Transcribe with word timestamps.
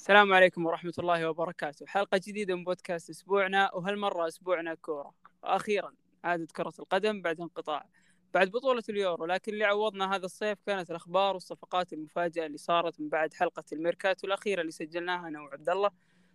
السلام 0.00 0.32
عليكم 0.32 0.66
ورحمة 0.66 0.92
الله 0.98 1.28
وبركاته. 1.28 1.86
حلقة 1.86 2.20
جديدة 2.26 2.54
من 2.54 2.64
بودكاست 2.64 3.10
أسبوعنا 3.10 3.74
وهالمرة 3.74 4.28
أسبوعنا 4.28 4.74
كورة. 4.74 5.14
أخيرا 5.44 5.92
عادت 6.24 6.52
كرة 6.52 6.72
القدم 6.78 7.22
بعد 7.22 7.40
انقطاع 7.40 7.86
بعد 8.34 8.50
بطولة 8.50 8.82
اليورو 8.88 9.26
لكن 9.26 9.52
اللي 9.52 9.64
عوضنا 9.64 10.14
هذا 10.14 10.24
الصيف 10.24 10.58
كانت 10.66 10.90
الأخبار 10.90 11.34
والصفقات 11.34 11.92
المفاجئة 11.92 12.46
اللي 12.46 12.58
صارت 12.58 13.00
من 13.00 13.08
بعد 13.08 13.34
حلقة 13.34 13.64
الميركاتو 13.72 14.26
الأخيرة 14.26 14.60
اللي 14.60 14.72
سجلناها 14.72 15.28
أنا 15.28 15.40
وعبد 15.40 15.68
الله 15.68 15.90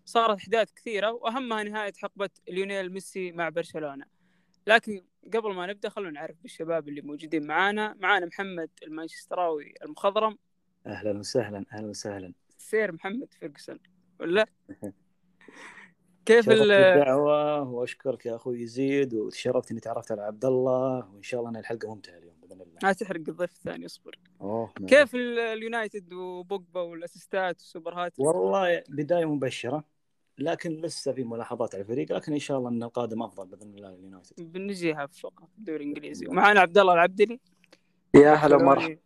صارت 0.06 0.38
أحداث 0.38 0.72
كثيرة 0.74 1.12
وأهمها 1.12 1.64
نهاية 1.64 1.94
حقبة 1.98 2.30
ليونيل 2.48 2.94
ميسي 2.94 3.32
مع 3.32 3.50
برشلونة. 3.50 4.06
لكن 4.68 5.02
قبل 5.34 5.54
ما 5.54 5.66
نبدأ 5.66 5.90
خلونا 5.90 6.12
نعرف 6.12 6.36
بالشباب 6.42 6.88
اللي 6.90 7.02
موجودين 7.02 7.48
معانا. 7.48 7.96
معانا 8.00 8.26
محمد 8.26 8.70
المانشستراوي 8.84 9.74
المخضرم. 9.84 10.38
أهلا 10.86 11.20
وسهلا 11.20 11.66
أهلا 11.74 11.88
وسهلا. 11.88 12.34
سير 12.66 12.92
محمد 12.92 13.34
فيرجسون 13.40 13.80
ولا؟ 14.20 14.46
كيف 16.26 16.50
بالدعوة 16.50 17.70
وأشكرك 17.70 18.26
يا 18.26 18.36
أخوي 18.36 18.62
يزيد 18.62 19.14
وتشرفت 19.14 19.72
إني 19.72 19.80
تعرفت 19.80 20.12
على 20.12 20.22
عبد 20.22 20.46
الله 20.46 21.10
وإن 21.14 21.24
شاء 21.24 21.40
الله 21.40 21.52
أن 21.52 21.56
الحلقة 21.56 21.94
ممتعة 21.94 22.18
اليوم 22.18 22.36
بإذن 22.42 22.62
الله. 22.62 22.80
لا 22.84 22.94
تحرق 22.94 23.24
الضيف 23.30 23.52
الثاني 23.52 23.86
اصبر. 23.86 24.20
أوه 24.42 24.74
كيف 24.88 25.16
ال- 25.16 25.40
اليونايتد 25.40 26.14
وبوجبا 26.14 26.82
والأسيستات 26.82 27.56
والسوبر 27.60 27.94
هات 27.94 28.14
والله 28.18 28.84
بداية 28.90 29.26
مبشرة 29.26 29.84
لكن 30.38 30.82
لسه 30.82 31.14
في 31.14 31.24
ملاحظات 31.24 31.76
على 31.76 31.82
الفريق 31.82 32.12
لكن 32.12 32.34
إن 32.34 32.40
شاء 32.40 32.58
الله 32.58 32.70
أن 32.70 32.84
القادم 32.84 33.24
أفضل 33.24 33.48
بإذن 33.48 33.76
الله 33.76 33.90
لليونايتد. 33.90 34.52
بنجيها 34.52 35.06
في 35.06 35.20
فقط 35.20 35.50
الدوري 35.58 35.84
الانجليزي 35.84 36.28
ومعنا 36.28 36.60
عبد 36.60 36.78
الله 36.78 36.94
العبدلي. 36.94 37.40
يا 38.16 38.34
هلا 38.34 38.56
ومرحبا. 38.56 38.98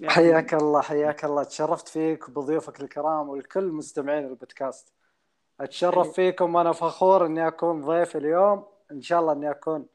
يا 0.00 0.10
حياك 0.10 0.54
الله 0.54 0.80
حياك 0.80 1.24
الله. 1.24 1.42
تشرفت 1.44 1.88
فيك 1.88 2.28
وبضيوفك 2.28 2.80
الكرام 2.80 3.28
والكل 3.28 3.64
مستمعين 3.64 4.24
البودكاست. 4.24 4.92
أتشرف 5.60 6.12
فيكم 6.12 6.54
وأنا 6.54 6.72
فخور 6.72 7.26
إني 7.26 7.48
أكون 7.48 7.84
ضيف 7.84 8.16
اليوم. 8.16 8.64
إن 8.92 9.02
شاء 9.02 9.20
الله 9.20 9.32
إني 9.32 9.50
أكون 9.50 9.86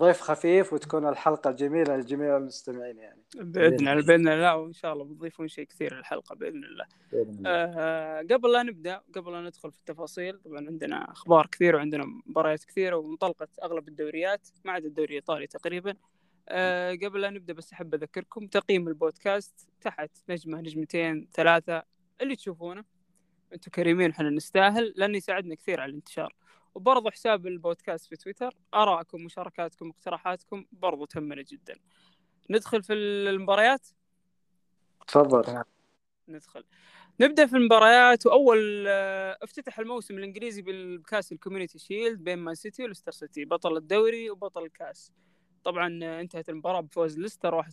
ضيف 0.00 0.20
خفيف 0.20 0.72
وتكون 0.72 1.08
الحلقة 1.08 1.50
جميلة 1.50 1.96
لجميع 1.96 2.36
المستمعين 2.36 2.98
يعني. 2.98 3.22
بإذن 3.34 3.88
الله. 3.88 4.06
بإذن 4.06 4.28
الله. 4.28 4.56
وإن 4.56 4.72
شاء 4.72 4.92
الله 4.92 5.04
بتضيفون 5.04 5.48
شيء 5.48 5.64
كثير 5.66 5.94
للحلقة 5.96 6.34
بإذن 6.34 6.64
الله. 6.64 6.84
بإذن 7.12 7.30
الله. 7.30 7.50
آه 7.50 8.20
قبل 8.20 8.52
لا 8.52 8.62
نبدأ 8.62 9.00
قبل 9.14 9.32
لا 9.32 9.40
ندخل 9.40 9.72
في 9.72 9.78
التفاصيل 9.78 10.38
طبعا 10.38 10.66
عندنا 10.66 11.12
أخبار 11.12 11.46
كثيره 11.46 11.76
وعندنا 11.76 12.04
مباريات 12.26 12.64
كثيرة 12.64 12.96
وانطلقت 12.96 13.50
أغلب 13.62 13.88
الدوريات. 13.88 14.48
ما 14.64 14.72
عدا 14.72 14.86
الدوري 14.86 15.08
الإيطالي 15.08 15.46
تقريبا. 15.46 15.94
آه 16.48 16.94
قبل 16.94 17.20
لا 17.20 17.30
نبدأ 17.30 17.52
بس 17.52 17.72
أحب 17.72 17.94
أذكركم 17.94 18.46
تقييم 18.46 18.88
البودكاست 18.88 19.68
تحت 19.80 20.10
نجمة 20.28 20.60
نجمتين 20.60 21.28
ثلاثة 21.34 21.82
اللي 22.20 22.36
تشوفونه. 22.36 22.84
أنتم 23.52 23.70
كريمين 23.70 24.10
وحنا 24.10 24.30
نستاهل 24.30 24.92
لأنه 24.96 25.16
يساعدنا 25.16 25.54
كثير 25.54 25.80
على 25.80 25.90
الانتشار. 25.90 26.34
وبرضو 26.74 27.10
حساب 27.10 27.46
البودكاست 27.46 28.06
في 28.06 28.16
تويتر 28.16 28.56
ارائكم 28.74 29.24
مشاركاتكم 29.24 29.90
اقتراحاتكم 29.90 30.64
برضو 30.72 31.04
تهمنا 31.04 31.42
جدا. 31.42 31.74
ندخل 32.50 32.82
في 32.82 32.92
المباريات؟ 32.92 33.88
تفضل. 35.06 35.64
ندخل. 36.28 36.64
نبدأ 37.20 37.46
في 37.46 37.56
المباريات 37.56 38.26
وأول 38.26 38.84
آه، 38.88 39.38
افتتح 39.42 39.78
الموسم 39.78 40.18
الإنجليزي 40.18 40.62
بالكأس 40.62 41.32
ال 41.32 41.37
Community 41.37 41.78
Shield 41.78 42.24
بين 42.24 42.38
مان 42.38 42.54
سيتي 42.54 42.84
وليستر 42.84 43.12
سيتي. 43.12 43.44
بطل 43.44 43.76
الدوري 43.76 44.30
وبطل 44.30 44.64
الكأس. 44.64 45.12
طبعا 45.64 46.20
انتهت 46.20 46.48
المباراة 46.48 46.80
بفوز 46.80 47.18
ليستر 47.18 47.54
1-0 47.54 47.64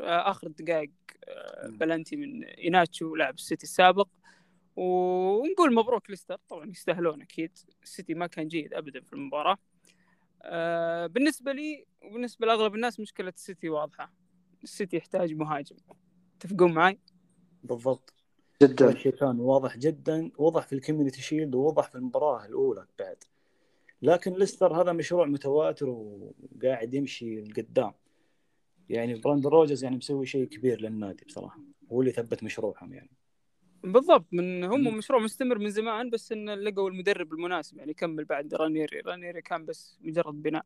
آه، 0.00 0.30
آخر 0.30 0.46
الدقائق 0.46 0.90
آه، 1.24 1.68
بلنتي 1.68 2.16
من 2.16 2.44
إيناتشو 2.44 3.16
لاعب 3.16 3.34
السيتي 3.34 3.64
السابق. 3.64 4.08
ونقول 4.76 5.74
مبروك 5.74 6.10
ليستر 6.10 6.38
طبعا 6.48 6.66
يستاهلون 6.66 7.22
أكيد. 7.22 7.58
السيتي 7.82 8.14
ما 8.14 8.26
كان 8.26 8.48
جيد 8.48 8.74
ابدا 8.74 9.00
في 9.00 9.12
المباراة. 9.12 9.56
آه، 10.42 11.06
بالنسبة 11.06 11.52
لي 11.52 11.84
وبالنسبة 12.02 12.46
لأغلب 12.46 12.74
الناس 12.74 13.00
مشكلة 13.00 13.28
السيتي 13.28 13.68
واضحة. 13.68 14.12
السيتي 14.62 14.96
يحتاج 14.96 15.34
مهاجم. 15.34 15.76
تتفقون 16.40 16.72
معي 16.72 16.98
بالضبط. 17.64 18.14
جدا. 18.62 18.92
كان 19.10 19.40
واضح 19.40 19.76
جدا 19.76 20.30
وضح 20.38 20.66
في 20.66 20.72
ال 20.74 20.79
Community 20.79 21.22
Shield 21.22 21.54
ووضح 21.54 21.88
في 21.88 21.94
المباراة 21.94 22.46
الأولى 22.46 22.86
بعد. 22.98 23.24
لكن 24.02 24.32
ليستر 24.32 24.82
هذا 24.82 24.92
مشروع 24.92 25.26
متواتر 25.26 25.88
وقاعد 25.88 26.94
يمشي 26.94 27.40
لقدام. 27.40 27.92
يعني 28.88 29.14
براندن 29.14 29.46
رودجرز 29.46 29.84
يعني 29.84 29.96
مسوي 29.96 30.26
شيء 30.26 30.44
كبير 30.44 30.80
للنادي 30.80 31.24
بصراحة. 31.24 31.60
هو 31.92 32.00
اللي 32.00 32.12
ثبت 32.12 32.44
مشروعهم 32.44 32.92
يعني. 32.92 33.10
بالضبط 33.84 34.26
من 34.32 34.64
هم. 34.64 34.96
مشروع 34.96 35.20
مستمر 35.20 35.58
من 35.58 35.70
زمان 35.70 36.10
بس 36.10 36.32
إن 36.32 36.50
لقوا 36.50 36.90
المدرب 36.90 37.32
المناسب. 37.32 37.78
يعني 37.78 37.94
كمل 37.94 38.24
بعد 38.24 38.54
رانيري. 38.54 39.00
رانيري 39.00 39.42
كان 39.42 39.64
بس 39.64 39.98
مجرد 40.00 40.42
بناء. 40.42 40.64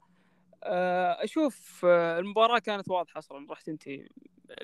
آه، 0.63 1.25
أشوف 1.25 1.85
آه، 1.85 2.19
المباراة 2.19 2.59
كانت 2.59 2.91
واضحة 2.91 3.19
أصلا 3.19 3.47
راح 3.51 3.61
تنتهي. 3.61 4.09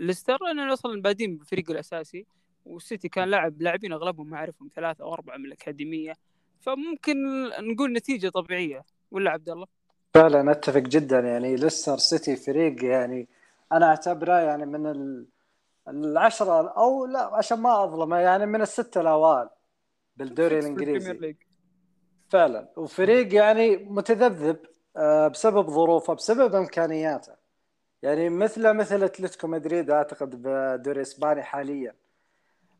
ليستر 0.00 0.38
لأن 0.44 0.70
أصلا 0.70 1.02
بادين 1.02 1.36
بالفريق 1.36 1.70
الأساسي 1.70 2.26
والسيتي 2.64 3.08
كان 3.08 3.28
لاعب 3.28 3.62
لاعبين 3.62 3.92
أغلبهم 3.92 4.30
ما 4.30 4.36
أعرفهم 4.36 4.70
ثلاثة 4.74 5.04
أو 5.04 5.14
أربعة 5.14 5.36
من 5.36 5.44
الأكاديمية. 5.44 6.14
فممكن 6.60 7.44
نقول 7.48 7.92
نتيجة 7.92 8.28
طبيعية 8.28 8.84
ولا 9.10 9.30
عبد 9.30 9.48
الله؟ 9.48 9.66
فعلا 10.14 10.50
أتفق 10.50 10.78
جدا. 10.78 11.18
يعني 11.20 11.56
ليستر 11.56 11.98
سيتي 11.98 12.36
فريق 12.36 12.84
يعني 12.84 13.28
أنا 13.72 13.86
أعتبره 13.86 14.38
يعني 14.40 14.66
من 14.66 14.86
ال- 14.86 15.26
العشرة 15.88 16.68
أو 16.68 17.06
لا 17.06 17.36
عشان 17.36 17.58
ما 17.58 17.84
أظلمه 17.84 18.16
يعني 18.18 18.46
من 18.46 18.62
الستة 18.62 19.00
الأوائل 19.00 19.48
بالدوري 20.16 20.58
الإنجليزي. 20.58 21.36
فعلا. 22.28 22.68
وفريق 22.76 23.34
يعني 23.34 23.76
متذبذب 23.76 24.56
آه، 24.96 25.28
بسبب 25.28 25.70
ظروفه 25.70 26.14
بسبب 26.14 26.54
إمكانياته. 26.54 27.32
يعني 28.02 28.28
مثله 28.28 28.72
مثل 28.72 29.02
أتلتيكو 29.04 29.46
مدريد 29.46 29.90
أعتقد 29.90 30.42
بالدوري 30.42 30.96
الاسباني 30.96 31.42
حاليا. 31.42 31.94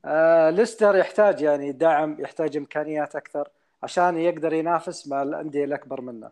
آه، 0.05 0.51
ليستر 0.51 0.97
يحتاج 0.97 1.41
يعني 1.41 1.73
دعم 1.73 2.17
يحتاج 2.21 2.57
إمكانيات 2.57 3.17
أكثر. 3.17 3.49
عشان 3.83 4.19
يقدر 4.19 4.53
ينافس 4.53 5.09
مع 5.09 5.23
الأندية 5.23 5.65
الأكبر 5.65 6.01
منه 6.01 6.31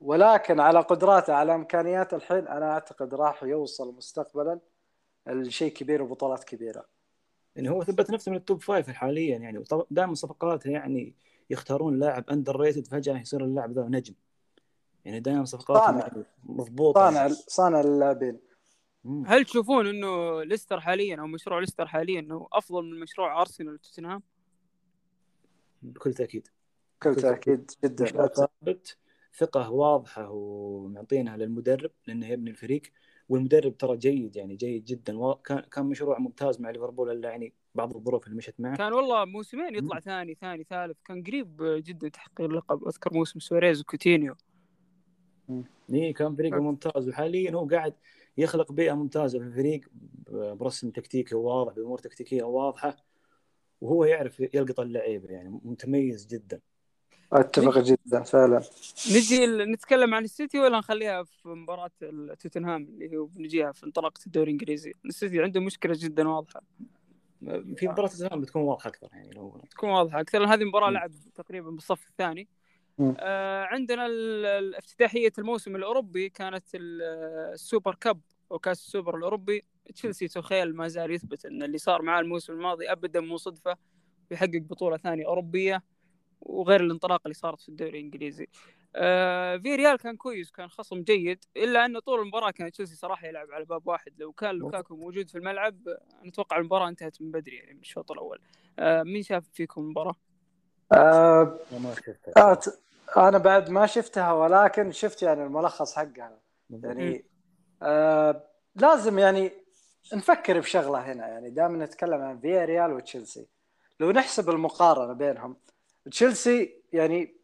ولكن 0.00 0.60
على 0.60 0.80
قدراته 0.80 1.34
على 1.34 1.54
امكانياته 1.54 2.14
الحين 2.14 2.48
أنا 2.48 2.72
أعتقد 2.72 3.14
راح 3.14 3.42
يوصل 3.42 3.94
مستقبلا 3.94 4.60
لشيء 5.26 5.72
كبير 5.72 6.02
وبطولات 6.02 6.44
كبيرة 6.44 6.84
يعني 7.56 7.70
هو 7.70 7.84
ثبت 7.84 8.10
نفسه 8.10 8.30
من 8.30 8.36
ال 8.36 8.42
top 8.42 8.62
five 8.62 8.90
حاليا 8.90 9.38
يعني 9.38 9.64
دائما 9.90 10.14
صفقاته 10.14 10.70
يعني 10.70 11.14
يختارون 11.50 11.98
لاعب 11.98 12.30
underrated 12.30 12.86
فجأة 12.86 13.20
يصير 13.20 13.44
اللاعب 13.44 13.72
ذا 13.72 13.82
نجم 13.82 14.14
يعني 15.04 15.20
دائما 15.20 15.44
صفقاتهم 15.44 15.86
صانع. 15.86 16.06
يعني 16.06 16.24
مضبوطة 16.44 17.10
صانع 17.10 17.28
صانع 17.28 17.80
اللاعبين. 17.80 18.38
هل 19.26 19.44
تشوفون 19.44 19.86
إنه 19.86 20.42
ليستر 20.42 20.80
حاليا 20.80 21.20
أو 21.20 21.26
مشروع 21.26 21.60
ليستر 21.60 21.86
حاليا 21.86 22.20
إنه 22.20 22.48
أفضل 22.52 22.84
من 22.84 23.00
مشروع 23.00 23.40
أرسنال 23.40 23.74
وتوتنهام؟ 23.74 24.22
بكل 25.82 26.14
تأكيد 26.14 26.48
بكل 27.10 27.22
تأكيد 27.22 27.70
جدا. 27.84 28.26
ثابت. 28.26 28.96
ثقة 29.38 29.70
واضحة 29.70 30.30
ومعطينها 30.30 31.36
للمدرب 31.36 31.90
لأنه 32.06 32.26
يبني 32.28 32.50
الفريق. 32.50 32.82
والمدرب 33.28 33.76
ترى 33.76 33.96
جيد 33.96 34.36
يعني 34.36 34.56
جيد 34.56 34.84
جدا. 34.84 35.18
و- 35.18 35.34
كان 35.34 35.60
كان 35.60 35.86
مشروع 35.86 36.18
ممتاز 36.18 36.60
مع 36.60 36.70
ليفربول 36.70 37.10
إلا 37.10 37.30
يعني 37.30 37.52
بعض 37.74 37.96
الظروف 37.96 38.26
اللي 38.26 38.36
مشت 38.36 38.54
معه. 38.58 38.76
كان 38.76 38.92
والله 38.92 39.24
موسمين 39.24 39.74
يطلع 39.74 40.00
ثاني 40.00 40.34
ثاني 40.34 40.64
ثالث. 40.64 40.98
كان 41.04 41.22
قريب 41.22 41.56
جدا 41.62 42.08
تحقيق 42.08 42.40
اللقب 42.40 42.86
أذكر 42.86 43.14
موسم 43.14 43.40
سواريز 43.40 43.80
وكوتينيو. 43.80 44.34
إي 45.94 46.12
كان 46.12 46.36
فريق 46.36 46.54
ممتاز. 46.54 47.08
وحاليا 47.08 47.52
هو 47.52 47.68
قاعد 47.68 47.94
يخلق 48.36 48.72
بيئة 48.72 48.92
ممتازة 48.92 49.38
في 49.38 49.44
الفريق 49.44 49.80
برسم 50.30 50.90
تكتيكي 50.90 51.34
واضح 51.34 51.74
بأمور 51.74 51.98
تكتيكية 51.98 52.42
واضحة 52.42 52.96
وهو 53.80 54.04
يعرف 54.04 54.40
يلقط 54.40 54.80
اللعيبة 54.80 55.28
يعني 55.28 55.60
متميز 55.64 56.26
جدا. 56.26 56.60
أتفق 57.32 57.78
جدا 57.78 58.22
فعلا. 58.22 58.62
نجي 59.12 59.46
نتكلم 59.46 60.14
عن 60.14 60.24
السيتي 60.24 60.60
ولا 60.60 60.78
نخليها 60.78 61.22
في 61.22 61.48
مباراة 61.48 61.90
ال- 62.02 62.36
توتنهام 62.38 62.82
اللي 62.82 63.16
هو 63.16 63.24
بنجيها 63.24 63.72
في 63.72 63.86
انطلاقة 63.86 64.20
الدوري 64.26 64.44
الإنجليزي؟ 64.46 64.94
السيتي 65.04 65.42
عنده 65.42 65.60
مشكلة 65.60 65.94
جدا 65.98 66.28
واضحة. 66.28 66.62
في 67.76 67.88
مباراة 67.88 68.08
الزمان 68.08 68.40
بتكون 68.40 68.62
واضحة 68.62 68.88
أكثر 68.88 69.08
يعني 69.12 69.30
لو 69.30 69.60
تكون 69.70 69.90
واضحة 69.90 70.20
أكثر 70.20 70.38
لأن 70.38 70.48
هذه 70.48 70.64
مباراة 70.64 70.88
مم. 70.88 70.94
لعب 70.94 71.10
تقريبا 71.34 71.70
بالصف 71.70 72.06
الثاني. 72.08 72.48
آه 73.18 73.62
عندنا 73.64 74.06
افتتاحية 74.78 75.32
الموسم 75.38 75.76
الأوروبي 75.76 76.28
كانت 76.28 76.64
ال- 76.74 77.02
ال 77.52 77.59
Super 77.59 77.94
Cup 77.94 78.20
أو 78.52 78.58
كأس 78.58 78.80
السوبر 78.86 79.16
الأوروبي. 79.16 79.64
تشيلسي 79.94 80.28
توخيل 80.28 80.76
ما 80.76 80.88
زال 80.88 81.10
يثبت 81.10 81.46
إن 81.46 81.62
اللي 81.62 81.78
صار 81.78 82.02
معاه 82.02 82.20
الموسم 82.20 82.52
الماضي 82.52 82.92
ابدا 82.92 83.20
مو 83.20 83.36
صدفة 83.36 83.76
بيحقق 84.30 84.56
بطولة 84.70 84.96
ثانية 84.96 85.26
أوروبية. 85.26 85.82
وغير 86.42 86.80
الانطلاقة 86.80 87.22
اللي 87.24 87.34
صارت 87.34 87.60
في 87.60 87.68
الدوري 87.68 87.90
الإنجليزي. 87.90 88.46
آه 88.96 89.56
فياريال 89.56 89.96
كان 89.98 90.16
كويس 90.16 90.50
كان 90.50 90.68
خصم 90.68 91.02
جيد 91.02 91.44
إلا 91.56 91.84
أنه 91.84 92.00
طول 92.00 92.20
المباراة 92.20 92.50
كان 92.50 92.72
تشيلسي 92.72 92.96
صراحة 92.96 93.26
يلعب 93.26 93.50
على 93.50 93.64
باب 93.64 93.86
واحد. 93.86 94.12
لو 94.18 94.32
كان 94.32 94.54
لوكاكو 94.54 94.96
موجود 94.96 95.30
في 95.30 95.38
الملعب 95.38 95.88
أنا 95.88 96.28
أتوقع 96.28 96.56
المباراة 96.56 96.88
انتهت 96.88 97.22
من 97.22 97.30
بدري 97.30 97.56
يعني 97.56 97.74
من 97.74 97.80
الشوط 97.80 98.12
الأول. 98.12 98.40
آه 98.78 99.02
مين 99.02 99.22
شاف 99.22 99.44
فيكم 99.52 99.80
المباراة؟ 99.80 100.14
آه 100.92 101.58
ما 101.72 101.94
شفتها. 101.94 102.52
آه 103.16 103.28
أنا 103.28 103.38
بعد 103.38 103.70
ما 103.70 103.86
شفتها 103.86 104.32
ولكن 104.32 104.92
شفت 104.92 105.22
يعني 105.22 105.44
الملخص 105.44 105.94
حقها. 105.94 106.38
يعني 106.70 107.24
آه 107.82 108.44
لازم 108.76 109.18
يعني 109.18 109.50
نفكر 110.14 110.60
بشغلة 110.60 111.12
هنا. 111.12 111.28
يعني 111.28 111.50
دائما 111.50 111.84
نتكلم 111.84 112.20
عن 112.20 112.38
فيا 112.38 112.64
ريال 112.64 112.92
وتشيلسي. 112.92 113.46
لو 114.00 114.10
نحسب 114.10 114.50
المقارنة 114.50 115.12
بينهم 115.12 115.56
تشيلسي 116.10 116.82
يعني 116.92 117.34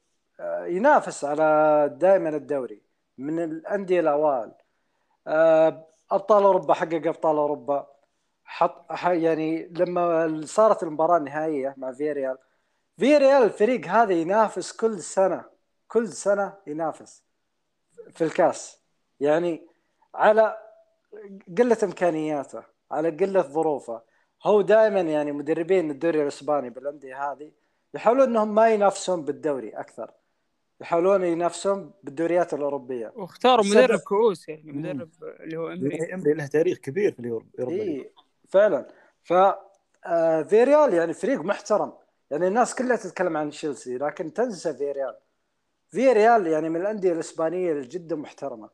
آه 0.40 0.66
ينافس 0.66 1.24
على 1.24 1.90
دائما 1.98 2.28
الدوري 2.28 2.82
من 3.18 3.44
الأندية 3.44 4.00
الأوائل. 4.00 4.52
آه 5.26 5.86
أبطال 6.10 6.44
أوروبا 6.44 6.74
حقق 6.74 7.06
أبطال 7.06 7.36
أوروبا. 7.36 7.86
حط 8.44 8.86
يعني 9.02 9.68
لما 9.68 10.40
صارت 10.44 10.82
المباراة 10.82 11.16
النهائية 11.16 11.74
مع 11.76 11.92
فيا 11.92 12.12
ريال 12.12 12.38
فيا 12.98 13.18
ريال 13.18 13.42
الفريق 13.42 13.86
هذا 13.86 14.12
ينافس 14.12 14.72
كل 14.72 15.00
سنة 15.00 15.44
كل 15.88 16.08
سنة 16.08 16.56
ينافس 16.66 17.22
في 18.10 18.24
الكاس. 18.24 18.80
يعني 19.20 19.66
على 20.14 20.56
قلة 21.58 21.78
إمكانياته 21.82 22.62
على 22.90 23.10
قلة 23.10 23.42
ظروفه. 23.42 24.02
هو 24.44 24.60
دائما 24.60 25.00
يعني 25.00 25.32
مدربين 25.32 25.90
الدوري 25.90 26.22
الإسباني 26.22 26.70
بالأندية 26.70 27.32
هذه 27.32 27.52
يحاولون 27.94 28.28
إنهم 28.28 28.54
ما 28.54 28.68
ينافسون 28.68 29.24
بالدوري 29.24 29.70
أكثر. 29.70 30.10
يحاولون 30.80 31.24
ينافسون 31.24 31.92
بالدوريات 32.02 32.54
الأوروبية. 32.54 33.12
واختاروا 33.16 33.64
مدرب 33.64 33.98
كؤوس 33.98 34.48
يعني. 34.48 34.72
مدرب 34.72 35.10
اللي 35.40 35.56
هو 35.56 35.72
إيمري. 35.72 36.14
إيمري 36.14 36.34
له 36.34 36.46
تاريخ 36.46 36.78
كبير 36.78 37.12
في 37.12 37.20
اليوروبا 37.20 37.70
إي 37.70 38.10
فعلا. 38.48 38.88
ف 39.22 39.32
آه، 40.06 40.42
فياريال 40.42 40.94
يعني 40.94 41.12
فريق 41.12 41.40
محترم. 41.40 41.92
يعني 42.30 42.48
الناس 42.48 42.74
كلها 42.74 42.96
تتكلم 42.96 43.36
عن 43.36 43.50
تشيلسي 43.50 43.98
لكن 43.98 44.32
تنسى 44.32 44.74
فياريال. 44.74 45.16
فياريال 45.90 46.46
يعني 46.46 46.68
من 46.68 46.80
الأندية 46.80 47.12
الإسبانية 47.12 47.72
اللي 47.72 47.88
جدا 47.88 48.16
محترمة. 48.16 48.70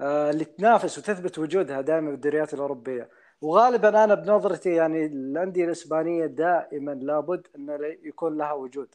آه، 0.00 0.30
اللي 0.30 0.44
تنافس 0.44 0.98
وتثبت 0.98 1.38
وجودها 1.38 1.80
دائما 1.80 2.10
بالدوريات 2.10 2.54
الأوروبية. 2.54 3.08
وغالبا 3.40 4.04
أنا 4.04 4.14
بنظرتي 4.14 4.70
يعني 4.74 5.06
الأندية 5.06 5.64
الإسبانية 5.64 6.26
دائما 6.26 6.90
لابد 6.90 7.46
أن 7.56 7.96
يكون 8.02 8.38
لها 8.38 8.52
وجود 8.52 8.94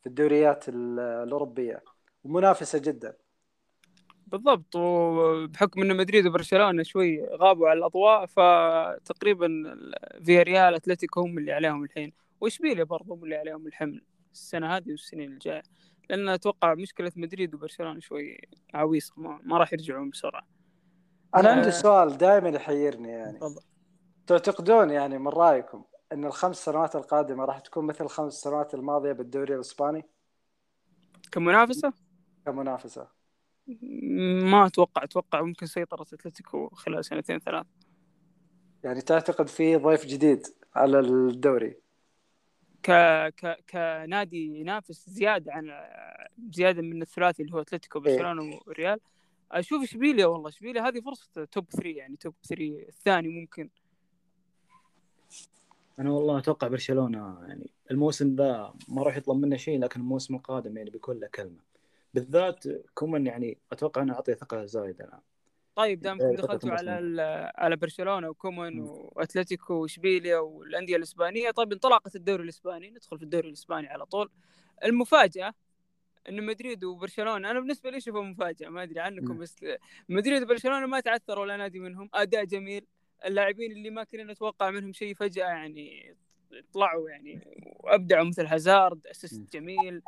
في 0.00 0.06
الدوريات 0.06 0.68
ال- 0.68 0.98
الأوروبية 1.00 1.82
ومنافسة 2.24 2.78
جدا. 2.78 3.16
بالضبط 4.26 4.76
وبحكم 4.76 5.82
إن 5.82 5.96
مدريد 5.96 6.26
وبرشلونة 6.26 6.82
شوي 6.82 7.26
غابوا 7.26 7.68
على 7.68 7.78
الأضواء 7.78 8.26
فتقريبا 8.26 9.48
فيا 10.24 10.42
ريال 10.42 10.74
أتلتيكو 10.74 11.20
هم 11.20 11.38
اللي 11.38 11.52
عليهم 11.52 11.84
الحين. 11.84 12.12
وإشبيليا 12.40 12.84
برضو 12.84 13.14
هم 13.14 13.24
اللي 13.24 13.36
عليهم 13.36 13.66
الحمل 13.66 14.02
السنة 14.32 14.76
هذه 14.76 14.90
والسنين 14.90 15.32
الجاية. 15.32 15.62
لأن 16.10 16.28
أتوقع 16.28 16.74
مشكلة 16.74 17.12
مدريد 17.16 17.54
وبرشلونة 17.54 18.00
شوي 18.00 18.40
عويصة 18.74 19.12
ما, 19.16 19.40
ما 19.42 19.58
راح 19.58 19.72
يرجعون 19.72 20.10
بسرعة. 20.10 20.46
أنا 21.34 21.50
آه. 21.50 21.52
عندي 21.56 21.70
سؤال 21.70 22.18
دائما 22.18 22.48
يحيرني 22.48 23.08
يعني. 23.08 23.38
تفضل. 23.38 23.62
تعتقدون 24.38 24.90
يعني 24.90 25.18
من 25.18 25.28
رأيكم 25.28 25.84
إن 26.12 26.24
الخمس 26.24 26.64
سنوات 26.64 26.96
القادمة 26.96 27.44
راح 27.44 27.58
تكون 27.58 27.86
مثل 27.86 28.04
الخمس 28.04 28.32
سنوات 28.32 28.74
الماضية 28.74 29.12
بالدوري 29.12 29.54
الإسباني؟ 29.54 30.04
كمنافسة؟ 31.32 31.92
كمنافسة؟ 32.46 33.08
ما 34.42 34.66
أتوقع 34.66 35.04
أتوقع 35.04 35.42
ممكن 35.42 35.66
سيطره 35.66 36.02
أتلتيكو 36.02 36.68
خلال 36.68 37.04
سنتين 37.04 37.38
ثلاث. 37.38 37.66
يعني 38.84 39.00
تعتقد 39.00 39.48
في 39.48 39.76
ضيف 39.76 40.06
جديد 40.06 40.46
على 40.74 40.98
الدوري؟ 41.00 41.76
ك... 42.82 42.90
ك... 43.36 43.64
كنادي 43.70 44.60
ينافس 44.60 45.10
زيادة 45.10 45.52
عن 45.52 45.70
زيادة 46.50 46.82
من 46.82 47.02
الثلاثي 47.02 47.42
اللي 47.42 47.54
هو 47.54 47.60
أتلتيكو 47.60 48.00
برشلونة 48.00 48.60
وريال. 48.66 49.00
أشوف 49.52 49.82
إشبيليا 49.82 50.26
والله. 50.26 50.48
إشبيليا 50.48 50.82
هذه 50.88 51.00
فرصة 51.00 51.44
توب 51.44 51.70
3 51.70 51.88
يعني 51.88 52.16
توب 52.16 52.34
3 52.48 52.64
الثاني 52.88 53.28
ممكن. 53.28 53.70
أنا 55.98 56.10
والله 56.10 56.38
أتوقع 56.38 56.68
برشلونة 56.68 57.44
يعني 57.48 57.70
الموسم 57.90 58.36
ذا 58.36 58.74
ما 58.88 59.02
راح 59.02 59.16
يطلب 59.16 59.36
منه 59.36 59.56
شيء 59.56 59.80
لكن 59.80 60.00
الموسم 60.00 60.34
القادم 60.34 60.76
يعني 60.76 60.90
بيكون 60.90 61.20
له 61.20 61.26
كلمة. 61.26 61.60
بالذات 62.14 62.64
كومان 62.94 63.26
يعني 63.26 63.58
أتوقع 63.72 64.02
أنه 64.02 64.14
أعطيه 64.14 64.34
ثقة 64.34 64.64
زايده 64.64 65.04
الآن. 65.04 65.20
طيب 65.74 66.00
دامكم 66.00 66.24
إيه، 66.24 66.36
دخلتوا 66.36 66.70
على 66.70 67.52
على 67.54 67.76
برشلونة 67.76 68.28
وكومان 68.28 68.72
مم. 68.72 68.86
وأتلتيكو 68.88 69.74
وإشبيليا 69.74 70.38
والأندية 70.38 70.96
الإسبانية 70.96 71.50
طيب 71.50 71.72
انطلاقه 71.72 72.10
الدوري 72.14 72.42
الإسباني 72.42 72.90
ندخل 72.90 73.18
في 73.18 73.24
الدوري 73.24 73.48
الإسباني 73.48 73.88
على 73.88 74.06
طول. 74.06 74.30
المفاجأة 74.84 75.54
إن 76.28 76.46
مدريد 76.46 76.84
وبرشلونة 76.84 77.50
أنا 77.50 77.60
بالنسبة 77.60 77.90
لي 77.90 77.96
اشوفها 77.96 78.22
مفاجأة 78.22 78.68
ما 78.68 78.82
أدري 78.82 79.00
عنكم. 79.00 79.38
بس 79.38 79.64
مدريد 80.08 80.42
وبرشلونة 80.42 80.86
ما 80.86 81.00
تعثروا 81.00 81.42
ولا 81.42 81.56
نادي 81.56 81.80
منهم 81.80 82.10
أداء 82.14 82.44
جميل. 82.44 82.86
اللاعبين 83.26 83.72
اللي 83.72 83.90
ما 83.90 84.04
كنا 84.04 84.32
نتوقع 84.32 84.70
منهم 84.70 84.92
شيء 84.92 85.14
فجأة 85.14 85.46
يعني 85.46 86.16
طلعوا 86.72 87.10
يعني 87.10 87.40
وأبدعوا 87.80 88.24
مثل 88.24 88.46
هازارد. 88.46 89.06
assist 89.06 89.52
جميل 89.52 90.02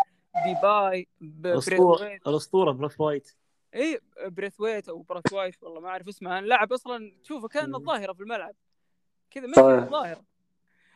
ديباي 0.46 1.08
الاسطوره 1.22 2.20
الأسطورة 2.26 2.72
براثوايت. 2.72 3.36
إي 3.74 4.00
بريثويت 4.26 4.88
أو 4.88 5.02
براثوايت 5.02 5.62
والله 5.62 5.80
ما 5.80 5.88
أعرف 5.88 6.08
اسمه. 6.08 6.40
لاعب 6.40 6.72
أصلا 6.72 7.12
تشوفه 7.24 7.48
كان. 7.48 7.74
الظاهرة 7.74 8.12
في 8.12 8.20
الملعب. 8.20 8.54
كذا. 9.30 9.52
في 9.52 9.60
الظاهرة. 9.60 10.24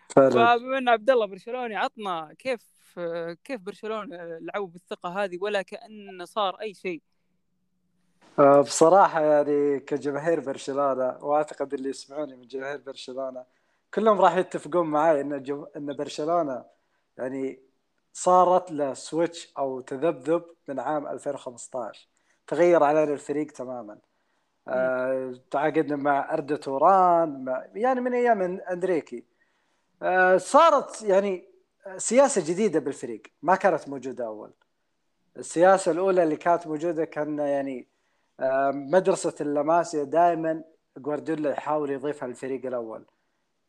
فبما 0.08 0.78
إن 0.78 0.88
عبد 0.88 1.10
الله 1.10 1.26
برشلوني 1.26 1.76
عطنا 1.76 2.34
كيف 2.38 2.60
كيف 3.44 3.60
برشلونة 3.60 4.38
لعبوا 4.40 4.66
بالثقة 4.66 5.24
هذه 5.24 5.38
ولا 5.40 5.62
كأن 5.62 6.24
صار 6.24 6.54
أي 6.60 6.74
شيء. 6.74 7.02
آه، 8.38 8.60
بصراحة 8.60 9.20
يعني 9.24 9.80
كجماهير 9.80 10.40
برشلونة 10.40 11.18
وأعتقد 11.24 11.74
اللي 11.74 11.88
يسمعوني 11.88 12.36
من 12.36 12.46
جماهير 12.46 12.78
برشلونة 12.78 13.44
كلهم 13.94 14.20
راح 14.20 14.36
يتفقون 14.36 14.86
معي 14.86 15.20
إن 15.20 15.42
جم... 15.42 15.66
إن 15.76 15.96
برشلونة 15.96 16.64
يعني 17.18 17.60
صارت 18.12 18.70
له 18.72 18.94
سويتش 18.94 19.52
أو 19.58 19.80
تذبذب 19.80 20.44
من 20.68 20.80
عام 20.80 21.06
2015 21.06 22.08
تغير 22.46 22.82
علينا 22.82 23.12
الفريق 23.12 23.52
تماما. 23.52 23.98
آه، 24.68 25.34
تعاقدنا 25.50 25.96
مع 25.96 26.34
أردو 26.34 26.56
توران 26.56 27.44
مع 27.44 27.64
يعني 27.74 28.00
من 28.00 28.14
أيام 28.14 28.42
إندريكي. 28.70 29.24
آه، 30.02 30.36
صارت 30.36 31.02
يعني 31.02 31.48
سياسة 31.96 32.40
جديدة 32.52 32.80
بالفريق 32.80 33.22
ما 33.42 33.56
كانت 33.56 33.88
موجودة 33.88 34.26
أول. 34.26 34.52
السياسة 35.36 35.92
الأولى 35.92 36.22
اللي 36.22 36.36
كانت 36.36 36.66
موجودة 36.66 37.04
كان 37.04 37.38
يعني 37.38 37.88
مدرسة 38.72 39.34
اللاماسيا 39.40 40.04
دائما 40.04 40.64
جوارديولا 40.98 41.50
يحاول 41.50 41.90
يضيفها 41.90 42.28
للفريق 42.28 42.66
الأول. 42.66 43.04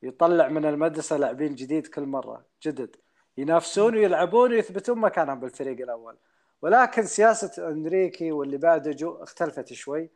يطلع 0.04 0.48
من 0.48 0.66
المدرسة 0.66 1.18
لاعبين 1.18 1.56
جديد 1.56 1.88
كل 1.88 2.06
مرة 2.06 2.46
جدد. 2.64 2.96
ينافسون 3.38 3.96
ويلعبون 3.96 4.52
ويثبتون 4.52 5.00
مكانهم 5.00 5.40
بالفريق 5.40 5.82
الأول. 5.82 6.18
ولكن 6.62 7.04
سياسة 7.04 7.68
أنريكي 7.70 8.32
واللي 8.32 8.58
بعده 8.58 8.92
جو 8.92 9.24
اختلفت 9.24 9.74
شوي. 9.74 10.10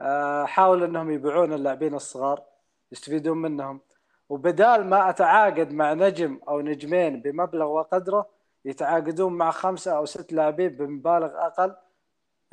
آه، 0.00 0.44
حاولوا 0.44 0.86
إنهم 0.86 1.10
يبيعون 1.10 1.52
اللاعبين 1.52 1.94
الصغار 1.94 2.42
يستفيدون 2.92 3.38
منهم. 3.38 3.80
وبدال 4.28 4.86
ما 4.86 5.10
أتعاقد 5.10 5.72
مع 5.72 5.92
نجم 5.92 6.40
أو 6.48 6.60
نجمين 6.60 7.22
بمبلغ 7.22 7.66
وقدره 7.66 8.26
يتعاقدون 8.64 9.32
مع 9.32 9.50
خمسة 9.50 9.96
أو 9.96 10.04
ست 10.04 10.32
لاعبين 10.32 10.68
بمبالغ 10.68 11.46
أقل 11.46 11.74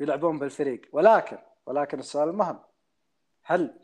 يلعبون 0.00 0.38
بالفريق. 0.38 0.80
ولكن 0.92 1.38
ولكن 1.66 1.98
السؤال 1.98 2.28
المهم 2.28 2.60
هل 3.42 3.80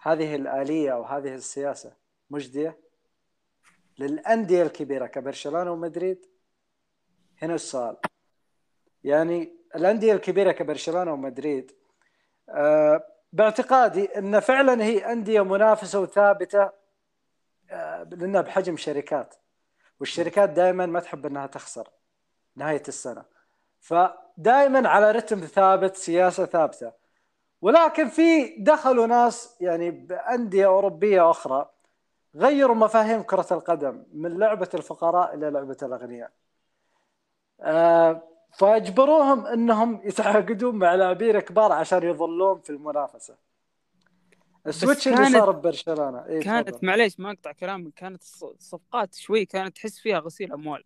هذه 0.00 0.34
الآلية 0.34 0.92
أو 0.92 1.02
هذه 1.02 1.34
السياسة 1.34 1.96
مجدية؟ 2.30 2.80
للأندية 3.98 4.62
الكبيرة 4.62 5.06
كبرشلونة 5.06 5.72
ومدريد؟ 5.72 6.26
هنا 7.42 7.54
السؤال. 7.54 7.96
يعني 9.04 9.56
الأندية 9.74 10.12
الكبيرة 10.12 10.52
كبرشلونة 10.52 11.12
ومدريد 11.12 11.72
آه، 12.48 13.04
باعتقادي 13.32 14.18
إن 14.18 14.40
فعلا 14.40 14.84
هي 14.84 15.12
أندية 15.12 15.44
منافسة 15.44 16.00
وثابتة 16.00 16.70
آه، 17.70 18.02
لأنها 18.02 18.40
بحجم 18.40 18.76
شركات. 18.76 19.34
والشركات 20.00 20.50
دائما 20.50 20.86
ما 20.86 21.00
تحب 21.00 21.26
إنها 21.26 21.46
تخسر 21.46 21.88
نهاية 22.56 22.82
السنة. 22.88 23.24
فدائما 23.82 24.88
على 24.88 25.10
رتم 25.10 25.40
ثابت 25.40 25.96
سياسة 25.96 26.46
ثابتة. 26.46 26.92
ولكن 27.60 28.08
في 28.08 28.56
دخلوا 28.58 29.06
ناس 29.06 29.56
يعني 29.60 29.90
بأندية 29.90 30.66
أوروبية 30.66 31.30
أخرى 31.30 31.70
غيروا 32.36 32.76
مفاهيم 32.76 33.22
كرة 33.22 33.46
القدم 33.50 34.04
من 34.12 34.38
لعبة 34.38 34.68
الفقراء 34.74 35.34
إلى 35.34 35.50
لعبة 35.50 35.76
الأغنياء. 35.82 36.30
آه، 37.60 38.22
فأجبروهم 38.58 39.46
إنهم 39.46 40.00
يتعاقدون 40.04 40.74
مع 40.74 40.94
لاعبين 40.94 41.40
كبار 41.40 41.72
عشان 41.72 42.02
يظلون 42.02 42.60
في 42.60 42.70
المنافسة. 42.70 43.36
السويتش 44.66 45.08
اللي 45.08 45.30
صار 45.30 45.50
ببرشلونة. 45.50 46.26
إيه 46.26 46.40
كانت. 46.40 46.84
معليش 46.84 47.20
ما 47.20 47.30
أقطع 47.30 47.52
كلامك. 47.52 47.94
كانت 47.94 48.22
الص- 48.22 48.44
الصفقات 48.44 49.14
شوي 49.14 49.44
كانت 49.44 49.76
تحس 49.76 49.98
فيها 49.98 50.18
غسيل 50.18 50.52
أموال. 50.52 50.84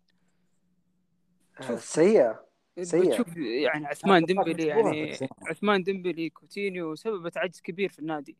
آه، 1.61 1.75
سيئة. 1.75 2.46
سيئة. 2.81 3.09
بتشوف 3.09 3.37
يعني 3.37 3.85
عثمان 3.87 4.25
ديمبلي 4.25 4.65
يعني. 4.65 5.17
عثمان 5.47 5.83
ديمبلي 5.83 6.29
كوتينيو 6.29 6.95
سببت 6.95 7.37
عجز 7.37 7.61
كبير 7.61 7.89
في 7.89 7.99
النادي 7.99 8.37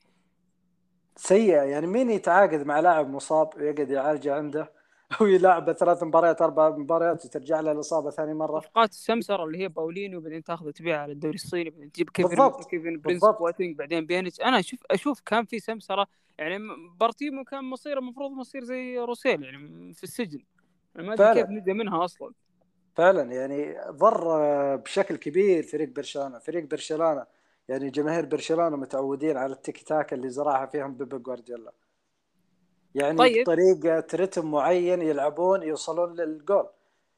سيئة 1.15 1.62
يعني 1.62 1.88
مين 1.88 2.10
يتعاقد 2.10 2.65
مع 2.65 2.79
لاعب 2.79 3.10
مصاب 3.10 3.50
ويقعد 3.58 3.89
يعالجه 3.89 4.36
عنده 4.36 4.72
ويلعبه 5.22 5.74
ثلاث 5.74 6.03
مباريات 6.03 6.41
أربع 6.41 6.70
مباريات 6.70 7.25
وترجع 7.25 7.60
له 7.60 7.72
الإصابة 7.72 8.10
ثاني 8.10 8.34
مرة 8.34 8.60
صفقات 8.60 8.89
السمسرة 8.89 9.44
اللي 9.44 9.58
هي 9.58 9.67
باولينيو 9.67 10.22
بعدين 10.22 10.44
تاخذه 10.44 10.72
تبيعه 10.72 11.01
على 11.01 11.12
الدوري 11.12 11.36
الصيني 11.36 11.70
بعدين 11.70 11.91
تجيب 11.91 12.10
كيفن 12.10 12.29
بالضبط. 12.29 12.70
كيفن 12.70 13.00
برنس. 13.00 13.25
بواتينج 13.25 13.75
بعدين 13.75 14.06
بيانيتش 14.06 14.41
أنا 14.41 14.60
أشوف 14.60 14.79
أشوف 14.91 15.22
كان 15.22 15.46
في 15.46 15.60
سمسرة 15.60 16.08
يعني 16.38 16.60
بارتوميو 17.00 17.43
كان 17.44 17.63
مصيره 17.63 18.00
المفروض 18.00 18.32
مصير 18.32 18.63
زي 18.63 18.98
روسيل 19.00 19.44
يعني 19.44 19.94
في 19.94 20.03
السجن 20.03 20.39
أنا 20.96 21.08
ما 21.08 21.13
أدري. 21.13 21.34
كيف 21.34 21.50
نجا 21.50 21.74
منها 21.74 22.06
أصلا 22.06 22.32
فعلا 22.97 23.33
يعني 23.33 23.75
ضر 23.89 24.75
بشكل 24.75 25.15
كبير 25.15 25.63
فريق 25.63 25.89
برشلونة. 25.89 26.39
فريق 26.39 26.63
برشلونة 26.65 27.25
يعني 27.69 27.89
جماهير 27.89 28.25
برشلونة 28.25 28.77
متعودين 28.77 29.37
على 29.37 29.53
التيكي 29.53 29.85
تاكا 29.85 30.15
اللي 30.15 30.29
زرعها 30.29 30.65
فيهم 30.65 30.93
بيب 30.95 31.23
جوارديولا. 31.23 31.71
يعني 32.95 33.17
طيب. 33.17 33.43
بطريقة 33.43 34.07
رتم 34.15 34.51
معين 34.51 35.01
يلعبون 35.01 35.63
يوصلون 35.63 36.15
للجول. 36.15 36.69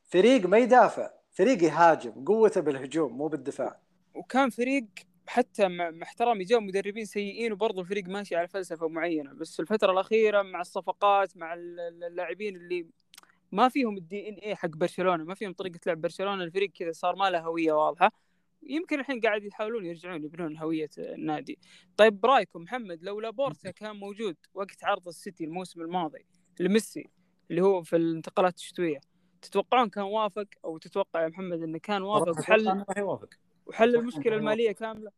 فريق 0.03 0.45
ما 0.45 0.57
يدافع 0.57 1.11
فريق 1.31 1.63
يهاجم 1.63 2.25
قوته 2.25 2.61
بالهجوم 2.61 3.17
مو 3.17 3.27
بالدفاع. 3.27 3.79
وكان 4.13 4.49
فريق 4.49 4.85
حتى 5.27 5.67
مع 5.67 5.93
احترامي 6.03 6.43
جاء 6.43 6.59
مدربين 6.59 7.05
سيئين 7.05 7.51
وبرضه 7.53 7.81
الفريق 7.81 8.07
ماشي 8.07 8.35
على 8.35 8.47
فلسفة 8.47 8.87
معينة. 8.87 9.33
بس 9.33 9.59
الفترة 9.59 9.91
الأخيرة 9.91 10.41
مع 10.41 10.61
الصفقات 10.61 11.37
مع 11.37 11.53
ال- 11.53 11.79
ال- 11.79 12.03
اللاعبين 12.03 12.55
اللي 12.55 12.85
ما 13.51 13.69
فيهم 13.69 13.97
ال 13.97 14.29
DNA 14.29 14.55
حق 14.55 14.69
برشلونة 14.69 15.23
ما 15.23 15.33
فيهم 15.33 15.53
طريقة 15.53 15.79
لعب 15.85 16.01
برشلونة 16.01 16.43
الفريق 16.43 16.71
كذا 16.71 16.91
صار 16.91 17.15
ما 17.15 17.29
له 17.29 17.39
هوية 17.39 17.73
واضحة. 17.73 18.11
يمكن 18.63 18.99
الحين 18.99 19.19
قاعد 19.19 19.43
يحاولون 19.43 19.85
يرجعون 19.85 20.23
يبنون 20.23 20.57
هوية 20.57 20.89
النادي. 20.97 21.59
طيب 21.97 22.21
برأيكم 22.21 22.61
محمد 22.61 23.03
لو 23.03 23.19
لابورتا 23.19 23.71
كان 23.71 23.95
موجود 23.95 24.37
وقت 24.53 24.83
عرض 24.83 25.07
السيتي 25.07 25.43
الموسم 25.43 25.81
الماضي 25.81 26.25
لميسي 26.59 27.09
اللي 27.51 27.61
هو 27.61 27.83
في 27.83 27.95
الانتقالات 27.95 28.57
الشتوية 28.57 28.99
تتوقعون 29.41 29.89
كان 29.89 30.03
وافق؟ 30.03 30.47
أو 30.65 30.77
تتوقع 30.77 31.23
يا 31.23 31.27
محمد 31.27 31.61
إنه 31.61 31.77
كان 31.77 32.01
وافق 32.01 32.39
وحل 32.39 32.83
يوافق. 32.97 33.29
وحل 33.65 33.95
المشكلة 33.95 34.35
المالية 34.35 34.71
كاملة؟ 34.71 35.11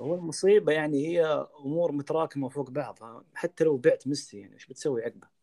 هو 0.00 0.14
المصيبة 0.14 0.72
يعني 0.72 1.06
هي 1.06 1.46
أمور 1.64 1.92
متراكمة 1.92 2.48
فوق 2.48 2.70
بعض. 2.70 3.24
حتى 3.34 3.64
لو 3.64 3.76
بعت 3.76 4.06
ميسي 4.06 4.38
يعني 4.38 4.54
إيش 4.54 4.66
بتسوي 4.66 5.04
عقبه؟ 5.04 5.39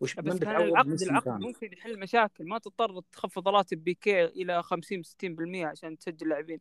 وش 0.00 0.14
بس 0.14 0.38
كان 0.38 0.56
العقد 0.56 1.02
العقد 1.02 1.28
مكانه؟ 1.28 1.46
ممكن 1.46 1.72
يحل 1.72 2.00
مشاكل؟ 2.00 2.44
ما 2.44 2.58
تضطر 2.58 3.00
تخفض 3.12 3.48
راتب 3.48 3.84
بيكي 3.84 4.24
إلى 4.24 4.62
50 4.62 5.02
60% 5.02 5.64
عشان 5.64 5.98
تسجل 5.98 6.28
لاعبين. 6.28 6.60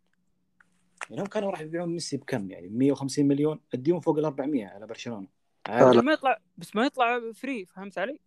يعني 1.10 1.22
هم 1.22 1.26
كانوا 1.26 1.52
راح 1.52 1.62
يبيعون 1.62 1.90
ميسي 1.90 2.18
بكم؟ 2.18 2.52
يعني 2.52 2.70
150 2.70 3.28
مليون 3.28 3.60
أديهم 3.74 4.00
فوق 4.00 4.18
ال 4.18 4.26
400 4.26 4.68
على 4.68 4.88
برشلونة. 4.88 5.28
عادي. 5.68 5.98
بس 5.98 6.04
ما 6.04 6.14
يطلع 6.14 6.38
بس 6.58 6.76
ما 6.76 6.86
يطلع 6.86 7.32
free 7.32 7.66
فهمت 7.66 7.98
علي؟ 7.98 8.20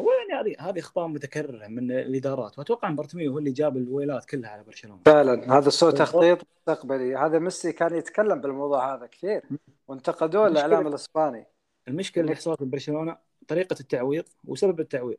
هو 0.00 0.08
يعني 0.10 0.40
هذه 0.40 0.68
هذه 0.68 0.78
أخطاء 0.78 1.06
متكررة 1.08 1.66
من 1.66 1.90
الإدارات. 1.90 2.58
وأتوقع 2.58 2.88
إن 2.88 2.96
بارتوميو 2.96 3.32
هو 3.32 3.38
اللي 3.38 3.50
جاب 3.50 3.76
الويلات 3.76 4.24
كلها 4.24 4.50
على 4.50 4.64
برشلونة. 4.64 5.00
فعلا. 5.06 5.58
هذا 5.58 5.70
سوء. 5.70 5.90
تخطيط 5.90 6.46
مستقبلي. 6.56 7.16
هذا 7.16 7.38
ميسي 7.38 7.72
كان 7.72 7.94
يتكلم 7.94 8.40
بالموضوع 8.40 8.94
هذا 8.94 9.06
كثير. 9.06 9.42
وانتقدوه 9.88 10.46
الإعلام 10.46 10.86
الإسباني. 10.86 11.46
المشكلة 11.88 12.24
اللي 12.24 12.36
حصلت 12.36 12.62
ببرشلونه 12.62 13.25
طريقة 13.48 13.76
التعويض 13.80 14.24
وسبب 14.44 14.80
التعويض 14.80 15.16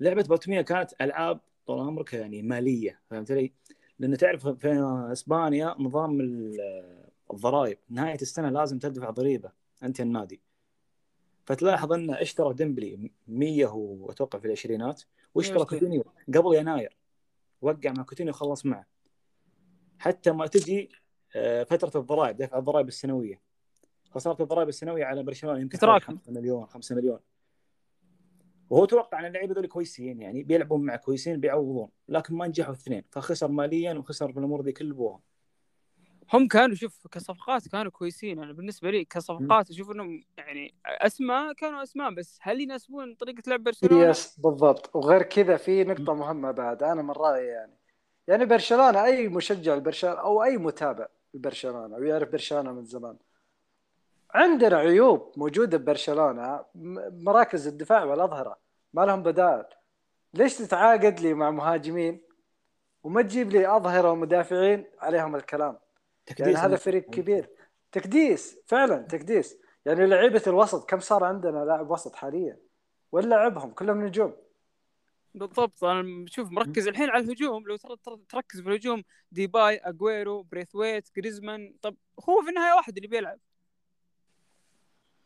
لعبة 0.00 0.22
بارتوميو 0.22 0.64
كانت 0.64 0.90
ألعاب 1.00 1.40
طول 1.66 1.80
عمرك 1.80 2.12
يعني 2.14 2.42
مالية 2.42 3.00
فهمت 3.10 3.30
علي؟ 3.30 3.52
لأن 3.98 4.16
تعرف 4.16 4.48
في 4.48 4.68
إسبانيا 5.12 5.74
نظام 5.78 6.20
ال- 6.20 7.04
الضرائب 7.32 7.78
نهاية 7.90 8.14
السنة 8.22 8.48
لازم 8.50 8.78
تدفع 8.78 9.10
ضريبة 9.10 9.52
أنت 9.82 10.00
النادي 10.00 10.40
فتلاحظ 11.44 11.92
انه 11.92 12.22
اشترى 12.22 12.54
ديمبلي 12.54 13.10
100 13.28 13.66
واتوقع 13.66 14.38
في 14.38 14.44
العشرينات 14.46 15.02
واشترى 15.34 15.56
160. 15.58 15.78
كوتينيو 15.78 16.04
قبل 16.34 16.54
يناير 16.56 16.96
وقع 17.62 17.92
مع 17.96 18.02
كوتينيو 18.02 18.32
وخلص 18.32 18.66
معه 18.66 18.86
حتى 19.98 20.30
ما 20.32 20.46
تجي 20.46 20.88
آه، 21.36 21.62
فترة 21.64 22.00
الضرائب 22.00 22.36
دفع 22.36 22.58
الضرائب 22.58 22.88
السنوية 22.88 23.40
فصارت 24.10 24.40
الضرائب 24.40 24.68
السنوية 24.68 25.04
على 25.04 25.22
برشلونة 25.22 25.60
يمكن. 25.60 25.78
5 26.00 26.32
مليون 26.32 26.66
5 26.66 26.94
مليون 26.96 27.18
وهو 28.70 28.84
توقع 28.84 29.20
أن 29.20 29.24
اللعيبة 29.24 29.54
ذول 29.54 29.66
كويسين 29.66 30.20
يعني 30.20 30.42
بيلعبون 30.42 30.84
مع 30.84 30.96
كويسين 30.96 31.40
بيعوضون 31.40 31.88
لكن 32.08 32.34
ما 32.34 32.46
نجحوا 32.46 32.74
الاثنين. 32.74 33.04
فخسر 33.10 33.48
ماليا 33.48 33.94
وخسر 33.94 34.32
في 34.32 34.38
الأمور 34.38 34.62
ذي 34.62 34.72
كل 34.72 34.90
ابوها 34.90 35.20
هم 36.32 36.48
كانوا 36.48 36.74
شوف 36.76 37.06
كصفقات 37.06 37.68
كانوا 37.68 37.90
كويسين. 37.90 38.42
أنا 38.42 38.52
بالنسبة 38.52 38.90
لي 38.90 39.04
كصفقات 39.04 39.70
أشوف 39.70 39.90
إنهم 39.90 40.24
يعني 40.38 40.74
أسماء 40.86 41.52
كانوا 41.52 41.82
أسماء 41.82 42.14
بس 42.14 42.38
هل 42.42 42.60
يناسبون 42.60 43.14
طريقة 43.14 43.42
لعب 43.46 43.62
برشلونة؟ 43.62 44.10
يس 44.10 44.40
بالضبط. 44.40 44.96
وغير 44.96 45.22
كذا 45.22 45.56
في 45.56 45.84
نقطة 45.84 46.14
مهمة 46.14 46.50
بعد 46.50 46.82
أنا 46.82 47.02
من 47.02 47.10
رأيي 47.10 47.46
يعني. 47.46 47.78
يعني 48.28 48.44
برشلونة 48.44 49.04
أي 49.04 49.28
مشجع 49.28 49.74
لبرشلونة 49.74 50.20
أو 50.20 50.42
أي 50.42 50.56
متابع 50.56 51.06
لبرشلونة 51.34 51.96
ويعرف 51.96 52.28
برشلونة 52.28 52.72
من 52.72 52.84
زمان. 52.84 53.16
عندنا 54.34 54.76
عيوب 54.76 55.32
موجودة 55.36 55.78
ببرشلونة 55.78 56.64
م- 56.74 57.24
مراكز 57.24 57.66
الدفاع 57.66 58.04
والأظهرة 58.04 58.58
ما 58.94 59.06
لهم 59.06 59.22
بدائل. 59.22 59.64
ليش 60.34 60.56
تتعاقد 60.56 61.20
لي 61.20 61.34
مع 61.34 61.50
مهاجمين 61.50 62.20
وما 63.02 63.22
تجيب 63.22 63.50
لي 63.50 63.76
أظهرة 63.76 64.10
ومدافعين 64.10 64.84
عليهم 64.98 65.36
الكلام؟ 65.36 65.78
يعني 66.38 66.54
هذا 66.54 66.76
فريق 66.76 67.10
كبير. 67.10 67.50
تكديس 67.92 68.58
فعلا 68.66 68.96
تكديس. 69.02 69.58
يعني 69.86 70.06
لعيبة 70.06 70.42
الوسط 70.46 70.90
كم 70.90 71.00
صار 71.00 71.24
عندنا 71.24 71.64
لاعب 71.64 71.90
وسط 71.90 72.14
حاليا؟ 72.14 72.58
ولا 73.12 73.26
لعبهم 73.34 73.70
كلهم 73.70 74.04
نجوم. 74.06 74.36
بالضبط. 75.34 75.84
أنا 75.84 76.26
شوف 76.28 76.50
مركز 76.50 76.88
الحين 76.88 77.10
على 77.10 77.24
الهجوم. 77.24 77.66
لو 77.66 77.76
تر- 77.76 77.94
تر- 77.96 78.18
تركز 78.28 78.60
في 78.60 78.68
الهجوم 78.68 79.02
ديباي 79.32 79.76
اجويرو 79.76 80.42
بريثويت 80.42 81.08
جريزمان. 81.16 81.74
طب 81.82 81.96
هو 82.28 82.42
في 82.42 82.48
النهاية 82.48 82.74
واحد 82.74 82.96
اللي 82.96 83.08
بيلعب. 83.08 83.38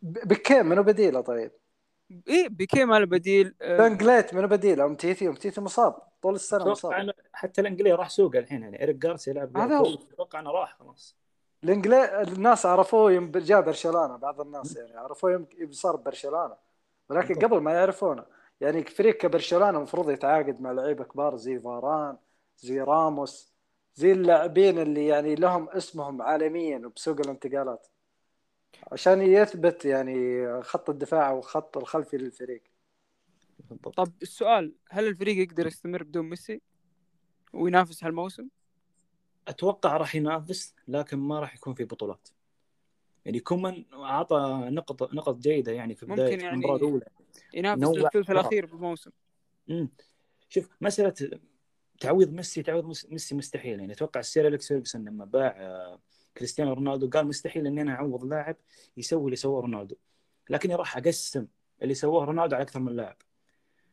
بكيم 0.03 0.67
منو 0.67 0.83
بديله 0.83 1.21
طيب؟ 1.21 1.53
إيه 2.29 2.49
بيكي 2.49 2.85
ما 2.85 2.99
له 2.99 3.07
بديل 3.07 3.55
آه، 3.63 3.89
بنجليت 3.89 4.35
منو 4.35 4.49
بديله؟ 4.49 4.85
امتيتي 4.85 5.29
امتيتي 5.29 5.61
مصاب 5.61 5.95
طول 6.23 6.35
السنة 6.35 6.61
أتوقع 6.61 6.73
مصاب 6.73 6.93
انه 6.93 7.13
حتى 7.33 7.61
الإنجليزي 7.61 7.95
راح 7.95 8.11
سوقه 8.11 8.39
الحين 8.39 8.63
يعني 8.63 8.81
إيريك 8.81 8.97
جارسيا 8.97 9.33
يلعب 9.33 9.57
هذا 9.57 9.77
هو. 9.77 9.95
أتوقع 10.13 10.41
أنه 10.41 10.51
راح 10.51 10.77
خلاص 10.79 11.17
الانجلي 11.65 12.23
الناس 12.23 12.67
عرفوه 12.67 13.13
يوم 13.13 13.31
جاء 13.31 13.61
برشلونة 13.61 14.17
بعض 14.17 14.41
الناس 14.41 14.77
يعني 14.77 14.97
عرفوه 14.97 15.31
يوم 15.33 15.73
صار 15.73 15.97
برشلونة 15.97 16.57
ولكن 17.11 17.29
بالضبط. 17.35 17.45
قبل 17.45 17.61
ما 17.61 17.73
يعرفونه 17.73 18.25
يعني 18.61 18.85
فريق 18.85 19.17
كبرشلونة 19.17 19.71
المفروض 19.79 20.11
يتعاقد 20.11 20.61
مع 20.61 20.73
لعيبة 20.73 21.05
كبار 21.05 21.37
زي 21.37 21.61
فاران 21.61 22.17
زي 22.59 22.81
راموس 22.81 23.55
زي 23.95 24.13
اللاعبين 24.13 24.79
اللي 24.79 25.07
يعني 25.07 25.35
لهم 25.35 25.69
اسمهم 25.69 26.23
عالميا 26.23 26.93
بسوق 26.97 27.21
الانتقالات 27.21 27.87
عشان 28.93 29.23
يثبت 29.23 29.85
يعني 29.85 30.47
خط 30.63 30.91
الدفاع 30.91 31.33
وخط 31.33 31.77
الخلفي 31.77 32.17
للفريق. 32.17 32.63
بالضبط. 33.71 33.97
طب 33.97 34.13
السؤال 34.23 34.75
هل 34.91 35.07
الفريق 35.07 35.37
يقدر 35.49 35.67
يستمر 35.67 36.03
بدون 36.03 36.29
ميسي 36.29 36.61
وينافس 37.53 38.05
هالموسم؟ 38.05 38.49
أتوقع 39.49 39.97
راح 39.97 40.15
ينافس 40.15 40.75
لكن 40.89 41.19
ما 41.19 41.41
راح 41.41 41.55
يكون 41.55 41.75
في 41.75 41.85
بطولات. 41.85 42.29
يعني 43.25 43.41
كومان 43.41 43.85
أعطى 43.93 44.69
نقط 44.71 45.15
نقط 45.15 45.37
جيدة 45.39 45.73
يعني 45.73 45.95
في 45.95 46.07
ممكن 46.07 46.23
بدايه 46.23 46.39
يعني 46.39 46.55
المباراة 46.55 46.77
الأولى. 46.77 47.05
ينافس 47.55 48.07
كرة. 48.13 48.33
الأخير 48.33 48.67
بالموسم 48.67 49.11
امم 49.71 49.89
شوف 50.49 50.69
مسألة 50.81 51.41
تعويض 52.01 52.33
ميسي 52.33 52.63
تعويض 52.63 52.87
ميسي 52.87 53.35
مستحيل. 53.35 53.81
يعني 53.81 53.93
أتوقع 53.93 54.21
السير 54.21 54.47
أليكس 54.47 54.69
فيرجسون 54.69 55.05
لما 55.05 55.25
باع 55.25 55.55
آه، 55.59 56.01
كريستيانو 56.39 56.73
رونالدو 56.73 57.11
قال 57.11 57.27
مستحيل 57.27 57.67
إني 57.67 57.83
أنا 57.83 57.93
أعوض 57.93 58.25
لاعب 58.25 58.57
يسوي 58.97 59.25
اللي 59.25 59.37
سواه 59.37 59.61
رونالدو 59.61 59.97
لكني 60.51 60.75
راح 60.75 60.97
أقسم 60.97 61.47
اللي 61.83 61.95
سواه 61.95 62.25
رونالدو 62.25 62.57
على 62.57 62.63
أكثر 62.63 62.81
من 62.81 62.97
لاعب. 62.97 63.17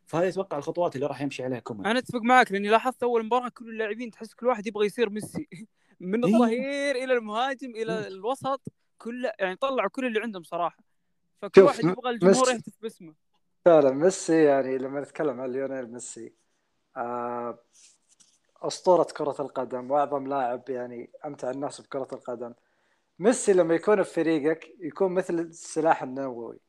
فهذه 0.06 0.28
أتوقع 0.28 0.58
الخطوات 0.58 0.96
اللي 0.96 1.06
راح 1.08 1.22
يمشي 1.22 1.44
عليها 1.44 1.60
كومان. 1.60 1.86
أنا 1.86 2.00
أتفق 2.00 2.22
معك 2.22 2.52
لأني 2.52 2.70
لاحظت 2.70 3.04
أول 3.04 3.26
مباراة 3.26 3.50
كل 3.50 3.70
اللاعبين 3.70 4.12
تحس 4.12 4.34
كل 4.34 4.48
واحد 4.48 4.68
يبغى 4.68 4.86
يصير 4.86 5.10
ميسي. 5.10 5.48
من 6.00 6.26
إيه. 6.26 6.34
الظهير 6.34 6.96
إلى 6.96 7.14
المهاجم 7.14 7.70
إلى 7.70 8.00
إيه. 8.00 8.08
الوسط 8.08 8.62
كل 8.98 9.30
يعني 9.40 9.56
طلعوا 9.56 9.90
كل 9.90 10.06
اللي 10.06 10.20
عندهم 10.20 10.44
صراحة. 10.44 10.84
فكل 11.42 11.62
واحد 11.62 11.84
يبغى 11.84 12.10
الجمهور 12.10 12.50
يهتف 12.50 12.74
باسمه. 12.82 13.14
فعلا 13.66 13.92
ميسي 13.92 14.44
يعني 14.44 14.78
لما 14.78 15.02
نتكلم 15.02 15.42
عن 15.42 15.52
ليونيل 15.52 15.92
ميسي 15.92 16.34
آه، 16.98 17.60
أسطورة 18.68 19.08
كرة 19.18 19.36
القدم 19.40 19.92
وأعظم 19.92 20.28
لاعب 20.28 20.70
يعني 20.70 21.10
أمتع 21.26 21.50
الناس 21.52 21.82
بكرة 21.82 22.08
القدم. 22.14 22.54
ميسي 23.20 23.54
لما 23.54 23.76
يكون 23.76 24.04
في 24.04 24.14
فريقك 24.14 24.70
يكون 24.80 25.12
مثل 25.14 25.34
السلاح 25.40 26.04
النووي. 26.04 26.60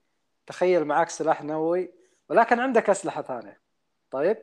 تخيل 0.47 0.85
معك 0.85 1.11
سلاح 1.11 1.43
نووي 1.43 1.93
ولكن 2.29 2.61
عندك 2.61 2.91
أسلحة 2.91 3.23
ثانية. 3.23 3.61
طيب 4.11 4.39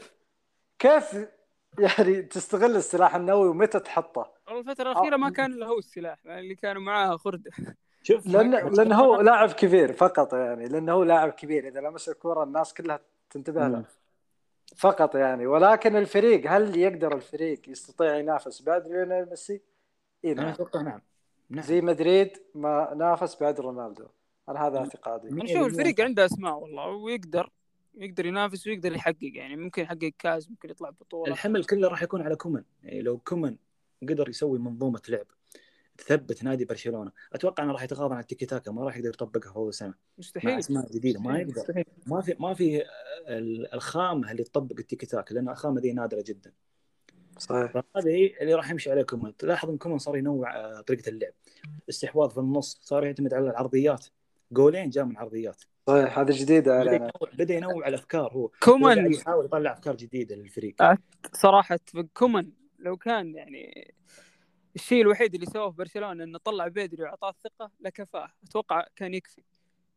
كيف 0.80 1.28
يعني 1.80 2.22
تستغل 2.22 2.76
السلاح 2.76 3.16
النووي 3.16 3.48
ومتى 3.50 3.80
تحطه؟ 3.80 4.32
الفترة 4.52 4.92
الأخيرة 4.92 5.18
ما 5.18 5.30
كان 5.30 5.52
له 5.60 5.66
هو 5.68 5.80
السلاح 5.80 6.20
اللي 6.26 6.56
كانوا 6.56 6.82
معاه 6.82 7.18
خردة 7.18 7.52
شوف 8.04 8.28
ما- 8.28 8.42
لأنه 8.44 8.96
هو 8.96 9.22
لاعب 9.22 9.52
كبير 9.52 9.94
فقط 9.94 10.34
يعني 10.34 10.68
لأنه 10.68 10.92
هو 10.94 11.04
لاعب 11.04 11.30
كبير. 11.32 11.68
إذا 11.68 11.80
لمس 11.82 12.10
الكرة 12.10 12.44
الناس 12.44 12.74
كلها 12.74 13.00
تنتبه 13.30 13.68
له. 13.68 13.84
فقط 14.76 15.16
يعني. 15.16 15.48
ولكن 15.48 15.96
الفريق 15.96 16.52
هل 16.52 16.78
يقدر 16.78 17.16
الفريق 17.16 17.70
يستطيع 17.70 18.18
ينافس 18.18 18.62
بعد 18.62 18.88
ليونيل 18.88 19.30
ميسي؟ 19.30 19.62
اي 20.26 20.32
أنا 20.32 20.42
نعم. 20.42 20.52
أتوقع 20.52 20.82
نعم. 20.82 21.02
نعم. 21.50 21.66
زي 21.66 21.82
مدريد 21.82 22.38
ما 22.56 22.94
نافس 22.94 23.42
بعد 23.42 23.60
رونالدو. 23.60 24.06
أنا 24.50 24.68
هذا 24.68 24.78
اعتقادي. 24.78 25.30
أنا 25.30 25.44
أشوف 25.44 25.54
بالمية. 25.54 25.66
الفريق 25.66 26.02
عنده 26.02 26.26
أسماء 26.26 26.60
والله 26.60 26.88
ويقدر 26.88 27.50
يقدر 27.96 28.26
ينافس 28.26 28.68
ويقدر 28.68 28.96
يحقق 28.96 29.32
يعني. 29.34 29.56
ممكن 29.56 29.82
يحقق 29.82 30.12
كاس 30.20 30.50
ممكن 30.50 30.70
يطلع 30.70 30.90
بطولة. 30.90 31.32
الحمل 31.32 31.64
كله 31.64 31.88
راح 31.88 32.04
يكون 32.04 32.22
على 32.22 32.36
كومان. 32.36 32.64
يعني 32.84 33.02
لو 33.02 33.18
كومان 33.18 33.58
قدر 34.04 34.30
يسوي 34.30 34.60
منظومة 34.60 35.02
لعب 35.10 35.26
تثبت 35.98 36.44
نادي 36.44 36.66
برشلونة. 36.66 37.12
أتوقع 37.34 37.64
إنه 37.64 37.72
راح 37.74 37.84
يتغاضى 37.84 38.14
عن 38.16 38.20
التيكي 38.22 38.46
تاكا 38.46 38.72
ما 38.72 38.84
راح 38.84 38.98
يقدر 38.98 39.10
يطبقها 39.10 39.52
في 39.52 39.56
اول 39.58 39.74
سنه 39.74 39.88
مع 39.90 39.96
مستحيل 40.18 40.52
أسماء 40.60 40.92
جديدة. 40.92 41.20
ما 41.20 41.38
يقدر. 41.40 41.52
مستحيل. 41.62 41.86
ما 42.08 42.22
في 42.22 42.36
ما 42.40 42.54
في 42.54 42.84
ال- 43.28 43.74
الخامة 43.74 44.32
اللي 44.32 44.44
تطبق 44.44 44.76
التيكي 44.80 45.06
تاكا 45.06 45.34
لأن 45.34 45.50
الخامة 45.50 45.82
ذي 45.82 45.94
نادرة 45.94 46.24
جدا. 46.28 46.52
صحيح. 47.38 47.72
فهذه 47.72 48.08
هي 48.10 48.34
اللي 48.42 48.54
راح 48.54 48.72
يمشي 48.72 48.92
عليه 48.92 49.04
كومان 49.04 49.38
تلاحظ 49.38 49.70
إن 49.70 49.78
كومان 49.78 49.98
صار 49.98 50.18
ينوع 50.18 50.56
آه، 50.56 50.82
طريقة 50.82 51.10
اللعب. 51.10 51.34
استحواذ 51.90 52.30
في 52.30 52.38
النص 52.38 52.80
صار 52.84 53.06
يعتمد 53.06 53.34
على 53.34 53.50
العرضيات. 53.50 54.06
جولين 54.52 54.90
جاء 54.90 55.06
من 55.06 55.18
عرضيات 55.18 55.62
صحيح 55.88 56.20
هذا 56.20 56.32
جديدة 56.34 56.60
بدأ 56.72 56.80
علينا 56.80 56.96
ينوع 56.96 57.32
بدأ 57.34 57.54
ينوع 57.54 57.88
الأفكار 57.88 58.34
هو. 58.34 58.48
كومان. 58.64 59.14
يحاول 59.14 59.46
يطلع 59.46 59.74
أفكار 59.74 59.96
جديدة 59.96 60.36
للفريق. 60.36 60.76
صراحة 61.34 61.80
كومان 62.14 62.52
لو 62.80 62.98
كان 62.98 63.36
يعني 63.36 63.94
الشيء 64.76 65.02
الوحيد 65.02 65.34
اللي 65.34 65.46
سواه 65.46 65.70
في 65.70 65.78
برشلونة 65.78 66.24
إنه 66.24 66.38
طلع 66.38 66.68
بيدري 66.68 67.04
وأعطاه 67.04 67.30
الثقة 67.30 67.72
لكفاه 67.80 68.30
أتوقع 68.44 68.86
كان 68.96 69.14
يكفي. 69.14 69.44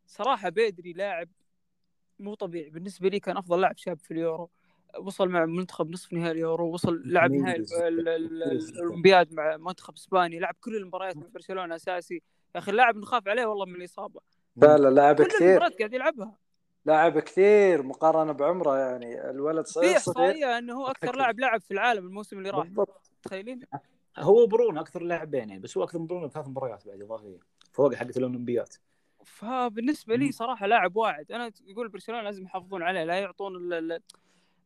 صراحة 0.07 0.49
بيدري 0.49 0.93
لاعب 0.93 1.29
مو 2.19 2.35
طبيعي. 2.35 2.71
بالنسبة 2.71 3.09
لي 3.09 3.21
كان 3.21 3.37
أفضل 3.37 3.61
لاعب 3.61 3.77
شاب 3.77 3.99
في 3.99 4.11
اليورو. 4.11 4.51
وصل 4.99 5.29
مع 5.29 5.45
منتخب 5.45 5.91
نصف 5.91 6.13
نهائي 6.13 6.33
اليورو. 6.33 6.73
وصل 6.73 7.03
لعب 7.05 7.33
نهائي. 7.33 7.65
الأولمبياد 7.83 9.35
مع 9.35 9.57
منتخب 9.57 9.95
اسباني 9.95 10.39
لعب 10.39 10.55
كل 10.61 10.77
المباريات 10.77 11.17
مع 11.17 11.27
برشلونة 11.35 11.75
أساسي. 11.77 12.23
يا 12.55 12.61
أخي 12.61 12.71
اللاعب 12.71 12.97
نخاف 12.97 13.29
عليه 13.29 13.47
والله 13.47 13.67
من 13.67 13.75
الإصابة. 13.75 14.21
فعلا 14.61 14.91
لاعب 14.91 15.17
كل 15.17 15.25
كثير. 15.25 15.51
المباريات 15.51 15.79
قاعد 15.79 15.93
يلعبها. 15.93 16.39
لاعب 16.85 17.19
كثير 17.19 17.83
مقارنة 17.83 18.33
بعمره 18.33 18.79
يعني. 18.79 19.31
الولد 19.31 19.67
في 19.67 19.73
صغير 19.73 19.99
صغير 19.99 20.29
احصائية 20.29 20.59
إنه 20.59 20.75
هو 20.75 20.87
أكثر. 20.87 21.17
لاعب 21.17 21.41
لعب 21.41 21.61
في 21.61 21.71
العالم 21.71 22.07
الموسم 22.07 22.39
اللي 22.39 22.51
راح. 22.51 22.67
بالضبط. 22.67 23.11
تخيلين؟ 23.23 23.61
هو 24.19 24.47
برونو 24.47 24.81
أكثر 24.81 25.03
لاعبين 25.03 25.49
يعني 25.49 25.61
بس 25.61 25.77
هو 25.77 25.85
أكثر 25.85 25.99
من 25.99 26.07
برونو 26.07 26.27
بثلاث 26.27 26.49
مباريات 26.49 26.89
بعد 26.89 27.03
اضافيه 27.03 27.39
فوق 27.73 27.95
حقه 27.95 28.13
الاولمبيات 28.17 28.75
فبالنسبة 29.25 30.17
لي. 30.17 30.33
صراحة 30.33 30.67
لاعب 30.67 30.97
واعد 30.97 31.33
أنا 31.33 31.53
يقول 31.67 31.89
برشلونة 31.89 32.23
لازم 32.23 32.45
يحافظون 32.45 32.83
عليه 32.83 33.05
لا 33.05 33.19
يعطون 33.19 33.57
ال 33.57 33.73
ال 33.73 33.93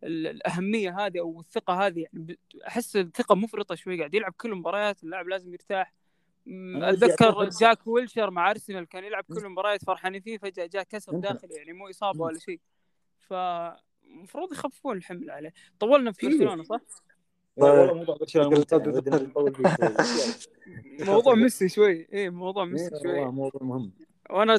ال 0.04 0.26
الأهمية 0.26 1.06
هذه 1.06 1.20
أو 1.20 1.40
الثقة 1.40 1.86
هذه 1.86 2.00
يعني 2.00 2.38
أحس 2.66 2.96
الثقة 2.96 3.34
مفرطة 3.34 3.74
شوي 3.74 3.98
قاعد 3.98 4.14
يلعب 4.14 4.32
كل 4.32 4.52
المباريات 4.52 5.04
اللاعب 5.04 5.28
لازم 5.28 5.52
يرتاح 5.52 5.94
أتذكر. 6.76 7.48
جاك 7.48 7.86
ويلشر 7.86 8.30
مع 8.30 8.50
أرسنال 8.50 8.84
كان 8.84 9.04
يلعب 9.04 9.24
كل 9.24 9.38
المباريات 9.44 9.84
فرحانين 9.84 10.20
فيه 10.20 10.38
فجأة 10.38 10.66
جاء 10.66 10.82
كسر. 10.82 11.12
داخلي 11.12 11.54
يعني 11.54 11.72
مو 11.72 11.90
إصابة. 11.90 12.20
ولا 12.24 12.38
شيء 12.38 12.60
فالمفروض 13.18 14.52
يخففون 14.52 14.96
الحمل 14.96 15.30
عليه 15.30 15.52
طولنا 15.80 16.12
في 16.12 16.26
إيه. 16.26 16.38
برشلونة 16.38 16.62
صح؟ 16.62 16.80
والله 17.56 17.94
موضوع 21.00 21.34
ميسي 21.34 21.68
شوي. 21.68 22.08
إيه 22.12 22.30
موضوع 22.30 22.64
ميسي 22.64 22.90
شوي. 23.02 23.12
والله 23.12 23.30
موضوع 23.30 23.60
مهم. 23.62 23.92
وأنا 24.30 24.56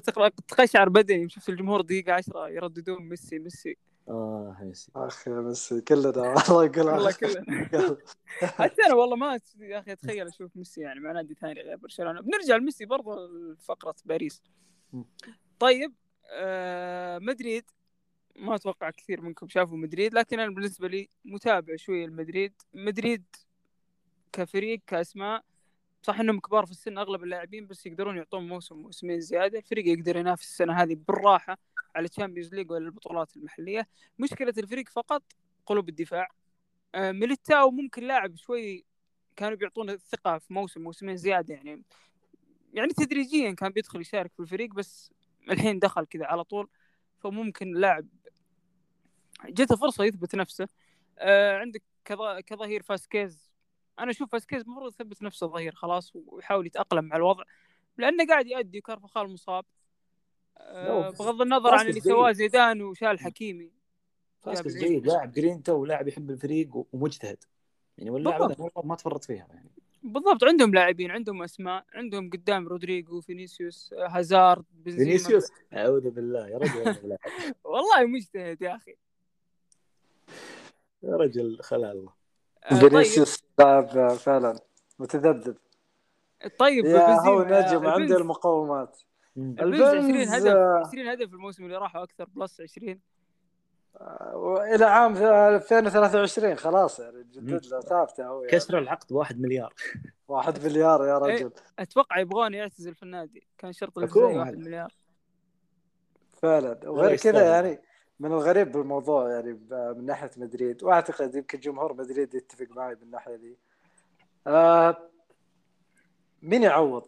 تقشعر 0.48 0.90
بدني. 0.90 1.30
شفت 1.30 1.50
الجمهور 1.50 1.82
دقيقة 1.82 2.14
10 2.14 2.50
يرددون 2.50 3.10
ميسي 3.10 3.40
ميسي. 3.40 3.78
آه 4.10 4.58
ميسي 4.62 4.92
اخ 4.96 5.28
يا 5.28 5.34
ميسي 5.34 5.82
كلنا 5.82 6.08
والله 6.08 6.66
يقول 6.72 6.90
والله 6.90 7.12
كلنا 7.12 7.46
حتى 8.42 8.82
أنا 8.86 8.94
والله 8.94 9.16
ما 9.16 9.40
يا 9.60 9.80
أخي 9.80 9.92
أتخيل 9.92 10.28
أشوف 10.28 10.52
ميسي 10.56 10.82
يعني 10.82 11.00
مع 11.00 11.12
نادي 11.12 11.34
ثاني 11.34 11.62
غير 11.62 11.78
برشلونة. 11.78 12.22
بنرجع 12.22 12.56
لميسي 12.56 12.86
برضه 12.86 13.28
لفقره 13.28 13.96
باريس. 14.06 14.42
طيب 15.60 15.94
آه 16.32 17.20
مدريد 17.20 17.64
ما 18.36 18.56
أتوقع 18.56 18.90
كثير 18.90 19.22
منكم 19.22 19.48
شافوا 19.48 19.78
مدريد 19.78 20.14
لكن 20.14 20.40
أنا 20.40 20.52
بالنسبة 20.52 20.88
لي 20.88 21.10
متابع 21.26 21.76
شوية 21.76 22.06
لمدريد 22.06 22.54
مدريد 22.74 23.24
كفريق 24.34 24.82
كأسماء 24.88 25.44
صح 26.04 26.20
إنهم 26.20 26.40
كبار 26.40 26.66
في 26.66 26.72
السن 26.72 26.98
أغلب 26.98 27.24
اللاعبين 27.24 27.68
بس 27.68 27.86
يقدرون 27.86 28.18
يعطون 28.18 28.48
موسم 28.48 28.76
موسمين 28.76 29.20
زيادة. 29.20 29.60
الفريق 29.60 29.88
يقدر 29.88 30.18
ينافس 30.18 30.44
السنة 30.44 30.74
هذه 30.74 30.96
بالراحة 31.08 31.58
على 31.96 32.06
ال 32.06 32.10
Champions 32.10 32.54
League 32.54 32.72
ولا 32.72 32.86
البطولات 32.86 33.38
المحلية. 33.38 33.88
مشكلة 34.20 34.54
الفريق 34.58 34.90
فقط 34.90 35.24
قلوب 35.66 35.90
الدفاع. 35.90 36.28
آه، 36.96 37.12
ميليتاو 37.12 37.72
ممكن 37.72 38.04
لاعب 38.04 38.36
شوي 38.36 38.86
كانوا 39.36 39.58
بيعطونه 39.58 39.94
الثقة 39.94 40.38
في 40.38 40.54
موسم 40.54 40.82
موسمين 40.82 41.18
زيادة 41.18 41.54
يعني 41.54 41.84
يعني 42.74 42.94
تدريجيا 42.94 43.52
كان 43.52 43.72
بيدخل 43.72 44.02
يشارك 44.02 44.34
في 44.34 44.40
الفريق 44.40 44.74
بس 44.74 45.12
الحين 45.52 45.80
دخل 45.80 46.06
كذا 46.06 46.26
على 46.26 46.44
طول. 46.44 46.70
فممكن 47.20 47.74
لاعب 47.74 48.08
جته 49.46 49.76
فرصه 49.76 50.04
يثبت 50.04 50.36
نفسه. 50.36 50.68
آه 51.20 51.58
عندك 51.58 51.84
كظ- 52.06 52.40
كظهير 52.46 52.82
فاسكيز. 52.82 53.52
أنا 54.00 54.12
أشوف 54.12 54.32
فاسكيز 54.32 54.62
المفروض 54.62 54.94
يثبت 54.94 55.24
نفسه 55.24 55.48
ظهير 55.48 55.76
خلاص 55.76 56.14
ويحاول 56.16 56.66
يتأقلم 56.66 57.06
مع 57.06 57.16
الوضع 57.16 57.44
لأنه 57.98 58.28
قاعد 58.28 58.48
يؤدي 58.48 58.82
كارفخال 58.82 59.30
مصاب. 59.30 59.66
آه 60.58 61.10
بغض 61.10 61.42
النظر 61.42 61.74
عن 61.74 61.82
اللي 61.82 61.94
فاسكيز 61.94 62.12
سواه. 62.12 62.32
زيدان 62.32 62.82
وشال 62.82 63.20
حكيمي. 63.20 63.72
فاسكس 64.42 64.74
جاب 64.74 64.84
جيد 64.84 65.08
لاعب 65.08 65.32
جرينتا 65.32 65.72
ولاعب 65.74 66.08
يحب 66.08 66.30
الفريق 66.30 66.86
ومجتهد. 66.94 67.44
يعني 67.98 68.10
واللاعب 68.10 68.56
ما 68.86 68.96
تفرط 68.96 69.24
فيها 69.24 69.48
يعني. 69.50 69.72
بالضبط. 70.04 70.44
عندهم 70.44 70.74
لاعبين 70.74 71.12
عندهم 71.12 71.44
أسماء 71.44 71.86
عندهم 71.94 72.30
قدام 72.30 72.68
رودريجو 72.68 73.22
فينيسيوس 73.22 73.94
هازارد 73.94 74.66
بنزيما. 74.72 75.06
فينيسيوس 75.06 75.52
أعوذ 75.74 76.10
بالله 76.10 76.48
يا 76.48 76.58
رجل, 76.58 77.18
والله 77.64 78.06
مجتهد 78.06 78.62
يا 78.62 78.76
أخي. 78.76 78.96
يا 81.04 81.16
رجل 81.16 81.60
خلا 81.62 81.92
الله. 81.92 82.14
آه، 82.64 82.70
طيب. 82.80 82.90
فينيسيوس 82.90 83.44
لاعب 83.60 84.08
فعلا 84.14 84.56
متذبذب. 85.00 85.58
طيب 86.60 86.86
يا 86.86 87.20
هو 87.20 87.44
نجم 87.44 87.88
عنده 87.88 88.18
المقومات. 88.18 88.98
البنز 89.38 89.82
20 89.82 90.06
البنز 90.06 90.34
هدف 90.34 90.56
آه، 90.56 90.84
20 90.88 91.08
هدف 91.08 91.34
الموسم 91.34 91.66
اللي 91.66 91.78
راح 91.78 91.96
وأكثر 91.96 92.26
plus 92.26 92.62
20 92.62 93.00
والى 94.34 94.86
عام 94.86 95.18
2023 95.18 96.56
خلاص 96.56 97.00
يعني 97.00 97.24
جدد 97.24 97.66
له 97.66 97.80
ثابتة 97.80 98.28
هو 98.28 98.42
يعني. 98.42 98.52
كسر 98.52 98.78
العقد 98.78 99.12
واحد 99.12 99.42
مليار. 99.42 99.74
واحد 100.28 100.66
مليار 100.66 101.06
يا 101.06 101.26
إيه. 101.26 101.34
رجل 101.34 101.52
أتوقع 101.80 102.20
يبغون 102.20 102.54
يعتزل 102.54 102.96
في 102.96 103.04
النادي. 103.04 103.48
كان 103.58 103.74
شرط 103.74 103.98
واحد. 103.98 104.58
مليار. 104.58 104.94
فعلا. 106.42 106.80
وغير. 106.90 107.18
كذا 107.18 107.50
يعني 107.50 107.82
من 108.22 108.32
الغريب 108.32 108.72
بالموضوع 108.72 109.32
يعني 109.32 109.60
من 109.72 110.06
ناحية 110.06 110.32
مدريد 110.38 110.84
وأعتقد 110.84 111.36
يمكن 111.36 111.60
جمهور 111.60 111.94
مدريد 111.94 112.34
يتفق 112.36 112.68
معي 112.70 112.96
بالناحيه 112.96 113.36
دي 113.36 113.58
آه 114.48 114.98
مين 116.42 116.64
يعوض 116.64 117.08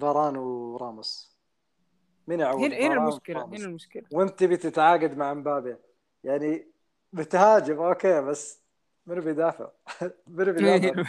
فاران 0.00 0.36
وراموس؟ 0.36 1.36
مين 2.28 2.40
يعوض 2.40 2.60
هنا 2.60 2.76
هنا 2.76 2.94
المشكلة؟ 2.94 3.44
هنا 3.44 3.64
المشكلة 3.64 4.02
وانت 4.12 4.38
تبي 4.38 4.56
تتعاقد 4.56 5.16
مع 5.16 5.34
مبابي 5.34 5.76
يعني 6.24 6.66
بتهاجم 7.12 7.78
أوكي 7.78 8.20
بس 8.20 8.60
منو 9.06 9.22
بيدافع؟ 9.22 9.68
منو 10.26 10.52
بيدافع؟ 10.52 11.04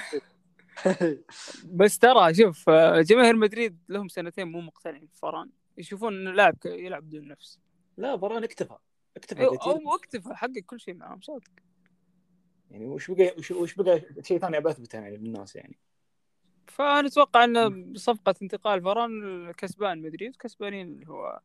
بس 1.79 1.99
ترى 1.99 2.34
شوف 2.34 2.69
آه، 2.69 3.01
جماهير 3.01 3.36
مدريد 3.36 3.77
لهم 3.89 4.08
سنتين 4.08 4.47
مو 4.47 4.62
مقتنعين 4.62 5.05
بفاران 5.05 5.49
يشوفون 5.77 6.13
إنه 6.13 6.31
لاعب 6.31 6.55
يلعب 6.65 7.03
بدون 7.03 7.27
نفس 7.27 7.60
لا 7.97 8.17
فران 8.17 8.43
اكتفى 8.43 8.75
كثير 9.21 9.47
أو 9.47 9.95
اكتفى 9.95 10.34
حقق 10.34 10.60
كل 10.65 10.80
شيء 10.80 10.93
معاهم 10.93 11.21
صادق. 11.21 11.51
يعني 12.71 12.86
وش 12.86 13.12
بقى 13.12 13.36
وش, 13.38 13.51
وش 13.51 13.75
بقى 13.75 14.01
شيء 14.21 14.39
ثاني 14.39 14.58
ابى 14.58 14.69
أثبته 14.69 14.99
يعني 14.99 15.17
للناس 15.17 15.56
يعني؟ 15.56 15.80
فأنا 16.67 17.08
أتوقع 17.08 17.43
ان 17.43 17.93
بصفقه 17.93 18.36
انتقال 18.41 18.82
فاران 18.82 19.51
كسبان 19.51 20.01
مدريد 20.01 20.36
كسبانين 20.36 20.88
اللي 20.88 21.08
هو 21.08 21.39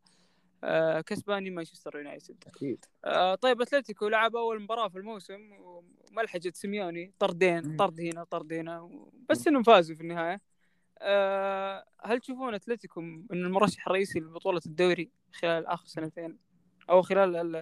آه، 0.64 1.00
كسباني 1.00 1.50
مانشستر 1.50 1.96
يونايتد. 1.96 2.44
أكيد. 2.46 2.84
آه، 3.04 3.34
طيب 3.34 3.60
أتلتيكو 3.60 4.08
لعب 4.08 4.36
أول 4.36 4.62
مباراة 4.62 4.88
في 4.88 4.98
الموسم 4.98 5.52
وملحقه 5.52 6.50
سيميوني. 6.54 7.12
طردين. 7.18 7.76
طرد 7.76 8.00
هنا 8.00 8.24
طرد 8.24 8.52
هنا. 8.52 8.90
بس 9.30 9.48
إنهم 9.48 9.62
فازوا 9.62 9.96
في 9.96 10.02
النهاية. 10.02 10.40
آه، 10.98 11.84
هل 12.02 12.20
تشوفون 12.20 12.54
أتلتيكو 12.54 13.00
انه 13.00 13.26
المرشح 13.32 13.86
الرئيسي 13.86 14.20
لبطولة 14.20 14.60
الدوري 14.66 15.10
خلال 15.32 15.66
آخر 15.66 15.86
سنتين؟ 15.86 16.38
أو 16.90 17.02
خلال 17.02 17.36
ال- 17.36 17.56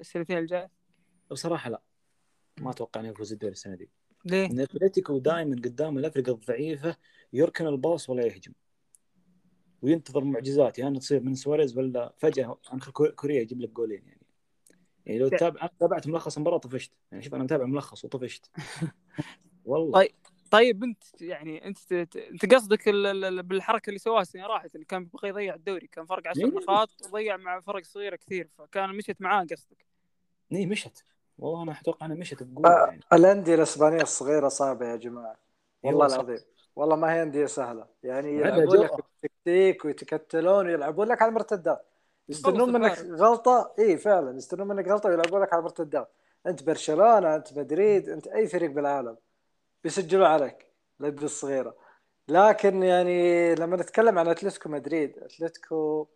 السنتين 0.00 0.38
الجاية. 0.38 0.70
بصراحة 1.30 1.70
لا. 1.70 1.82
ما 2.60 2.70
أتوقع 2.70 3.00
إنه 3.00 3.08
يفوز 3.08 3.32
الدوري 3.32 3.52
السنة 3.52 3.74
دي. 3.74 3.90
ليه؟ 4.24 4.46
إن 4.46 4.60
أتلتيكو 4.60 5.18
دائما 5.18 5.56
قدام 5.56 5.98
الافرقه 5.98 6.32
الضعيفة 6.32 6.96
يركن 7.32 7.66
الباص 7.66 8.10
ولا 8.10 8.26
يهجم. 8.26 8.52
وينتظر 9.82 10.24
معجزات 10.24 10.78
يعني 10.78 10.98
تصير 10.98 11.20
من 11.20 11.34
سواريز 11.34 11.78
ولا 11.78 12.14
فجأة 12.18 12.58
انخل 12.72 12.92
كو- 12.92 13.12
كوريا 13.16 13.40
يجيب 13.40 13.60
لك 13.60 13.68
جولين 13.70 14.06
يعني. 14.06 14.26
يعني 15.06 15.18
لو 15.18 15.28
تابع 15.28 15.60
أنا 15.60 15.70
تابعت 15.80 16.06
ملخص 16.06 16.36
المباراه 16.36 16.58
طفشت 16.58 16.92
يعني 17.12 17.22
شوف 17.24 17.34
أنا 17.34 17.44
متابع 17.44 17.64
ملخص 17.64 18.04
وطفشت. 18.04 18.50
والله. 19.64 19.92
طيب. 19.92 20.12
طيب 20.52 20.84
أنت 20.84 21.02
يعني 21.20 21.66
أنت 21.66 21.92
أنت 22.16 22.54
قصدك 22.54 22.88
ال- 22.88 23.06
ال- 23.06 23.24
ال- 23.24 23.42
بالحركة 23.42 23.88
اللي 23.88 23.98
سواها 23.98 24.22
السنة 24.22 24.46
راحت 24.46 24.74
اللي 24.74 24.86
كان 24.86 25.04
بيبغى 25.04 25.28
يضيع 25.28 25.54
الدوري 25.54 25.86
كان 25.86 26.06
فرق 26.06 26.28
10 26.28 26.44
إيه. 26.44 26.50
نقاط 26.50 26.88
وضيع 27.06 27.36
مع 27.36 27.60
فرق 27.60 27.84
صغيرة 27.84 28.16
كثير 28.16 28.48
فكان 28.58 28.90
مشت 28.96 29.16
معاه 29.20 29.46
قصدك. 29.50 29.86
اي 30.52 30.66
مشت. 30.66 31.04
والله 31.38 31.62
أنا 31.62 31.80
أتوقع 31.80 32.06
إنها 32.06 32.16
مشت 32.16 32.42
بقوة 32.42 32.86
يعني. 32.86 33.00
الأندية 33.12 33.54
الإسبانية 33.54 34.02
الصغيرة 34.02 34.48
صعبة 34.48 34.86
يا 34.90 34.96
جماعة. 34.96 35.36
والله. 35.82 36.06
العظيم. 36.06 36.38
والله 36.76 36.96
ما 36.96 37.12
هي 37.14 37.22
أندية 37.22 37.46
سهلة. 37.46 37.86
يعني 38.02 38.36
يلعبون. 38.36 38.76
لك 38.76 38.90
تكتيك 39.22 39.84
ويتكتلون 39.84 40.66
ويلعبون 40.66 41.08
لك 41.08 41.22
على 41.22 41.28
المرتدات. 41.28 41.86
يستنون 42.28 42.72
منك. 42.72 42.98
غلطة. 42.98 43.74
اي 43.78 43.96
فعلا 43.96 44.36
يستنون 44.36 44.68
منك 44.68 44.88
غلطة 44.88 45.08
ويلعبون 45.08 45.42
لك 45.42 45.52
على 45.52 45.60
المرتدات. 45.60 46.12
أنت 46.46 46.62
برشلونة 46.62 47.36
أنت 47.36 47.58
مدريد 47.58 48.08
أنت 48.08 48.26
أي 48.26 48.46
فريق 48.48 48.70
بالعالم. 48.70 49.16
بيسجلوا 49.84 50.28
عليك 50.28 50.66
الانديه 51.00 51.24
الصغيرة. 51.24 51.76
لكن 52.28 52.82
يعني 52.82 53.54
لما 53.54 53.76
نتكلم 53.76 54.18
عن 54.18 54.28
أتلتيكو 54.28 54.68
مدريد 54.68 55.18
أتلتيكو 55.18 56.08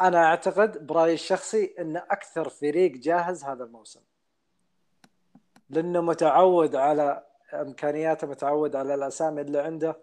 أنا 0.00 0.24
أعتقد 0.24 0.86
برأيي 0.86 1.14
الشخصي 1.14 1.74
انه 1.78 1.98
أكثر 2.10 2.48
فريق 2.48 2.92
جاهز 2.92 3.44
هذا 3.44 3.64
الموسم. 3.64 4.00
لأنه 5.70 6.00
متعود 6.00 6.76
على 6.76 7.26
إمكانياته 7.54 8.26
متعود 8.26 8.76
على 8.76 8.94
الأسامي 8.94 9.40
اللي 9.40 9.58
عنده. 9.60 9.98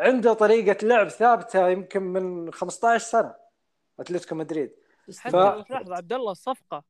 عنده 0.00 0.32
طريقة 0.32 0.86
لعب 0.86 1.08
ثابتة 1.08 1.68
يمكن 1.68 2.02
من 2.02 2.52
15 2.52 2.98
سنة 3.04 3.34
أتلتيكو 4.00 4.34
مدريد. 4.34 4.72
حتى 5.18 5.30
ف- 5.30 5.64
تلاحظ 5.68 5.92
عبد 5.92 6.12
الله 6.12 6.30
الصفقة 6.32 6.84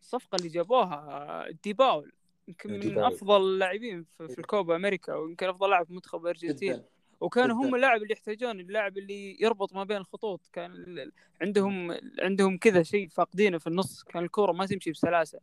الصفقة 0.00 0.36
اللي 0.36 0.48
جابوها 0.48 1.44
ديباول. 1.64 2.12
يمكن 2.48 2.72
من 2.72 2.80
ديباول. 2.80 3.12
أفضل 3.14 3.40
اللاعبين 3.40 4.04
في, 4.18 4.28
في 4.28 4.38
الكوبا 4.38 4.76
أمريكا 4.76 5.14
ويمكن 5.14 5.48
أفضل 5.48 5.70
لاعب 5.70 5.86
في 5.86 5.92
منتخب 5.92 6.22
الارجنتين 6.22 6.72
جدا. 6.72 6.84
وكانوا 7.20 7.56
هم 7.56 7.66
جداً. 7.66 7.76
اللاعب 7.76 8.02
اللي 8.02 8.12
يحتاجون 8.12 8.60
اللاعب 8.60 8.98
اللي 8.98 9.36
يربط 9.40 9.72
ما 9.74 9.84
بين 9.84 9.96
الخطوط. 9.96 10.40
كان 10.52 11.10
عندهم 11.40 11.96
عندهم 12.18 12.58
كذا 12.58 12.82
شيء 12.82 13.08
فاقدينه 13.08 13.58
في 13.58 13.66
النص. 13.66 14.02
كان 14.02 14.24
الكورة 14.24 14.52
ما 14.52 14.66
تمشي 14.66 14.90
بسلاسة. 14.90 15.40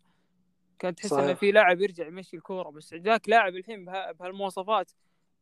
كان 0.79 0.95
تحس 0.95 1.13
إنه. 1.13 1.33
في 1.33 1.51
لاعب 1.51 1.81
يرجع 1.81 2.07
يمشي 2.07 2.37
الكورة. 2.37 2.69
بس 2.69 2.93
جاك 2.93 3.29
لاعب 3.29 3.55
الحين 3.55 3.85
بها- 3.85 4.11
بهالمواصفات 4.11 4.91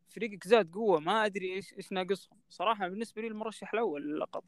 فريقك 0.09 0.47
زاد 0.47 0.71
قوة. 0.73 0.99
ما 0.99 1.25
أدري 1.25 1.53
إيش 1.53 1.73
إيش 1.73 1.91
ناقصهم. 1.91 2.37
صراحة 2.49 2.87
بالنسبة 2.87 3.21
لي 3.21 3.27
المرشح 3.27 3.73
الأول 3.73 4.01
للقب. 4.15 4.43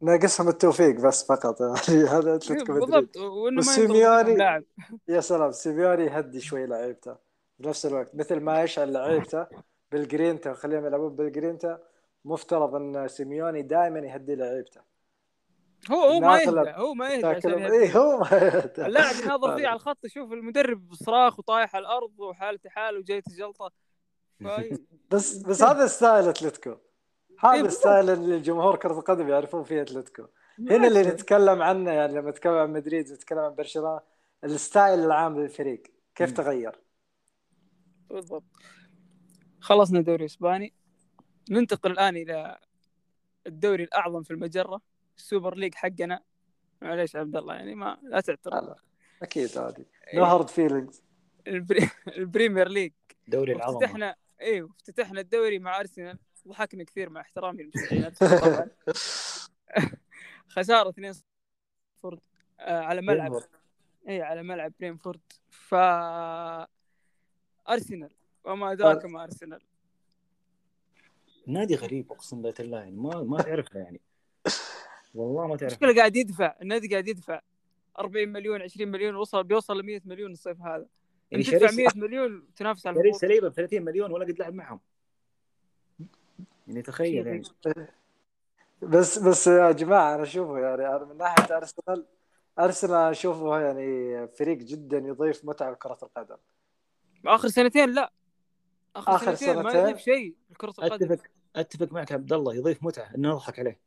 ناقصهم 0.00 0.48
التوفيق 0.48 1.00
بس 1.00 1.24
فقط. 1.24 1.62
هذا 2.14 2.34
اتلتيكو 2.34 2.72
مدريد 2.72 2.90
بالضبط. 2.90 3.16
وإنه 3.16 4.22
لاعب 4.22 4.64
يا 5.08 5.20
سلام. 5.20 5.52
سيميوني 5.52 6.04
يهدي 6.04 6.40
شوي 6.40 6.66
لعيبته. 6.66 7.16
بنفس 7.58 7.86
الوقت 7.86 8.14
مثل 8.14 8.40
ما 8.40 8.62
يشعل 8.62 8.92
لعيبته 8.92 9.46
بالجرينتا 9.92 10.50
وخليهم 10.50 10.86
يلعبون 10.86 11.16
بالجرينتا 11.16 11.78
مفترض 12.24 12.74
إن 12.74 13.08
سيميوني 13.08 13.62
دائما 13.62 13.98
يهدي 13.98 14.34
لعيبته. 14.34 14.80
هو 15.90 16.04
هو 16.04 16.20
ما 16.20 16.40
يهدى 16.40 16.70
هو 16.70 16.94
ما 16.94 17.08
يهدى 17.08 17.26
عشان. 17.26 17.52
اي 17.52 17.96
هو 17.96 18.18
ما 18.18 18.28
يهدى. 18.32 18.86
اللاعب 18.86 19.14
يناظر 19.24 19.56
فيه 19.56 19.66
على 19.68 19.76
الخط 19.76 20.04
يشوف 20.04 20.32
المدرب 20.32 20.94
صراخ 20.94 21.38
وطايح 21.38 21.76
على 21.76 21.82
الأرض 21.82 22.20
وحالته 22.20 22.70
حال 22.70 22.98
وجايته 22.98 23.36
جلطه 23.36 23.70
بس 25.10 25.36
بس 25.36 25.62
هذا 25.62 25.86
style 25.86 26.28
أتلتيكو. 26.28 26.76
هذا 27.38 27.54
إيه، 27.54 27.62
بالضبط. 27.62 27.86
ال 27.86 27.90
style 27.90 28.10
اللي 28.10 28.40
جمهور 28.40 28.76
كرة 28.76 28.98
القدم 28.98 29.28
يعرفون 29.28 29.64
فيه 29.64 29.82
أتلتيكو. 29.82 30.26
هنا 30.58 30.86
اللي 30.88 31.02
نتكلم 31.02 31.62
عنه 31.62 31.90
يعني 31.90 32.12
لما 32.12 32.30
نتكلم 32.30 32.54
عن 32.54 32.72
مدريد 32.72 33.10
ونتكلم 33.10 33.38
عن 33.38 33.54
برشلونة 33.54 34.00
ال 34.44 34.53
style 34.53 34.98
العام 34.98 35.40
للفريق 35.40 35.82
كيف 36.14 36.30
مم. 36.30 36.36
تغير؟ 36.36 36.80
بالضبط. 38.10 38.44
خلصنا 39.60 40.00
دوري 40.00 40.24
اسباني 40.24 40.74
ننتقل 41.50 41.90
الآن 41.90 42.16
إلى 42.16 42.58
الدوري 43.46 43.84
الأعظم 43.84 44.22
في 44.22 44.30
المجرة 44.30 44.80
ال 45.16 45.22
Super 45.22 45.54
League 45.54 45.74
حقنا. 45.74 46.22
معليش 46.82 47.16
عبد 47.16 47.36
الله 47.36 47.54
يعني 47.54 47.74
ما 47.74 47.98
لا 48.02 48.20
تعترض. 48.20 48.64
لا، 48.64 48.76
أكيد 49.22 49.58
إيه. 49.58 50.18
no 50.18 50.24
hard 50.24 50.48
feelings 50.48 51.02
ال 51.46 51.52
Pre... 51.52 51.90
ال 52.08 52.15
Premier 52.15 52.68
League. 52.68 52.92
دوري 53.28 53.52
العظمه 53.52 53.76
افتتحنا 53.76 54.16
أيوه 54.40 54.70
افتتحنا 54.76 55.20
الدوري 55.20 55.58
مع 55.58 55.80
أرسنال. 55.80 56.18
ضحكنا 56.46 56.84
كثير 56.84 57.10
مع 57.10 57.20
احترامي 57.20 57.70
ارسنال 57.76 58.14
طبعا. 58.40 58.70
خسارة 60.48 60.88
2 60.88 61.14
فورد 61.96 62.20
آه 62.60 62.80
على 62.80 63.02
ملعب. 63.02 63.42
اي 64.08 64.22
على 64.22 64.42
ملعب 64.42 64.72
برينفورد. 64.80 65.20
ف 65.50 65.74
أرسنال 67.68 68.10
وما 68.44 68.72
ادراك 68.72 69.04
ما 69.04 69.24
أرسنال. 69.24 69.60
نادي 71.46 71.74
غريب 71.74 72.12
أقسم 72.12 72.42
بالله 72.42 72.78
يعني 72.78 72.96
ما 72.96 73.22
ما 73.22 73.42
تعرفه 73.42 73.80
يعني. 73.80 74.00
والله 75.14 75.46
ما 75.46 75.56
تعرف 75.56 75.72
المشكلة 75.72 75.94
قاعد 75.94 76.16
يدفع 76.16 76.56
النادي 76.62 76.88
قاعد 76.88 77.08
يدفع 77.08 77.40
40 77.98 78.28
مليون 78.28 78.62
20 78.62 78.88
مليون 78.88 79.14
وصل 79.14 79.44
بيوصل 79.44 79.78
ل 79.78 79.82
100 79.82 80.00
مليون 80.04 80.32
الصيف 80.32 80.60
هذا. 80.60 80.86
يعني 81.30 81.44
تدفع 81.44 81.58
شريف 81.58 81.76
100 81.76 81.88
مليون 81.96 82.54
تنافس 82.56 82.86
على 82.86 82.96
شريف 82.96 83.16
سليبة 83.16 83.48
ب 83.48 83.52
30 83.52 83.82
مليون 83.82 84.12
ولا 84.12 84.24
قد 84.24 84.38
لعب 84.38 84.54
معهم. 84.54 84.80
يعني 86.68 86.82
تخيل 86.82 87.26
يعني. 87.26 87.42
بس 88.82 89.18
بس 89.18 89.46
يا 89.46 89.72
جماعة 89.72 90.14
أنا 90.14 90.22
أشوفه 90.22 90.58
يعني 90.58 90.96
أنا 90.96 91.04
من 91.04 91.16
ناحية 91.16 91.56
أرسنال 91.56 92.06
أرسنال 92.58 93.10
أشوفه 93.10 93.60
يعني 93.60 94.28
فريق 94.28 94.58
جدا 94.58 94.98
يضيف 94.98 95.44
متعة 95.44 95.70
لكرة 95.70 95.98
القدم. 96.02 96.36
آخر 97.26 97.48
سنتين 97.48 97.90
لا. 97.90 98.12
آخر, 98.96 99.14
آخر 99.14 99.34
سنتين, 99.34 99.62
ما 99.62 99.70
سنتين؟ 99.70 99.88
يضيف 99.88 99.98
شيء 99.98 100.34
لكرة 100.50 100.74
القدم. 100.78 101.12
أتفق 101.12 101.26
أتفق 101.56 101.92
معك 101.92 102.12
عبد 102.12 102.32
الله 102.32 102.54
يضيف 102.54 102.82
متعة 102.82 103.14
إنه 103.14 103.28
نضحك 103.28 103.58
عليه. 103.58 103.80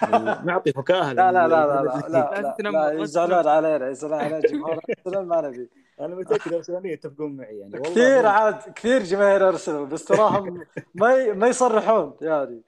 نعطي 0.46 0.72
فكاهة 0.72 1.12
لا 1.12 1.32
لا 1.32 1.48
لا 1.48 1.66
لا 1.66 1.66
لا 1.66 1.82
لا 1.82 2.08
لا, 2.08 2.40
لا, 2.40 2.52
تتنمر، 2.52 2.78
لا 2.78 2.94
لا 2.94 3.02
يزعلون 3.02 3.38
تتنمر. 3.42 3.48
علينا 3.48 3.88
يزعلون 3.90 4.18
علينا 4.18 4.40
جمهور 4.40 4.80
أرسنال 5.06 5.28
ما 5.28 5.40
نبي. 5.40 5.70
أنا 6.00 6.14
متأكد 6.14 6.52
ارسناليه 6.52 6.92
يتفقون 6.92 7.36
معي 7.36 7.58
يعني 7.58 7.74
والله 7.74 7.90
كثير 7.90 8.26
عاد 8.26 8.72
كثير 8.72 9.02
جماهير 9.02 9.48
أرسنال 9.48 9.86
بس 9.86 10.04
تراهم 10.04 10.64
ما 10.94 11.14
ي- 11.14 11.32
ما 11.32 11.46
يصرحون 11.48 12.16
يعني. 12.20 12.62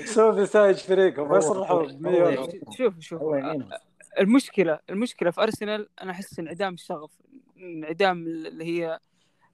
يسوون 0.00 0.42
نتائج 0.42 0.76
فريقهم 0.76 1.30
ما 1.30 1.36
يصرحون. 1.38 1.98
شوف 2.76 2.98
شوف. 3.00 3.22
المشكلة 4.18 4.78
المشكلة 4.90 5.30
في 5.30 5.42
أرسنال 5.42 5.88
أنا 6.02 6.10
أحس 6.10 6.38
انعدام 6.38 6.74
الشغف 6.74 7.10
انعدام 7.56 8.26
اللي 8.26 8.64
هي 8.64 8.98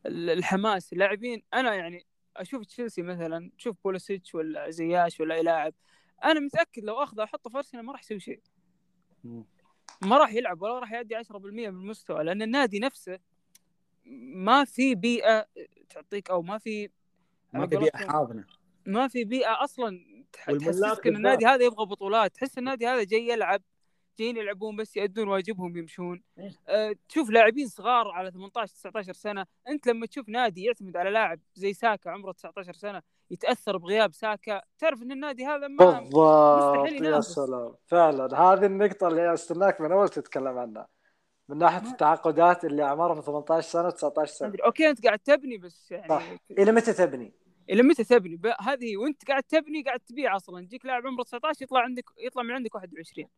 الحماس 0.06 0.92
اللاعبين. 0.92 1.42
أنا 1.54 1.74
يعني 1.74 2.06
أشوف 2.36 2.64
تشيلسي 2.64 3.02
مثلا 3.02 3.50
شوف 3.56 3.76
بوليسيتش 3.84 4.34
ولا 4.34 4.70
زياش 4.70 5.20
ولا 5.20 5.34
أي 5.34 5.42
لاعب 5.42 5.74
أنا 6.24 6.40
متأكد 6.40 6.84
لو 6.84 6.94
أخذه 7.02 7.24
أحطه 7.24 7.50
في 7.50 7.56
أرسنال 7.56 7.84
ما 7.84 7.92
راح 7.92 8.00
يسوي 8.00 8.20
شيء. 8.20 8.40
ما 10.02 10.18
راح 10.18 10.34
يلعب 10.34 10.62
ولا 10.62 10.78
راح 10.78 10.92
يؤدي 10.92 11.24
10% 11.24 11.30
من 11.30 11.66
المستوى 11.66 12.24
لأن 12.24 12.42
النادي 12.42 12.78
نفسه 12.78 13.18
ما 14.34 14.64
في 14.64 14.94
بيئة 14.94 15.46
تعطيك 15.90 16.30
أو 16.30 16.42
ما 16.42 16.58
في 16.58 16.90
ما 17.52 17.66
في 17.66 17.76
بيئة 17.76 17.96
حاضنة 17.96 18.44
ما 18.86 19.08
في 19.08 19.24
بيئة 19.24 19.64
أصلا 19.64 20.00
تحسسك 20.32 21.06
إن. 21.06 21.16
النادي 21.16 21.46
هذا 21.46 21.64
يبغى 21.64 21.86
بطولات 21.86 22.34
تحس 22.34 22.58
النادي 22.58 22.86
هذا 22.86 23.04
جاي 23.04 23.28
يلعب 23.28 23.62
جايين 24.18 24.36
يلعبون 24.36 24.76
بس 24.76 24.96
يأدون 24.96 25.28
واجبهم 25.28 25.76
يمشون 25.76 26.22
إيه. 26.38 26.50
أه 26.68 26.96
تشوف 27.08 27.30
لاعبين 27.30 27.68
صغار 27.68 28.08
على 28.08 28.30
18 28.30 28.72
19 28.74 29.12
سنة 29.12 29.46
أنت 29.68 29.86
لما 29.86 30.06
تشوف 30.06 30.28
نادي 30.28 30.64
يعتمد 30.64 30.96
على 30.96 31.10
لاعب 31.10 31.40
زي 31.54 31.72
ساكا 31.72 32.10
عمره 32.10 32.32
19 32.32 32.72
سنة 32.72 33.02
يتأثر 33.30 33.76
بغياب 33.76 34.12
ساكا 34.12 34.62
تعرف 34.78 35.02
إن 35.02 35.12
النادي 35.12 35.46
هذا 35.46 35.68
ما 35.68 36.00
بالضبط 36.00 36.14
يا. 37.02 37.20
سلام 37.20 37.74
فعلا 37.86 38.40
هذه 38.40 38.66
النقطة 38.66 39.08
اللي 39.08 39.34
استناك 39.34 39.80
من 39.80 39.92
أول 39.92 40.08
تتكلم 40.08 40.58
عنها 40.58 40.88
من 41.48 41.58
ناحية 41.58 41.90
التعاقدات 41.90 42.64
اللي 42.64 42.82
أعمارهم 42.82 43.20
18 43.20 43.68
سنة 43.68 43.90
19 43.90 44.32
سنة 44.32 44.48
أدري. 44.48 44.62
okay 44.64 44.90
أنت 44.90 45.06
قاعد 45.06 45.18
تبني 45.18 45.56
بس 45.58 45.90
يعني 45.90 46.08
صح. 46.08 46.22
إلى 46.50 46.72
متى 46.72 46.92
تبني؟ 46.92 47.32
إلى 47.70 47.82
متى 47.82 48.04
تبني 48.04 48.36
ب- 48.36 48.52
هذه 48.60 48.96
وأنت 48.96 49.24
قاعد 49.28 49.42
تبني 49.42 49.82
قاعد 49.82 50.00
تبيع 50.00 50.36
أصلا 50.36 50.60
يجيك 50.62 50.86
لاعب 50.86 51.06
عمره 51.06 51.22
19 51.22 51.62
يطلع 51.64 51.80
عندك 51.80 52.04
يطلع 52.18 52.42
من 52.42 52.50
عندك 52.50 52.74
21 52.74 53.28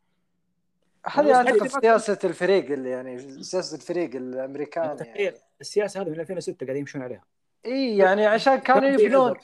هذه 1.12 1.34
أعتقد 1.34 1.66
سياسة 1.66 2.18
الفريق 2.24 2.70
اللي 2.70 2.90
يعني 2.90 3.42
سياسة 3.42 3.76
الفريق 3.76 4.14
الأمريكاني 4.14 4.96
تخيل 4.96 5.16
يعني. 5.16 5.36
السياسة 5.60 6.02
هذه 6.02 6.08
من 6.08 6.20
2006 6.20 6.66
قاعدين 6.66 6.80
يمشون 6.80 7.02
عليها. 7.02 7.24
إي 7.66 7.96
يعني 7.96 8.26
عشان 8.26 8.56
كانوا 8.56 8.88
يبنون. 8.88 9.34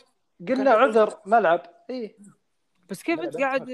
قلنا 0.49 0.71
عذر. 0.71 1.15
ملعب. 1.27 1.63
إي. 1.91 2.17
بس 2.91 3.03
كيف 3.03 3.21
أنت 3.21 3.37
قاعد 3.37 3.71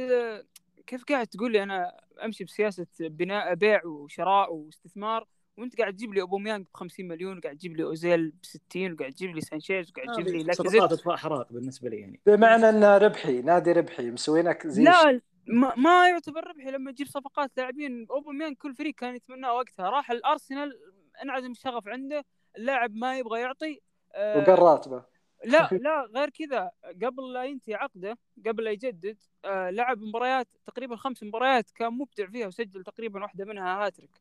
كيف 0.87 1.05
قاعد 1.05 1.27
تقول 1.27 1.53
لي 1.53 1.63
أنا 1.63 2.01
أمشي 2.25 2.45
بسياسة 2.45 2.87
بناء 3.01 3.55
بيع 3.55 3.87
وشراء 3.87 4.55
واستثمار 4.55 5.27
وأنت 5.57 5.79
قاعد 5.79 5.93
تجيب 5.93 6.15
لي 6.15 6.21
اوباميانج 6.21 6.65
ب 6.65 6.69
50 6.75 7.09
مليون 7.09 7.39
وقاعد 7.39 7.57
تجيب 7.57 7.77
لي 7.77 7.83
أوزيل 7.83 8.31
ب 8.31 8.45
60 8.45 8.93
وقاعد 8.93 9.13
تجيب 9.13 9.35
لي 9.35 9.41
سانشيز 9.41 9.91
وقاعد 9.91 10.25
تجيب 10.25 10.37
لي 10.47 10.53
صفقات 10.53 10.93
إطفاء 10.93 11.17
حرايق 11.17 11.53
بالنسبة 11.53 11.89
لي 11.89 11.97
يعني. 11.97 12.21
بمعنى 12.27 12.69
إنه 12.69 12.99
ربحي 12.99 13.43
نادي 13.43 13.73
ربحي 13.73 14.11
مسوينك 14.11 14.67
زي 14.67 14.83
لا 14.83 15.21
ما, 15.51 15.75
ما 15.77 16.09
يعتبر 16.09 16.47
ربحي 16.49 16.71
لما 16.71 16.93
تجيب 16.93 17.07
صفقات 17.07 17.51
لاعبين. 17.57 18.07
أوباميانج 18.11 18.57
كل 18.57 18.75
فريق 18.75 18.95
كان 18.95 19.15
يتمناه 19.15 19.55
وقتها. 19.55 19.91
راح 19.91 20.11
الأرسنال 20.11 20.81
انعدم 21.23 21.51
الشغف 21.51 21.89
عنده. 21.89 22.25
اللاعب 22.57 22.95
ما 22.95 23.19
يبغى 23.19 23.41
يعطي. 23.41 23.81
آه، 24.15 24.39
وقال 24.39 24.59
راتبه. 24.59 25.05
لا 25.45 25.69
لا 25.85 26.09
غير 26.17 26.31
كذا. 26.31 26.71
قبل 27.03 27.33
لا 27.33 27.45
ينتهي 27.45 27.75
عقده 27.75 28.19
قبل 28.47 28.65
لا 28.65 28.71
يجدد 28.71 29.19
آه 29.45 29.71
لعب 29.71 29.99
مباريات 29.99 30.49
تقريبا 30.67 30.97
خمس 30.97 31.23
مباريات 31.23 31.71
كان 31.71 31.93
مبدع 31.93 32.27
فيها 32.27 32.47
وسجل 32.47 32.85
تقريبا 32.85 33.23
واحدة 33.23 33.45
منها 33.45 33.87
هاتريك. 33.87 34.21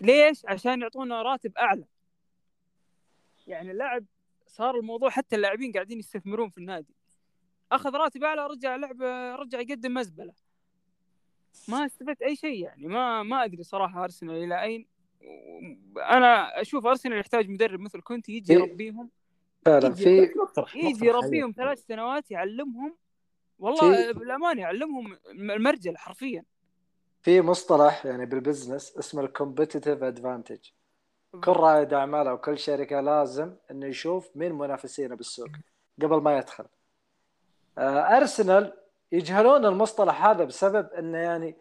ليش؟ 0.00 0.46
عشان 0.46 0.80
يعطونا 0.80 1.22
راتب 1.22 1.56
أعلى. 1.58 1.84
يعني 3.46 3.70
اللاعب 3.70 4.04
صار 4.46 4.76
الموضوع 4.76 5.10
حتى 5.10 5.36
اللاعبين 5.36 5.72
قاعدين 5.72 5.98
يستثمرون 5.98 6.48
في 6.50 6.58
النادي. 6.58 6.94
أخذ 7.74 7.94
راتب 7.96 8.24
أعلى 8.24 8.46
رجع 8.46 8.76
لعب 8.76 9.02
رجع 9.40 9.60
يقدم 9.60 9.94
مزبلة. 9.94 10.32
ما 11.68 11.86
استفدت 11.86 12.22
أي 12.22 12.36
شيء 12.36 12.62
يعني 12.64 12.86
ما 12.86 13.22
ما 13.22 13.44
أدري 13.44 13.62
صراحة 13.62 14.04
أرسنال 14.04 14.44
إلى 14.44 14.62
أين. 14.62 14.86
أنا 15.98 16.60
أشوف 16.60 16.86
أرسنال 16.86 17.18
يحتاج 17.18 17.48
مدرب 17.48 17.80
مثل 17.80 18.00
كونتي 18.00 18.32
يجي 18.32 18.52
إيه. 18.52 18.58
يربيهم. 18.58 19.10
فعلا. 19.64 19.86
يجي- 19.86 20.32
في 20.66 20.78
يجي 20.78 21.06
يربيهم. 21.06 21.52
ثلاث 21.56 21.86
سنوات 21.86 22.30
يعلمهم. 22.30 22.96
والله 23.58 24.12
بالامانه 24.12 24.60
يعلمهم 24.60 25.18
المرجل 25.30 25.96
حرفيا. 25.96 26.44
في 27.22 27.40
مصطلح 27.40 28.06
يعني 28.06 28.26
بال 28.26 28.40
business 28.40 28.96
اسمه 28.98 29.22
ال 29.22 29.29
competitive 29.29 30.02
advantage 30.02 30.58
كل 31.44 31.52
رائد 31.52 31.92
اعمال 31.92 32.26
أو 32.28 32.38
كل 32.38 32.58
شركة 32.58 33.00
لازم 33.00 33.56
إنه 33.70 33.86
يشوف 33.86 34.36
مين 34.36 34.52
منافسينه 34.52 35.14
بالسوق 35.14 35.48
قبل 36.02 36.16
ما 36.22 36.38
يدخل. 36.38 36.64
أرسنال 37.78 38.72
يجهلون 39.12 39.66
المصطلح 39.66 40.26
هذا 40.26 40.44
بسبب 40.44 40.92
إنه 40.92 41.18
يعني 41.18 41.56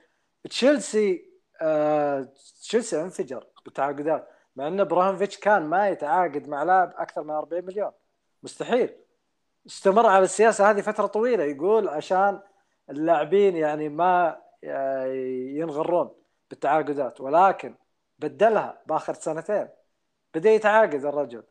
تشيلسي 0.50 1.32
آه، 1.62 2.28
تشيلسي 2.62 3.02
انفجر 3.02 3.48
بالتعاقدات 3.66 4.30
مع 4.56 4.68
إن 4.68 4.80
إبراهيموفيتش 4.80 5.38
كان 5.38 5.64
ما 5.64 5.90
يتعاقد 5.90 6.48
مع 6.48 6.64
لاعب 6.64 6.94
أكثر 6.98 7.24
من 7.24 7.32
40 7.32 7.66
مليون. 7.66 7.92
مستحيل. 8.44 8.98
استمر 9.68 10.06
على 10.06 10.24
السياسة 10.24 10.70
هذه 10.72 10.82
فترة 10.82 11.06
طويلة 11.08 11.44
يقول 11.44 11.90
عشان 11.90 12.42
اللاعبين 12.90 13.56
يعني 13.56 13.90
ما 13.90 14.42
آه، 14.64 15.06
ينغرون 15.56 16.12
بالتعاقدات 16.50 17.22
ولكن 17.22 17.76
بدلها 18.20 18.82
بآخر 18.86 19.14
سنتين. 19.14 19.68
بدأ 20.36 20.50
يتعاقد 20.50 21.06
الرجل. 21.06 21.44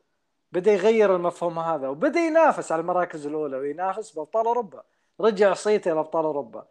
بدأ 0.52 0.72
يغير 0.72 1.16
المفهوم 1.16 1.58
هذا 1.58 1.88
وبدأ 1.88 2.20
ينافس 2.20 2.72
على 2.72 2.80
المراكز 2.80 3.26
الأولى 3.26 3.56
وينافس 3.56 4.10
بأبطال 4.10 4.46
أوروبا. 4.46 4.82
رجع 5.20 5.54
صيته 5.54 5.94
لابطال 5.94 6.24
أوروبا. 6.24 6.66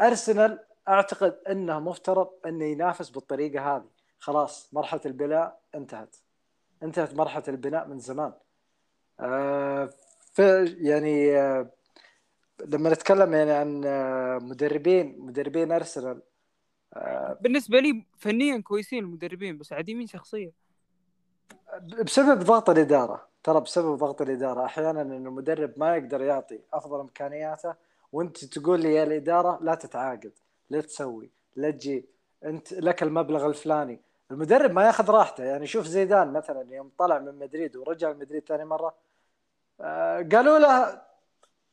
أرسنال 0.00 0.58
أعتقد 0.88 1.38
أنه 1.50 1.80
مفترض 1.80 2.30
أنه 2.46 2.64
ينافس 2.64 3.10
بالطريقة 3.10 3.76
هذه. 3.76 3.88
خلاص 4.18 4.68
مرحلة 4.72 5.00
البناء 5.06 5.60
انتهت. 5.74 6.16
انتهت 6.82 7.14
مرحلة 7.14 7.44
البناء 7.48 7.88
من 7.88 7.98
زمان. 7.98 8.32
آه 9.20 9.90
يعني 10.78 11.36
آه 11.36 11.70
لما 12.66 12.90
نتكلم 12.90 13.34
يعني 13.34 13.50
عن 13.50 13.84
آه 13.84 14.38
مدربين 14.38 15.16
مدربين 15.20 15.72
أرسنال 15.72 16.22
آه 16.94 17.38
بالنسبة 17.40 17.80
لي 17.80 18.06
فنيا 18.18 18.60
كويسين 18.60 19.04
المدربين 19.04 19.58
بس 19.58 19.72
عديمين 19.72 20.06
شخصيه 20.06 20.52
بسبب 21.80 22.42
ضغط 22.42 22.70
الإدارة. 22.70 23.26
ترى 23.44 23.60
بسبب 23.60 23.96
ضغط 23.96 24.22
الإدارة. 24.22 24.64
أحيانا 24.64 25.02
ان 25.02 25.12
المدرب 25.12 25.72
ما 25.76 25.96
يقدر 25.96 26.22
يعطي 26.22 26.60
أفضل 26.72 27.00
إمكانياته 27.00 27.74
وأنت 28.12 28.44
تقول 28.44 28.80
لي 28.80 28.94
يا 28.94 29.04
الإدارة 29.04 29.58
لا 29.62 29.74
تتعاقد 29.74 30.32
لا 30.70 30.80
تسوي 30.80 31.30
لا 31.56 31.70
تجي. 31.70 32.04
أنت 32.44 32.72
لك 32.72 33.02
المبلغ 33.02 33.46
الفلاني. 33.46 34.00
المدرب 34.30 34.70
ما 34.70 34.86
يأخذ 34.86 35.10
راحته. 35.10 35.44
يعني 35.44 35.66
شوف 35.66 35.86
زيدان 35.86 36.32
مثلا 36.32 36.74
يوم 36.74 36.90
طلع 36.98 37.18
من 37.18 37.38
مدريد 37.38 37.76
ورجع 37.76 38.12
مدريد 38.12 38.44
ثاني 38.48 38.64
مرة 38.64 38.94
آه 39.80 40.28
قالوا 40.32 40.58
له 40.58 41.02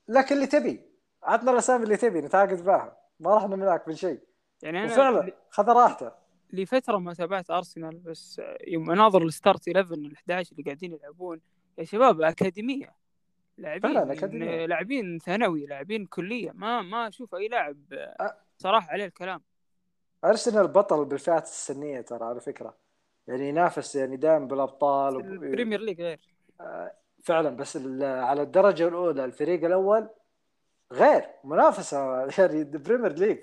لك 0.08 0.32
اللي 0.32 0.48
تبي. 0.48 0.82
عطنا 1.24 1.52
الأسامي 1.52 1.84
اللي 1.84 1.98
تبي 1.98 2.22
نتعاقد 2.22 2.66
معها 2.66 2.98
ما 3.20 3.34
راح 3.34 3.44
نمنعك 3.44 3.88
من 3.88 3.96
شيء. 3.96 4.20
يعني 4.62 4.84
أنا 4.84 4.94
وفعلا 4.94 5.32
خذ 5.50 5.70
راحته. 5.70 6.12
لفترة 6.54 6.98
ما 6.98 7.14
تابعت 7.14 7.52
أرسنال 7.52 7.98
بس 7.98 8.42
يوم 8.68 8.92
اناظر 8.92 9.24
الستارت 9.24 9.68
11 9.68 9.94
ال 9.94 10.14
11 10.16 10.52
اللي 10.52 10.64
قاعدين 10.64 10.94
يلعبون 10.94 11.42
يا 11.78 11.84
شباب 11.84 12.22
أكاديمية. 12.22 12.96
لاعبين. 13.58 13.94
لاعبين 14.68 15.20
ثانوي 15.20 15.66
لاعبين 15.66 16.06
كلية 16.06 16.52
ما 16.52 16.82
ما 16.82 17.08
أشوف 17.08 17.36
أي 17.36 17.48
لاعب 17.48 17.78
صراحة 18.58 18.92
عليه 18.92 19.06
الكلام. 19.06 19.42
أرسنال 20.26 20.68
بطل 20.68 21.06
بالفئات 21.06 21.44
السنية 21.44 22.02
ترى 22.02 22.26
على 22.26 22.40
فكرة. 22.42 22.76
يعني 23.28 23.50
ينافس 23.50 23.96
يعني 23.96 24.18
دائما 24.18 24.46
بالأبطال 24.46 25.16
وب- 25.16 25.26
ال 25.26 25.33
Premier 25.33 25.82
League 25.82 26.02
غير. 26.02 26.20
فعلا 27.24 27.50
بس 27.50 27.78
على 28.02 28.42
الدرجة 28.42 28.88
الأولى 28.88 29.26
الفريق 29.26 29.66
الأول 29.66 30.10
غير 30.92 31.24
منافسة 31.44 31.98
يعني 32.40 32.62
ال 32.62 32.68
Premier 32.68 33.12
League. 33.14 33.38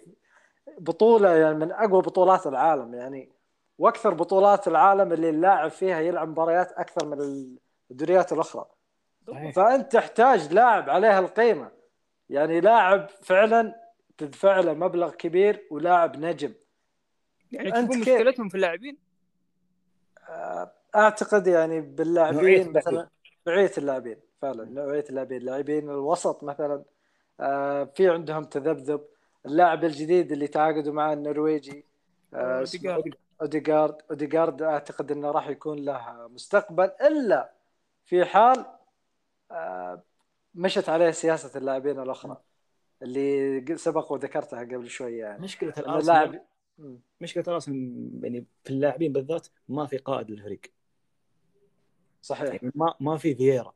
بطولة 0.78 1.36
يعني 1.36 1.54
من 1.54 1.72
أقوى 1.72 2.02
بطولات 2.02 2.46
العالم 2.46 2.94
يعني 2.94 3.32
وأكثر 3.78 4.14
بطولات 4.14 4.68
العالم 4.68 5.12
اللي 5.12 5.30
اللاعب 5.30 5.70
فيها 5.70 6.00
يلعب 6.00 6.28
مباريات 6.28 6.72
أكثر 6.72 7.06
من 7.06 7.20
الدوريات 7.90 8.32
الأخرى 8.32 8.66
صحيح. 9.26 9.54
فأنت 9.54 9.92
تحتاج 9.92 10.52
لاعب 10.52 10.90
عليها 10.90 11.18
القيمة 11.18 11.70
يعني 12.30 12.60
لاعب 12.60 13.08
فعلا 13.22 13.74
تدفع 14.18 14.60
له 14.60 14.74
مبلغ 14.74 15.10
كبير 15.14 15.66
ولاعب 15.70 16.16
نجم 16.16 16.54
يعني 17.52 17.68
أنت 17.68 17.76
تشوفون 17.76 18.04
كيف؟ 18.04 18.14
مشكلتهم 18.14 18.48
في 18.48 18.54
اللاعبين 18.54 18.98
أعتقد 20.96 21.46
يعني 21.46 21.80
باللاعبين 21.80 22.38
اللاعبين. 22.40 22.72
مثلا 22.72 23.08
نوعية 23.46 23.72
اللاعبين 23.78 24.16
فعلا 24.42 24.64
نوعية 24.64 25.04
اللاعبين 25.10 25.42
لاعبين 25.42 25.90
الوسط 25.90 26.44
مثلا 26.44 26.84
آه، 27.40 27.84
في 27.84 28.08
عندهم 28.08 28.44
تذبذب 28.44 29.00
اللاعب 29.46 29.84
الجديد 29.84 30.32
اللي 30.32 30.46
تعاقدوا 30.48 30.92
معه 30.92 31.12
النرويجي 31.12 31.84
آه،. 32.34 32.66
اوديجارد 33.40 34.02
اوديجارد 34.10 34.62
أعتقد 34.62 35.12
إنه 35.12 35.30
راح 35.30 35.48
يكون 35.48 35.78
له 35.78 36.28
مستقبل 36.28 36.84
إلا 36.84 37.52
في 38.04 38.24
حال 38.24 38.66
آه، 39.50 40.02
مشت 40.54 40.88
عليه 40.88 41.10
سياسة 41.10 41.58
اللاعبين 41.58 42.00
الأخرى 42.00 42.36
اللي 43.02 43.76
سبق 43.76 44.12
وذكرتها 44.12 44.60
قبل 44.60 44.88
شوية 44.88 45.24
يعني 45.24 45.42
مشكلة 45.42 45.74
الارسنال. 45.78 46.40
مشكلة 47.20 47.44
الأرسنال 47.48 48.10
يعني 48.22 48.46
في 48.64 48.70
اللاعبين 48.70 49.12
بالذات 49.12 49.48
ما 49.68 49.86
في 49.86 49.96
قائد 49.96 50.30
للفريق 50.30 50.60
صحيح 52.22 52.54
يعني 52.54 52.72
ما 52.74 52.94
ما 53.00 53.16
في 53.16 53.34
فييرا 53.34 53.74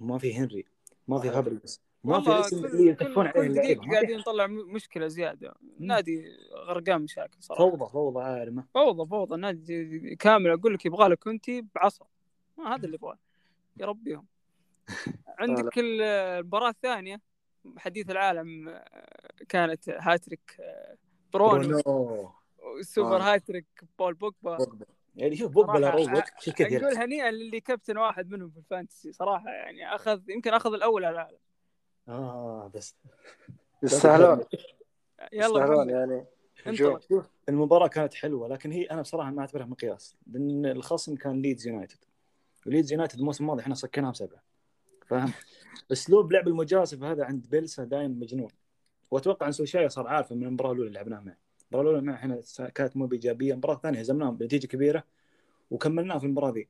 ما 0.00 0.18
في 0.18 0.34
هنري 0.34 0.64
ما 1.08 1.18
في 1.18 1.28
صحيح. 1.28 1.87
ما 2.04 2.20
في 2.20 2.40
اسم 2.40 2.64
اللي 2.64 2.86
يلتفون 2.86 3.26
عليه 3.26 3.40
اللعيبه 3.40 3.92
قاعدين 3.92 4.18
نطلع 4.18 4.46
م- 4.46 4.72
مشكلة 4.74 5.06
زيادة. 5.08 5.54
نادي 5.78 6.24
غرقان 6.54 7.02
مشاكل 7.02 7.36
صراحة. 7.40 7.70
فوضى 7.70 7.92
فوضى 7.92 8.20
عارمه. 8.24 8.64
فوضى 8.74 9.10
فوضى. 9.10 9.36
نادي 9.36 10.16
كامل 10.16 10.50
أقول 10.50 10.74
لك 10.74 10.86
يبغى 10.86 11.08
له 11.08 11.14
كنتي 11.14 11.64
بعصا. 11.74 12.06
ما 12.58 12.74
هذا 12.74 12.84
اللي 12.84 12.94
يبغاه. 12.94 13.18
يربيهم 13.76 14.26
عندك 15.38 15.78
ال- 15.78 16.02
المباراة 16.02 16.68
الثانية. 16.70 17.20
حديث 17.78 18.10
العالم 18.10 18.68
آه، 18.68 19.28
كانت 19.48 19.88
هاتريك 19.88 20.56
آه، 20.60 20.96
برونو. 21.32 21.80
وسوبر 22.80 23.16
آه. 23.20 23.34
هاتريك 23.34 23.66
بول 23.98 24.14
بوجبا. 24.14 24.58
يعني 25.16 25.36
شوف 25.36 25.52
بوجبا 25.52 25.78
لا 25.78 25.90
روج 25.90 26.08
شوف 26.40 26.54
كيف 26.54 26.66
نقول 26.66 26.82
يرقص. 26.82 26.96
هنيئا 26.96 27.30
للي 27.30 27.60
كابتن 27.60 27.98
واحد 27.98 28.30
منهم 28.30 28.50
في 28.50 28.56
ال 28.58 28.64
Fantasy. 28.64 29.12
صراحة 29.12 29.50
يعني 29.50 29.94
اخذ 29.94 30.30
يمكن 30.30 30.54
أخذ 30.54 30.74
الأول 30.74 31.04
على 31.04 31.14
العالم. 31.14 31.38
آه 32.08 32.70
بس. 32.74 32.96
يستاهلون 33.82 34.44
يلا 35.32 35.84
يعني. 35.84 36.26
شوف 37.08 37.30
المباراة 37.48 37.86
كانت 37.88 38.14
حلوة 38.14 38.48
لكن 38.48 38.72
هي 38.72 38.84
أنا 38.84 39.02
بصراحة 39.02 39.30
ما 39.30 39.40
أعتبرها 39.40 39.66
مقياس 39.66 40.16
لأن 40.26 40.66
الخصم 40.66 41.16
كان 41.16 41.42
ليدز 41.42 41.66
يونايتد. 41.66 41.98
وليدز 42.66 42.92
يونايتد 42.92 43.18
الموسم 43.18 43.44
الماضي 43.44 43.62
إحنا 43.62 43.74
صكيناها 43.74 44.10
بسبعة 44.10 44.42
فاهم؟ 45.06 45.32
أسلوب 45.92 46.32
لعب 46.32 46.48
المجازف 46.48 47.02
هذا 47.02 47.24
عند 47.24 47.46
بيلسا 47.50 47.84
دايم 47.84 48.20
مجنون. 48.20 48.50
وأتوقع 49.10 49.46
إن 49.46 49.52
سولشاير 49.52 49.88
صار 49.88 50.06
عارف 50.06 50.32
من 50.32 50.46
المباراة 50.46 50.72
الأولى 50.72 50.88
اللي 50.88 50.98
لعبناها 50.98 51.20
معه. 51.20 51.36
المباراة 51.62 51.90
الأولى 51.90 52.06
معنا 52.06 52.18
إحنا 52.18 52.68
كانت 52.68 52.96
مو 52.96 53.06
بإيجابية. 53.06 53.52
المباراة 53.52 53.74
الثانية 53.74 54.00
هزمناهم 54.00 54.36
بنتيجة 54.36 54.66
كبيرة 54.66 55.04
وكملناها 55.70 56.18
في 56.18 56.26
المباراة 56.26 56.50
ذي. 56.50 56.68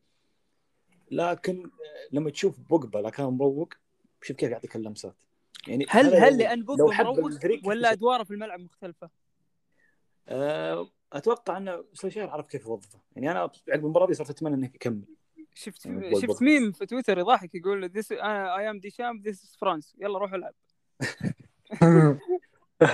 لكن 1.11 1.71
لما 2.13 2.31
تشوف 2.31 2.59
بوجبا 2.59 2.99
لا 2.99 3.11
كان 3.11 3.27
مروق 3.27 3.75
شوف 4.23 4.37
كيف 4.37 4.51
يعطيك 4.51 4.77
اللمسات 4.77 5.15
يعني 5.69 5.87
هل 5.89 6.15
هل 6.15 6.39
لأن 6.39 6.65
بوجبا 6.65 7.03
مروق 7.03 7.31
ولا 7.65 7.93
أدواره 7.93 8.25
في 8.25 8.31
الملعب 8.31 8.61
مختلفة؟ 8.61 9.11
أه 10.29 10.91
أتوقع 11.13 11.57
ان 11.57 11.85
سولشاير 11.93 12.31
عرف 12.31 12.47
كيف 12.47 12.67
يوظفه 12.67 12.99
يعني 13.17 13.31
أنا 13.31 13.41
عقب 13.41 13.53
المباراة 13.69 14.07
دي 14.07 14.15
صرت 14.15 14.31
أتمنى 14.31 14.55
إنه 14.55 14.67
يكمل. 14.67 15.05
شفت 15.55 15.87
يعني 15.87 16.21
شفت 16.21 16.43
ميم 16.43 16.73
في 16.73 16.87
تويتر 16.87 17.19
يضحك 17.19 17.55
يقول 17.55 17.89
this 17.89 18.13
I 18.13 18.71
am 18.71 18.79
Deschamps 18.81 19.23
this 19.23 19.57
France 19.61 19.97
يلا 19.99 20.19
روح 20.19 20.33
العب. 20.33 20.55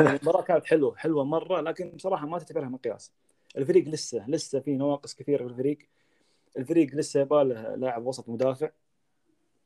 المباراة 0.00 0.42
كانت 0.42 0.64
حلوة 0.64 0.96
حلوة 0.96 1.24
مرة 1.24 1.60
لكن 1.60 1.90
بصراحة 1.90 2.26
ما 2.26 2.38
تعتبرها 2.38 2.68
مقياس. 2.68 3.12
الفريق 3.56 3.88
لسه 3.88 4.24
لسه 4.28 4.60
في 4.60 4.76
نواقص 4.76 5.14
كثيرة 5.14 5.46
في 5.46 5.50
الفريق. 5.50 5.78
الفريق 6.56 6.94
لسه 6.94 7.20
يباله 7.20 7.74
لاعب 7.74 8.06
وسط 8.06 8.28
مدافع. 8.28 8.70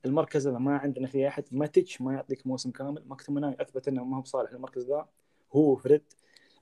المركز 0.04 0.48
هذا 0.48 0.58
ما 0.58 0.76
عندنا 0.76 1.06
فيه 1.06 1.28
أحد 1.28 1.44
ماتيتش 1.52 2.00
ما 2.00 2.14
يعطيك 2.14 2.46
موسم 2.46 2.70
كامل. 2.70 3.02
ماكتومناي 3.06 3.56
أثبت 3.60 3.88
إنه 3.88 4.04
ما 4.04 4.18
هو 4.18 4.24
صالح 4.24 4.52
للمركز 4.52 4.86
ذا. 4.86 5.08
هو 5.52 5.76
فريد 5.76 6.02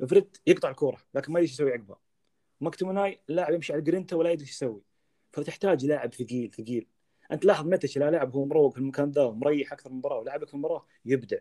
فريد 0.08 0.36
يقطع 0.46 0.70
الكورة 0.70 0.98
لكن 1.14 1.32
ما 1.32 1.40
يدري 1.40 1.52
يسوي 1.52 1.72
عقبها 1.72 1.98
ماكتومناي 2.60 3.20
لاعب 3.28 3.54
يمشي 3.54 3.72
على 3.72 3.80
الجرينتا 3.80 4.16
ولا 4.16 4.30
يدري 4.30 4.44
إيش 4.44 4.50
يسوي. 4.50 4.82
فتحتاج 5.32 5.86
لاعب 5.86 6.14
ثقيل 6.14 6.50
ثقيل. 6.52 6.86
أنت 7.32 7.44
لاحظ 7.44 7.66
ماتيتش 7.66 7.98
لا 7.98 8.10
لاعب 8.10 8.36
هو 8.36 8.44
مروق 8.44 8.72
في 8.72 8.78
المكان 8.78 9.10
ذا 9.10 9.30
مريح 9.30 9.72
أكثر 9.72 9.90
من 9.90 9.96
مباراة 9.96 10.18
ولعبك 10.18 10.48
في 10.48 10.54
المباراة 10.54 10.86
يبدع. 11.04 11.38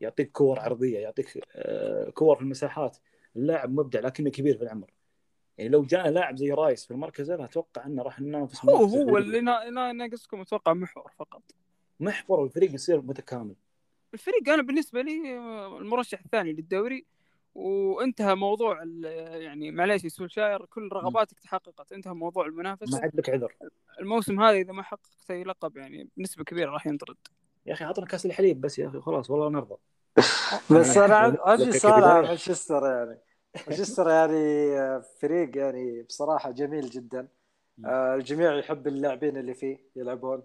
يعطيك 0.00 0.32
كور 0.32 0.60
عرضية 0.60 0.98
يعطيك 0.98 1.40
آه، 1.54 2.10
كور 2.10 2.36
في 2.36 2.42
المساحات. 2.42 2.96
اللاعب 3.36 3.70
مبدع 3.72 4.00
لكنه 4.00 4.30
كبير 4.30 4.56
في 4.56 4.62
العمر. 4.62 4.90
يعني 5.58 5.70
لو 5.70 5.82
جانا 5.82 6.08
لاعب 6.08 6.36
زي 6.36 6.52
رايس 6.52 6.84
في 6.86 6.90
المركز 6.90 7.30
هذا 7.30 7.44
أتوقع 7.44 7.86
أنه 7.86 8.02
راح 8.02 8.20
ننافس 8.20 8.64
هو 8.64 8.76
هو 8.76 9.18
اللي 9.18 9.40
ناقصكم 9.92 10.40
أتوقع 10.40 10.74
محور 10.74 11.12
فقط. 11.18 11.42
محور 12.00 12.44
الفريق 12.44 12.74
يصير 12.74 13.00
متكامل. 13.00 13.54
الفريق 14.14 14.48
أنا 14.48 14.62
بالنسبة 14.62 15.02
لي 15.02 15.38
المرشح 15.78 16.20
الثاني 16.20 16.52
للدوري 16.52 17.06
وانتهى 17.54 18.34
موضوع 18.34 18.84
يعني 19.32 19.70
معليش 19.70 20.06
سولشاير 20.06 20.64
كل 20.66 20.88
رغباتك 20.92 21.38
تحققت 21.38 21.92
انتهى 21.92 22.14
موضوع 22.14 22.46
المنافسة. 22.46 22.96
ما 22.96 23.02
عاد 23.02 23.16
لك 23.16 23.30
عذر. 23.30 23.54
الموسم 24.00 24.40
هذا 24.40 24.56
إذا 24.56 24.72
ما 24.72 24.82
حققت 24.82 25.30
أي 25.30 25.44
لقب 25.44 25.76
يعني 25.76 26.08
بنسبة 26.16 26.44
كبيرة 26.44 26.70
راح 26.70 26.86
ينطرد. 26.86 27.16
يا 27.66 27.72
أخي 27.72 27.84
اعطنا 27.84 28.06
كأس 28.06 28.26
الحليب 28.26 28.60
بس 28.60 28.78
يا 28.78 28.88
أخي 28.88 29.00
خلاص 29.00 29.30
والله 29.30 29.48
نرضى. 29.48 29.76
بس 30.70 30.96
أنا 30.96 31.16
عندي 31.46 31.72
سؤال 31.72 32.04
عن 32.04 32.22
مانشستر 32.22 32.86
يعني. 32.86 33.27
مانشستر 33.68 34.08
يعني 34.08 35.02
فريق 35.02 35.56
يعني 35.56 36.02
بصراحة 36.02 36.50
جميل 36.50 36.90
جدا. 36.90 37.28
آه، 37.84 38.14
الجميع 38.14 38.58
يحب 38.58 38.86
اللاعبين 38.86 39.36
اللي 39.36 39.54
فيه 39.54 39.78
يلعبون. 39.96 40.42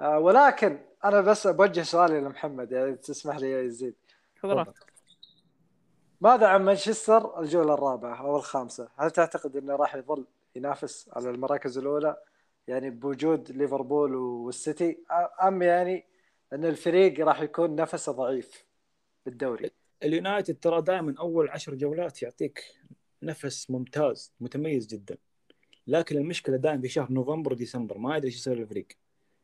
آه، 0.00 0.18
ولكن 0.18 0.78
أنا 1.04 1.20
بس 1.20 1.46
بوجه 1.46 1.82
سؤالي 1.82 2.20
لمحمد 2.20 2.72
يعني 2.72 2.96
تسمح 2.96 3.36
لي 3.36 3.50
يا 3.50 3.62
يزيد. 3.62 3.94
ماذا 6.20 6.46
عن 6.46 6.64
مانشستر 6.64 7.40
الجولة 7.40 7.74
الرابعة 7.74 8.20
أو 8.20 8.36
الخامسة؟ 8.36 8.88
هل 8.96 9.10
تعتقد 9.10 9.56
إنه 9.56 9.76
راح 9.76 9.94
يظل 9.94 10.26
ينافس 10.56 11.10
على 11.12 11.30
المراكز 11.30 11.78
الأولى؟ 11.78 12.16
يعني 12.68 12.90
بوجود 12.90 13.50
ليفربول 13.50 14.14
والسيتي 14.14 14.98
أم 15.42 15.62
يعني 15.62 16.04
إن 16.52 16.64
الفريق 16.64 17.20
راح 17.20 17.40
يكون 17.40 17.74
نفسه 17.74 18.12
ضعيف 18.12 18.64
بالدوري؟ 19.26 19.70
اليونايتد 20.02 20.60
ترى 20.60 20.82
دائما 20.82 21.14
أول 21.18 21.48
عشر 21.48 21.74
جولات 21.74 22.22
يعطيك 22.22 22.64
نفس 23.22 23.70
ممتاز 23.70 24.32
متميز 24.40 24.86
جدا. 24.86 25.16
لكن 25.86 26.16
المشكلة 26.16 26.56
دائما 26.56 26.82
في 26.82 26.88
شهر 26.88 27.12
نوفمبر 27.12 27.52
وديسمبر 27.52 27.98
ما 27.98 28.16
أدري 28.16 28.26
إيش 28.26 28.36
يصير 28.36 28.58
للفريق 28.58 28.88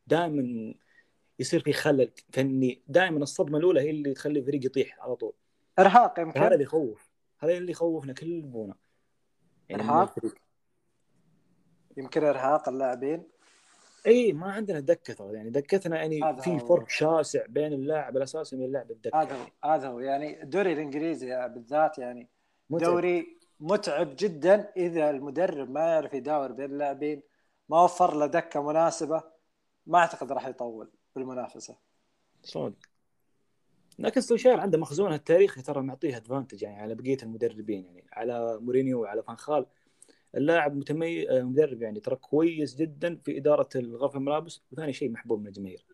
دائما 0.07 0.75
يصير 1.39 1.61
في 1.61 1.73
خلل 1.73 2.11
فني. 2.33 2.83
دائما 2.89 3.19
الصدمة 3.19 3.59
الأولى 3.59 3.81
هي 3.81 3.91
اللي 3.91 4.15
تخلي 4.15 4.39
الفريق 4.39 4.67
يطيح 4.67 5.01
على 5.01 5.17
طول. 5.17 5.33
إرهاق 5.79 6.21
يمكن؟ 6.21 6.41
هذا 6.41 6.53
اللي 6.53 6.65
يخوف. 6.65 7.11
هذا 7.39 7.59
اللي 7.59 7.73
يخوفنا 7.73 8.13
كلنا. 8.13 8.75
يعني 9.69 9.83
إرهاق؟ 9.83 10.19
يمكن 11.97 12.25
إرهاق 12.25 12.69
اللاعبين؟ 12.69 13.23
إي 14.07 14.33
ما 14.33 14.53
عندنا 14.53 14.81
دكة 14.81 15.15
ترى. 15.15 15.35
يعني 15.35 15.51
دكتنا 15.51 15.97
يعني 15.97 16.41
في 16.41 16.59
فرق 16.59 16.89
شاسع 16.89 17.47
بين 17.49 17.73
اللاعب 17.73 18.17
الأساسي 18.17 18.57
من 18.57 18.65
اللاعب 18.65 18.91
الدكة. 18.91 19.23
هذا 19.23 19.37
هو 19.37 19.71
هذا 19.71 19.89
هو. 19.89 20.01
يعني 20.01 20.43
الدوري 20.43 20.73
الإنجليزي 20.73 21.49
بالذات 21.49 21.99
يعني 21.99 22.29
متعب. 22.71 22.91
دوري 22.91 23.37
متعب 23.61 24.15
جدا 24.19 24.73
إذا 24.77 25.11
المدرب 25.11 25.71
ما 25.71 25.81
يعرف 25.81 26.15
يداور 26.15 26.53
بين 26.53 26.71
اللاعبين 26.71 27.23
ما 27.69 27.83
وفر 27.83 28.15
له 28.17 28.27
دكة 28.27 28.63
مناسبة 28.63 29.23
ما 29.87 29.99
أعتقد 29.99 30.33
راح 30.33 30.47
يطول 30.47 30.91
بالمنافسة. 31.17 31.77
صادق 32.43 32.77
لكن 33.99 34.21
سولشاير 34.21 34.61
عنده 34.61 34.79
مخزونه 34.79 35.15
التاريخي 35.15 35.63
ترى 35.63 35.83
معطيه 35.83 36.17
advantage 36.17 36.63
يعني 36.63 36.81
على 36.81 36.95
بقية 36.95 37.17
المدربين 37.23 37.85
يعني 37.85 38.05
على 38.13 38.59
مورينيو 38.61 39.03
وعلى 39.03 39.23
فانخال 39.23 39.67
اللاعب 40.37 40.77
متميز 40.77 41.27
آه، 41.29 41.43
مدرب 41.43 41.83
يعني 41.83 42.01
ترى 42.01 42.17
كويس 42.17 42.75
جدا 42.75 43.17
في 43.17 43.39
إدارة 43.39 43.69
غرف 43.77 44.17
الملابس. 44.17 44.63
وثاني 44.73 44.93
شيء 44.93 45.11
محبوب 45.11 45.41
من 45.41 45.47
الجماهير. 45.47 45.85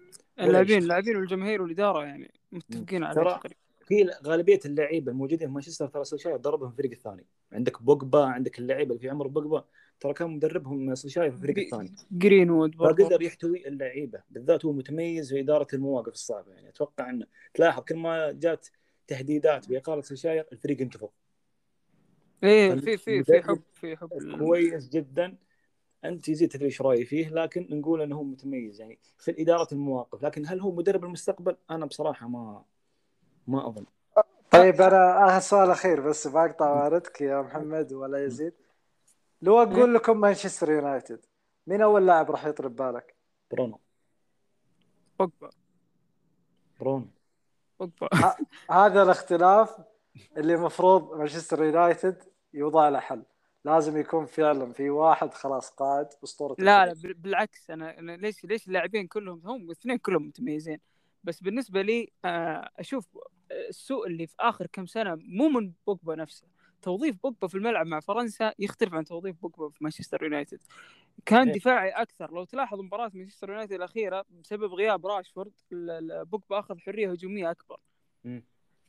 اللاعبين 0.41 0.79
اللاعبين 0.79 1.17
والجماهير 1.17 1.63
والإدارة 1.63 2.05
يعني 2.05 2.31
متفقين 2.53 3.05
على 3.05 3.15
ترى 3.15 3.41
في 3.87 4.11
غالبية 4.27 4.61
اللعيبه 4.67 5.13
الموجودين 5.13 5.49
في 5.49 5.55
مانشستر 5.55 5.89
ترى 5.89 6.05
سولشاير 6.05 6.37
دربهم 6.37 6.71
في 6.71 6.73
الفريق 6.73 6.93
الثاني. 6.93 7.27
عندك 7.53 7.83
بوجبا 7.83 8.25
عندك 8.25 8.59
اللعيبة 8.59 8.91
اللي 8.91 9.01
في 9.01 9.11
عمر 9.11 9.27
بوجبا 9.27 9.65
ترى 10.01 10.13
كان 10.13 10.31
مدربهم 10.31 10.95
سولشاير 10.95 11.31
في 11.31 11.37
الفريق 11.37 11.59
الثاني. 11.59 11.95
جرين 12.13 12.51
وود 12.51 12.75
فقدر 12.75 13.23
يحتوي 13.23 13.69
اللعيبة 13.69 14.23
بالذات 14.31 14.65
هو 14.65 14.73
متميز 14.73 15.33
في 15.33 15.41
إدارة 15.41 15.67
المواقف 15.73 16.13
الصعبة. 16.13 16.53
يعني 16.53 16.69
أتوقع 16.69 17.11
إنه 17.11 17.27
تلاحظ 17.55 17.83
كل 17.83 17.97
ما 17.97 18.33
جات 18.33 18.69
تهديدات 19.07 19.69
بإقالة 19.69 20.03
سولشاير 20.03 20.47
الفريق 20.53 20.81
انتفض. 20.81 21.11
إيه 22.43 22.75
في 22.75 22.97
في 22.97 23.25
في 23.25 23.43
حب 23.43 23.63
في 23.73 23.97
حب 23.97 24.39
كويس 24.39 24.89
جدا. 24.89 25.37
أنت 26.05 26.29
يزيد 26.29 26.49
تدري 26.49 26.67
إيش 26.67 26.83
رأيي 26.83 27.05
فيه 27.05 27.29
لكن 27.29 27.67
نقول 27.71 28.03
إنه 28.03 28.17
هو 28.17 28.23
متميز 28.23 28.81
يعني 28.81 28.99
في 29.19 29.43
اداره 29.43 29.69
المواقف. 29.73 30.23
لكن 30.23 30.47
هل 30.47 30.61
هو 30.61 30.73
مدرب 30.73 31.05
المستقبل؟ 31.05 31.57
أنا 31.71 31.87
بصراحة 31.87 32.29
ما 32.29 32.65
ما 33.47 33.69
أظن. 33.69 33.87
طيب 34.51 34.81
أنا 34.81 35.27
اخر 35.27 35.41
سؤال 35.41 35.71
أخير 35.71 36.01
بس 36.01 36.29
بقطع 36.29 36.71
واردك 36.71 37.21
يا 37.21 37.43
محمد 37.43 37.93
ولا 37.93 38.25
يزيد. 38.25 38.55
لو 39.43 39.63
أقول 39.63 39.95
لكم 39.95 40.21
مانشستر 40.21 40.71
يونايتد 40.71 41.27
مين 41.67 41.83
أول 41.83 42.07
لاعب 42.07 42.31
راح 42.31 42.47
يطرب 42.47 42.77
بالك؟ 42.77 43.17
برونو. 43.51 43.81
بوجبا 45.19 45.51
برونو. 46.81 47.09
بوجبا 47.81 48.09
هذا 48.71 49.03
الاختلاف 49.03 49.77
اللي 50.37 50.55
المفروض 50.55 51.15
مانشستر 51.15 51.65
يونايتد 51.65 52.23
يوضع 52.55 52.89
له 52.89 53.01
حل. 53.01 53.23
لازم 53.65 54.01
يكون 54.01 54.27
فعلا 54.27 54.73
في 54.73 54.91
واحد 54.91 55.35
خلاص 55.35 55.71
قائد 55.71 56.07
أسطورة 56.25 56.57
لا 56.59 56.87
لا 56.87 56.95
بالعكس 57.03 57.71
أنا, 57.71 57.99
أنا 57.99 58.17
ليش 58.17 58.45
ليش 58.45 58.69
اللاعبين 58.69 59.07
كلهم 59.07 59.41
هم 59.45 59.65
الاثنين 59.65 59.97
كلهم 59.97 60.27
متميزين. 60.27 60.81
بس 61.25 61.41
بالنسبة 61.41 61.83
لي 61.83 62.13
آه، 62.25 62.71
أشوف 62.79 63.19
السوء 63.51 64.07
اللي 64.07 64.27
في 64.27 64.35
آخر 64.41 64.67
كم 64.67 64.87
سنة 64.87 65.15
مو 65.15 65.49
من 65.49 65.73
بوجبا 65.87 66.15
نفسه. 66.15 66.47
توظيف 66.83 67.17
بوجبا 67.23 67.49
في 67.49 67.55
الملعب 67.55 67.87
مع 67.87 68.01
فرنسا 68.01 68.53
يختلف 68.59 68.95
عن 68.95 69.05
توظيف 69.05 69.37
بوجبا 69.43 69.69
في 69.69 69.79
مانشستر 69.81 70.23
يونايتد. 70.23 70.61
كان 71.27 71.49
إيه. 71.49 71.55
دفاعي 71.55 71.91
أكثر. 71.91 72.31
لو 72.31 72.45
تلاحظ 72.45 72.81
مباراة 72.81 73.11
مانشستر 73.15 73.51
يونايتد 73.51 73.73
الأخيرة 73.73 74.25
بسبب 74.31 74.73
غياب 74.73 75.07
راشفورد 75.07 75.53
بوجبا 75.71 76.59
أخذ 76.59 76.79
حرية 76.79 77.11
هجومية 77.11 77.51
أكبر. 77.51 77.81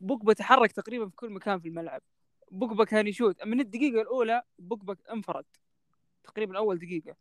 بوجبا 0.02 0.34
تحرك 0.34 0.71
تقريبا 0.71 1.10
في 1.10 1.15
كل 1.15 1.30
مكان 1.30 1.60
في 1.60 1.67
الملعب. 1.67 2.02
بوجبا 2.53 2.83
كان 2.83 3.07
يشوت 3.07 3.45
من 3.45 3.59
الدقيقة 3.59 4.01
الأولى 4.01 4.43
بوجبا 4.59 4.95
انفرد. 5.11 5.45
تقريبا 6.23 6.57
أول 6.57 6.79
دقيقة. 6.79 7.15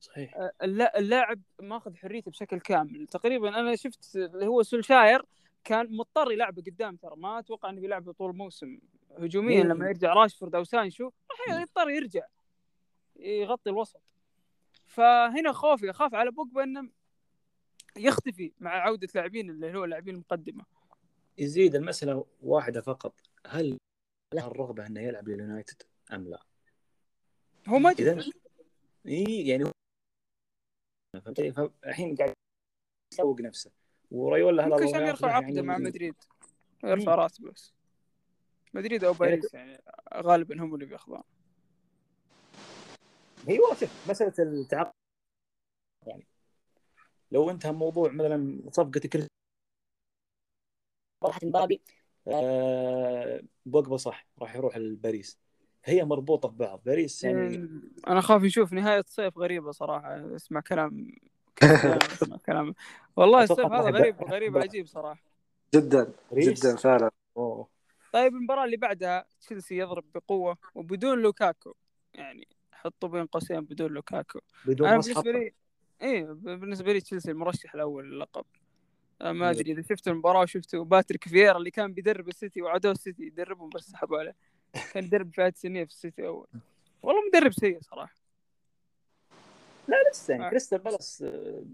صحيح. 0.00 0.36
آه، 0.36 0.52
اللاعب 0.98 1.40
ماخذ 1.60 1.96
حريته 1.96 2.30
بشكل 2.30 2.60
كامل. 2.60 3.06
تقريبا 3.06 3.48
أنا 3.60 3.76
شفت 3.76 4.16
اللي 4.16 4.46
هو 4.46 4.62
سولشاير 4.62 5.22
كان 5.64 5.96
مضطر 5.96 6.32
يلعبه 6.32 6.62
قدام 6.62 6.96
ترى. 6.96 7.16
ما 7.16 7.38
أتوقع 7.38 7.70
إنه 7.70 7.80
بيلعبه 7.80 8.12
طول 8.12 8.30
الموسم 8.30 8.78
هجوميا 9.18 9.64
لما 9.64 9.88
يرجع 9.88 10.12
راشفورد 10.12 10.54
أو 10.54 10.64
سانشو 10.64 11.10
راح 11.30 11.60
يضطر 11.60 11.90
يرجع. 11.90 12.26
يغطي 13.16 13.70
الوسط. 13.70 14.00
فهنا 14.86 15.52
خوفي 15.52 15.90
أخاف 15.90 16.14
على 16.14 16.30
بوجبا 16.30 16.62
انه 16.64 16.90
يختفي 17.96 18.52
مع 18.60 18.70
عودة 18.70 19.08
لاعبين 19.14 19.50
اللي 19.50 19.78
هو 19.78 19.84
لاعبين 19.84 20.14
المقدمه 20.14 20.64
يزيد 21.38 21.74
المسألة 21.74 22.24
واحدة 22.42 22.80
فقط. 22.80 23.14
هل 23.46 23.78
له 24.34 24.46
الرغبة 24.46 24.86
أنه 24.86 25.00
يلعب 25.00 25.28
لليونايتد 25.28 25.82
أم 26.12 26.28
لا؟ 26.28 26.42
هو 27.68 27.78
ما 27.78 27.90
اذا 27.90 28.24
إي 29.06 29.48
يعني 29.48 29.64
هو 29.64 29.70
فالحين 31.82 32.16
قاعد 32.16 32.34
يسوق 33.14 33.40
نفسه. 33.40 33.70
وريولا 34.10 34.66
هذا 34.66 34.70
ممكن 34.70 34.84
عشان 34.84 35.06
يرفع 35.06 35.32
عقده 35.32 35.46
يعني 35.46 35.62
مع 35.62 35.78
مدريد. 35.78 36.14
يرفع 36.84 37.14
راتبه 37.14 37.50
بس. 37.50 37.74
مدريد 38.74 39.04
أو 39.04 39.12
باريس 39.12 39.54
يعني 39.54 39.82
غالبا 40.14 40.62
هم 40.62 40.74
اللي 40.74 40.86
بياخذون. 40.86 41.22
أيوه 43.48 43.74
شوف 43.74 44.10
مسألة 44.10 44.34
التعاقد. 44.38 44.92
يعني 46.06 46.26
لو 47.32 47.50
انتهى 47.50 47.70
الموضوع 47.70 48.12
مثلا 48.12 48.70
صفقة 48.70 49.08
كل 49.12 49.26
راحت 51.24 51.44
مبابي. 51.44 51.82
بوجبا 53.66 53.96
صح 53.96 54.26
راح 54.40 54.56
يروح 54.56 54.76
لباريس 54.76 55.38
هي 55.84 56.04
مربوطة 56.04 56.48
ببعض. 56.48 56.80
باريس 56.86 57.24
يعني 57.24 57.68
أنا 58.08 58.20
خاف 58.20 58.42
نشوف 58.42 58.72
نهاية 58.72 59.04
صيف 59.06 59.38
غريبة 59.38 59.70
صراحة. 59.70 60.36
اسمع 60.36 60.60
كلام 60.60 61.12
اسمع 62.12 62.36
كلام. 62.46 62.74
والله 63.16 63.42
الصيف 63.42 63.72
هذا 63.72 63.90
غريب 63.90 64.22
غريب 64.22 64.58
عجيب 64.58 64.86
صراحة. 64.86 65.22
جدا 65.74 66.12
جدا 66.32 66.76
فعلا. 66.76 67.10
أوه. 67.36 67.68
طيب 68.12 68.34
المباراة 68.34 68.64
اللي 68.64 68.76
بعدها 68.76 69.24
تشيلسي 69.40 69.76
يضرب 69.78 70.04
بقوة 70.14 70.58
وبدون 70.74 71.18
لوكاكو. 71.18 71.74
يعني 72.14 72.48
حطوا 72.72 73.08
بين 73.08 73.26
قوسين 73.26 73.60
بدون 73.60 73.90
لوكاكو. 73.90 74.40
بدون 74.66 74.88
أنا 74.88 74.98
بالنسبة. 74.98 75.32
لي 75.32 75.52
إيه 76.02 76.24
بالنسبة 76.32 76.92
لي 76.92 77.00
تشيلسي 77.00 77.30
المرشح 77.30 77.74
الأول 77.74 78.12
للقب 78.12 78.44
ما 79.20 79.50
إيه. 79.50 79.50
أدري 79.50 79.72
إذا 79.72 79.82
شفت 79.82 80.08
المباراة 80.08 80.42
وشفتوا 80.42 80.84
باتريك 80.84 81.28
فييرا 81.28 81.58
اللي 81.58 81.70
كان 81.70 81.92
بيدرب 81.92 82.28
السيتي 82.28 82.62
وعدوه 82.62 82.92
السيتي 82.92 83.22
يدربهم 83.22 83.68
بس 83.68 83.84
سحبوا 83.84 84.18
عليه 84.18 84.34
كان 84.92 85.04
يدرب 85.04 85.34
فئة 85.34 85.56
سنية 85.56 85.84
في 85.84 85.90
السيتي 85.90 86.26
أول 86.26 86.46
والله 87.02 87.20
مدرب 87.28 87.52
سيء 87.52 87.80
صراحة 87.80 88.14
لا 89.88 89.96
لسه 90.10 90.32
يعني 90.32 90.46
آه. 90.46 90.50
كريستال 90.50 90.78
بالاس 90.78 91.22
آه، 91.22 91.64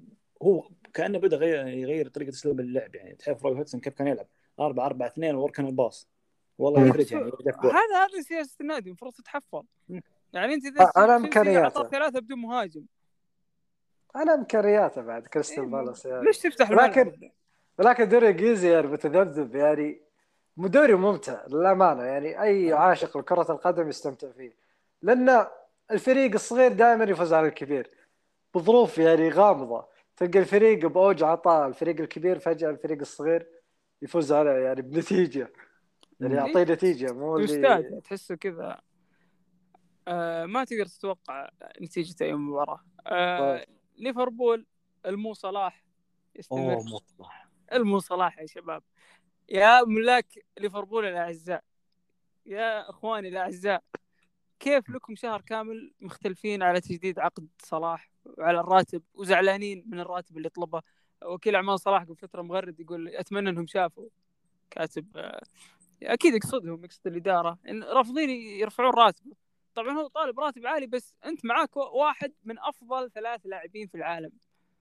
هو 0.43 0.69
كأنه 0.95 1.19
بدأ 1.19 1.37
يغير 1.37 1.69
يغير 1.69 2.09
طريقة 2.09 2.29
أسلوب 2.29 2.61
اللعب 2.61 2.95
يعني 2.95 3.15
تعرف 3.15 3.45
روي 3.45 3.59
هودسون 3.59 3.81
كيف 3.81 3.95
كان 3.95 4.07
يلعب 4.07 4.27
4 4.61 4.87
4 4.87 5.07
2 5.07 5.35
وركن 5.35 5.67
الباص 5.67 6.09
والله 6.59 6.81
مم. 6.81 6.89
يفرج 6.89 7.13
يعني. 7.13 7.25
هذا 7.25 8.05
هذا 8.05 8.23
سياسة 8.23 8.57
النادي 8.61 8.89
المفروض 8.89 9.13
تتحفظ. 9.13 9.65
يعني 10.33 10.55
أنت 10.55 10.67
إذا 10.67 10.83
آه، 10.83 10.91
تشيلسي 10.91 11.17
إمكانياته. 11.17 11.65
اعطى 11.65 11.89
ثلاثة 11.91 12.21
بدون 12.21 12.39
مهاجم 12.39 12.87
على 14.15 14.35
امكانياته 14.35 15.03
بعد 15.03 15.27
كريستال 15.27 15.65
إيه، 15.65 15.71
بالاس 15.71 16.07
يعني. 16.07 16.27
ليش 16.27 16.39
تفتح 16.39 16.71
لكن-؟ 16.71 17.31
ولكن 17.79 18.09
دوري 18.09 18.29
إنجليزي 18.29 18.73
يعني 18.73 18.87
متذبذب 18.87 19.57
يعني. 19.57 20.03
دوري 20.57 20.95
ممتع 20.95 21.47
للأمانة 21.47 22.03
يعني. 22.03 22.43
أي 22.43 22.73
عاشق 22.73 23.19
لكرة 23.19 23.53
القدم 23.53 23.89
يستمتع 23.89 24.31
فيه. 24.31 24.57
لأن 25.03 25.47
الفريق 25.91 26.33
الصغير 26.35 26.73
دائما 26.73 27.05
يفوز 27.05 27.33
على 27.33 27.49
الكبير. 27.49 27.91
بظروف 28.55 28.99
يعني 28.99 29.29
غامضة. 29.29 29.87
تلقى 30.17 30.39
الفريق 30.39 30.87
بأوج 30.87 31.23
عطاء 31.23 31.69
الفريق 31.69 32.01
الكبير 32.01 32.39
فجأة 32.39 32.71
الفريق 32.71 32.99
الصغير 33.01 33.47
يفوز 34.03 34.33
عليه 34.33 34.51
يعني 34.51 34.83
بنتيجة. 34.83 35.53
يعني. 36.21 36.35
يعطيه 36.35 36.73
نتيجة 36.75 37.12
مو 37.12 37.47
تحسه 38.05 38.35
كذا. 38.35 38.81
آه 40.09 40.47
ما 40.47 40.65
تقدر 40.65 40.87
تتوقع 40.87 41.49
نتيجة 41.83 42.25
أي 42.25 42.35
مباراة. 42.35 42.81
آه 43.07 43.57
طيب. 43.57 43.75
ليفربول 43.97 44.67
المو 45.07 45.35
صلاح 45.35 45.85
يستمر. 46.35 46.77
مصلح 46.77 47.49
المو 47.73 47.99
صلاح 47.99 48.39
يا 48.39 48.47
شباب. 48.47 48.83
يا 49.49 49.85
ملاك 49.85 50.27
ليفربول 50.59 51.05
الأعزاء. 51.05 51.65
يا 52.47 52.91
إخواني 52.91 53.29
الأعزاء 53.29 53.83
كيف 54.61 54.91
لكم 54.91 55.15
شهر 55.15 55.41
كامل 55.41 55.93
مختلفين 56.01 56.63
على 56.63 56.81
تجديد 56.81 57.19
عقد 57.19 57.49
صلاح 57.63 58.11
وعلى 58.25 58.61
الراتب 58.61 59.03
وزعلانين 59.15 59.85
من 59.87 60.01
الراتب 60.01 60.37
اللي 60.37 60.49
طلبه؟ 60.49 60.83
وكيل 61.25 61.55
أعمال 61.55 61.81
صلاح 61.81 62.03
قبل 62.03 62.17
فترة 62.17 62.43
مغرد 62.43 62.81
يقول 62.81 63.09
أتمنى 63.09 63.51
أنهم 63.51 63.67
شافوا 63.67 64.09
كاتب 64.71 65.17
آه، 65.17 65.43
أكيد 66.03 66.35
يقصدهم 66.35 66.85
يقصد 66.85 67.07
الإدارة 67.07 67.59
إن 67.69 67.83
رافضين 67.83 68.31
يرفعون 68.31 68.95
راتبه. 68.95 69.37
طبعا 69.75 69.93
هو 69.93 70.07
طالب 70.07 70.41
راتب 70.41 70.66
عالي 70.66 70.87
بس 70.87 71.14
أنت 71.27 71.45
معاك 71.45 71.77
واحد 71.77 72.33
من 72.45 72.59
أفضل 72.59 73.11
ثلاث 73.11 73.41
لاعبين 73.45 73.87
في 73.87 73.95
العالم. 73.95 74.31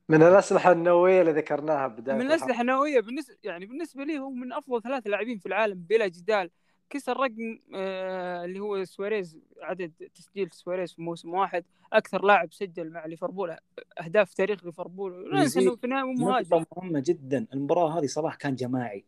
من 0.10 0.24
الأسلحة 0.24 0.72
النووية 0.72 1.22
اللي 1.22 1.32
ذكرناها 1.32 1.88
بداية 1.88 2.16
من 2.16 2.22
الأسلحة 2.22 2.62
النووية 2.62 3.00
بالنسبة 3.00 3.36
يعني 3.44 3.66
بالنسبة 3.66 4.04
لي 4.04 4.20
هو 4.20 4.30
من 4.30 4.54
أفضل 4.54 4.82
ثلاث 4.82 5.08
لاعبين 5.08 5.38
في 5.38 5.46
العالم 5.46 5.86
بلا 5.90 6.08
جدال. 6.08 6.50
كسر 6.90 7.18
رقم 7.18 7.60
آه 7.76 8.46
اللي 8.46 8.60
هو 8.60 8.84
سواريز 8.84 9.40
عدد 9.62 9.92
تسجيل 10.16 10.50
سواريز 10.52 10.94
في 10.94 11.02
موسم 11.02 11.34
واحد. 11.34 11.66
أكثر 11.94 12.26
لاعب 12.26 12.54
سجل 12.54 12.90
مع 12.90 13.06
ليفربول 13.06 13.56
أهداف 14.00 14.30
في 14.30 14.36
تاريخ 14.36 14.66
ليفربول. 14.66 15.30
لا 15.32 15.40
ننسى 15.40 15.60
إنه 15.60 15.76
في 15.76 15.84
النهاية 15.84 16.04
مو 16.04 16.14
مهاجم. 16.14 16.56
نقطة 16.56 16.82
مهمة 16.82 17.04
جدا 17.06 17.48
المباراة 17.54 18.00
هذه 18.00 18.06
صلاح 18.06 18.36
كان 18.36 18.56
جماعي. 18.56 19.06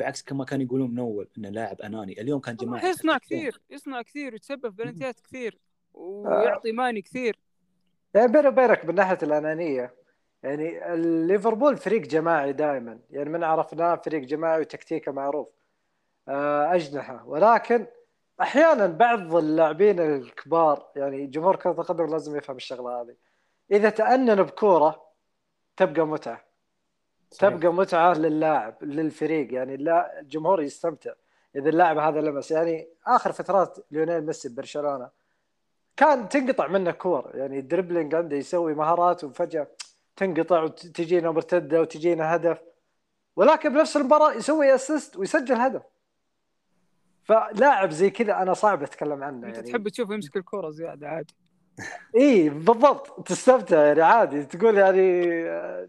بعكس 0.00 0.22
كما 0.22 0.44
كانوا 0.44 0.64
يقولون 0.64 0.90
من 0.90 0.98
أول 0.98 1.28
إنه 1.38 1.48
لاعب 1.48 1.80
أناني. 1.80 2.20
اليوم 2.20 2.40
كان 2.40 2.56
جماعي 2.56 2.90
يصنع 2.90 3.18
كثير 3.18 3.60
يصنع 3.70 4.02
كثير 4.02 4.32
ويتسبب 4.32 4.76
بلنتيات 4.76 5.20
كثير 5.20 5.58
ويعطي 5.94 6.72
ماني 6.72 7.02
كثير. 7.02 7.38
يعني 8.14 8.32
بيني 8.32 8.48
وبينك 8.48 8.84
من 8.84 8.94
ناحية 8.94 9.18
الأنانية 9.22 9.94
يعني 10.42 10.80
ليفربول 11.26 11.76
فريق 11.76 12.00
جماعي 12.00 12.52
دائما 12.52 12.98
يعني 13.10 13.30
من 13.30 13.44
عرفناه 13.44 13.96
فريق 13.96 14.20
جماعي 14.20 14.60
وتكتيكه 14.60 15.12
معروف 15.12 15.48
آه، 16.28 16.74
أجنحة. 16.74 17.26
ولكن 17.26 17.86
أحيانا 18.40 18.86
بعض 18.86 19.34
اللاعبين 19.34 20.00
الكبار 20.00 20.86
يعني 20.96 21.26
جمهور 21.26 21.56
كرة 21.56 21.70
القدم 21.70 22.06
لازم 22.06 22.36
يفهم 22.36 22.56
الشغلة 22.56 23.00
هذه. 23.00 23.16
إذا 23.70 23.90
تأنن 23.90 24.42
بكورة 24.42 25.04
تبقى 25.76 26.06
متعة. 26.06 26.49
تبقى 27.38 27.72
متعة 27.72 28.14
للاعب 28.14 28.74
للفريق. 28.82 29.52
يعني 29.54 29.76
لا 29.76 30.20
الجمهور 30.20 30.62
يستمتع 30.62 31.12
إذا 31.56 31.68
اللاعب 31.68 31.98
هذا 31.98 32.20
لمس. 32.20 32.50
يعني 32.50 32.88
آخر 33.06 33.32
فترات 33.32 33.78
ليونيل 33.90 34.26
ميسي 34.26 34.48
ببرشلونة 34.48 35.08
كان 35.96 36.28
تنقطع 36.28 36.66
منه 36.66 36.90
كور. 36.90 37.30
يعني 37.34 37.58
ال 37.58 37.64
dribbling 37.64 38.14
عنده 38.14 38.36
يسوي 38.36 38.74
مهارات 38.74 39.24
وفجأة 39.24 39.66
تنقطع 40.16 40.62
وتجينا 40.62 41.30
مرتدة 41.30 41.80
وتجينا 41.80 42.34
هدف 42.34 42.62
ولكن 43.36 43.72
بنفس 43.72 43.96
المباراة 43.96 44.32
يسوي 44.32 44.74
assist 44.74 45.16
ويسجل 45.16 45.54
هدف. 45.54 45.82
فلاعب 47.24 47.90
زي 47.90 48.10
كذا 48.10 48.42
أنا 48.42 48.54
صعب 48.54 48.82
أتكلم 48.82 49.24
عنه. 49.24 49.46
أنت 49.46 49.56
يعني 49.56 49.70
تحب 49.70 49.88
تشوف 49.88 50.10
يمسك 50.10 50.36
الكره 50.36 50.70
زيادة 50.70 51.08
عادي. 51.08 51.34
إي 52.16 52.48
بالضبط. 52.48 53.28
تستمتع 53.28 53.86
يعني 53.86 54.02
عادي. 54.02 54.44
تقول 54.44 54.76
يعني 54.78 55.22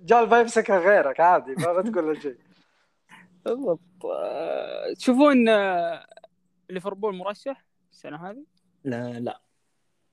جال 0.05 0.29
ما 0.29 0.39
يمسكها 0.39 0.79
غيرك 0.79 1.19
عادي 1.19 1.55
ما 1.55 1.81
بتقول 1.81 2.07
له 2.13 2.19
شيء. 2.19 2.37
بالضبط. 3.45 3.79
تشوفون 4.97 5.49
آه، 5.49 6.05
ليفربول 6.69 7.15
مرشح 7.15 7.65
السنة 7.91 8.29
هذه؟ 8.29 8.45
لا 8.83 9.19
لا. 9.19 9.41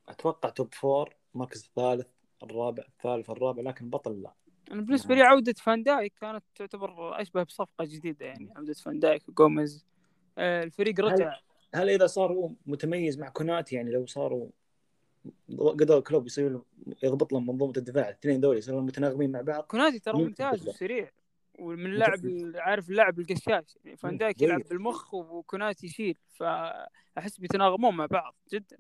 أتوقع 0.09 0.49
top 0.49 0.74
four 0.74 1.14
مركز 1.35 1.64
الثالث 1.64 2.07
الرابع 2.43 2.83
الثالث 2.89 3.31
الرابع 3.31 3.62
لكن 3.62 3.91
بطل 3.91 4.23
لا. 4.23 4.35
أنا 4.73 4.83
بالنسبة 4.83 5.14
لي 5.14 5.23
عودة 5.23 5.53
فان 5.53 5.83
دايك 5.83 6.12
كانت 6.21 6.45
تعتبر 6.55 7.21
أشبه 7.21 7.43
بصفقة 7.43 7.85
جديدة 7.85 8.27
يعني. 8.27 8.53
عودة 8.57 8.75
فان 8.75 8.99
دايك 8.99 9.29
وجوميز 9.29 9.87
آه، 10.39 10.62
الفريق 10.62 11.01
رجع 11.01 11.37
هل 11.75 11.91
إذا 11.91 12.07
صار 12.07 12.33
هو 12.33 12.51
متميز 12.66 13.19
مع 13.19 13.29
كوناتي 13.29 13.77
يعني 13.77 13.91
لو 13.91 14.07
صاروا 14.07 14.49
قدر 15.59 16.01
كلوب 16.01 16.26
يصير 16.26 16.61
يضبط 17.03 17.33
لهم 17.33 17.47
منظومة 17.47 17.72
الدفاع 17.76 18.09
الاثنين 18.09 18.41
دول 18.41 18.57
يصيرون 18.59 18.87
متناغمين 18.87 19.33
مع 19.33 19.41
بعض. 19.41 19.62
كوناتي 19.62 19.99
ترى 19.99 20.18
ممتاز. 20.18 20.68
وسريع 20.68 21.11
ومن 21.59 21.87
اللاعب 21.87 22.24
ال- 22.24 22.61
عارف 22.61 22.91
اللاعب 22.91 23.18
القشاش. 23.20 23.76
يعني 23.85 23.97
فان 23.97 24.18
دايك. 24.18 24.43
يلعب 24.43 24.62
بالمخ 24.70 25.14
وكوناتي 25.14 25.87
يشيل 25.87 26.18
فأحس 26.29 27.39
بيتناغمون 27.39 27.97
مع 27.97 28.07
بعض 28.07 28.35
جدا. 28.53 28.79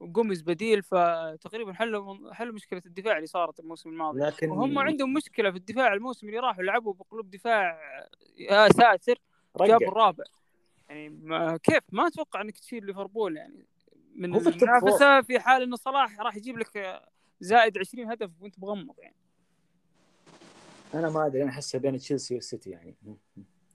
وجوميز 0.00 0.42
بديل 0.42 0.82
فتقريبا 0.82 1.72
حلوا 1.72 2.34
حلوا 2.34 2.54
مشكلة 2.54 2.82
الدفاع 2.86 3.16
اللي 3.16 3.26
صارت 3.26 3.60
الموسم 3.60 3.90
الماضي. 3.90 4.20
لكن 4.20 4.50
وهم 4.50 4.78
عندهم 4.78 5.12
مشكلة 5.12 5.50
في 5.50 5.56
الدفاع 5.56 5.92
الموسم 5.94 6.28
اللي 6.28 6.38
راحوا 6.38 6.62
لعبوا 6.62 6.94
بقلوب 6.94 7.30
دفاع 7.30 7.80
يا 8.38 8.68
ساتر 8.68 9.18
جابوا 9.60 9.88
الرابع. 9.88 10.24
يعني 10.88 11.08
ما 11.08 11.56
كيف؟ 11.56 11.82
ما 11.92 12.06
أتوقع 12.06 12.40
إنك 12.40 12.58
تشيل 12.58 12.86
ليفربول 12.86 13.36
يعني. 13.36 13.66
من 14.16 14.32
هو 14.32 14.40
في 14.40 14.48
المنافسه 14.48 15.22
في 15.22 15.40
حال 15.40 15.62
إنه 15.62 15.76
صلاح 15.76 16.20
راح 16.20 16.36
يجيب 16.36 16.58
لك 16.58 17.02
زائد 17.40 17.78
20 17.78 18.10
هدف 18.10 18.30
وأنت 18.40 18.58
مغمض 18.58 18.94
يعني. 18.98 19.16
أنا 20.94 21.10
ما 21.10 21.26
أدري 21.26 21.42
أنا 21.42 21.50
أحسها 21.50 21.78
بين 21.78 21.98
تشيلسي 21.98 22.34
والسيتي 22.34 22.70
يعني. 22.70 22.94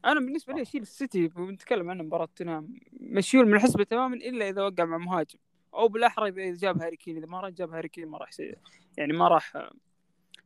أنا 0.05 0.19
بالنسبة 0.19 0.53
لي 0.53 0.61
اشيل 0.61 0.81
السيتي 0.81 1.27
بنتكلم 1.27 1.89
عنه 1.89 2.03
مباراة 2.03 2.25
توتنهام. 2.25 2.79
مشيول 2.93 3.45
من 3.45 3.53
الحسبه 3.53 3.83
تماما 3.83 4.15
إلا 4.15 4.49
إذا 4.49 4.61
وقع 4.61 4.85
مع 4.85 4.97
مهاجم. 4.97 5.39
أو 5.73 5.87
بالاحرى 5.87 6.29
إذا 6.29 6.57
جاب 6.59 6.81
هاري 6.81 6.97
كين. 6.97 7.17
إذا 7.17 7.25
ما 7.25 7.39
راح 7.39 7.49
جاب 7.49 7.73
هاري 7.73 7.89
كين 7.89 8.07
ما 8.07 8.17
راح 8.17 8.29
يصير. 8.29 8.59
يعني 8.97 9.13
ما 9.13 9.27
راح 9.27 9.69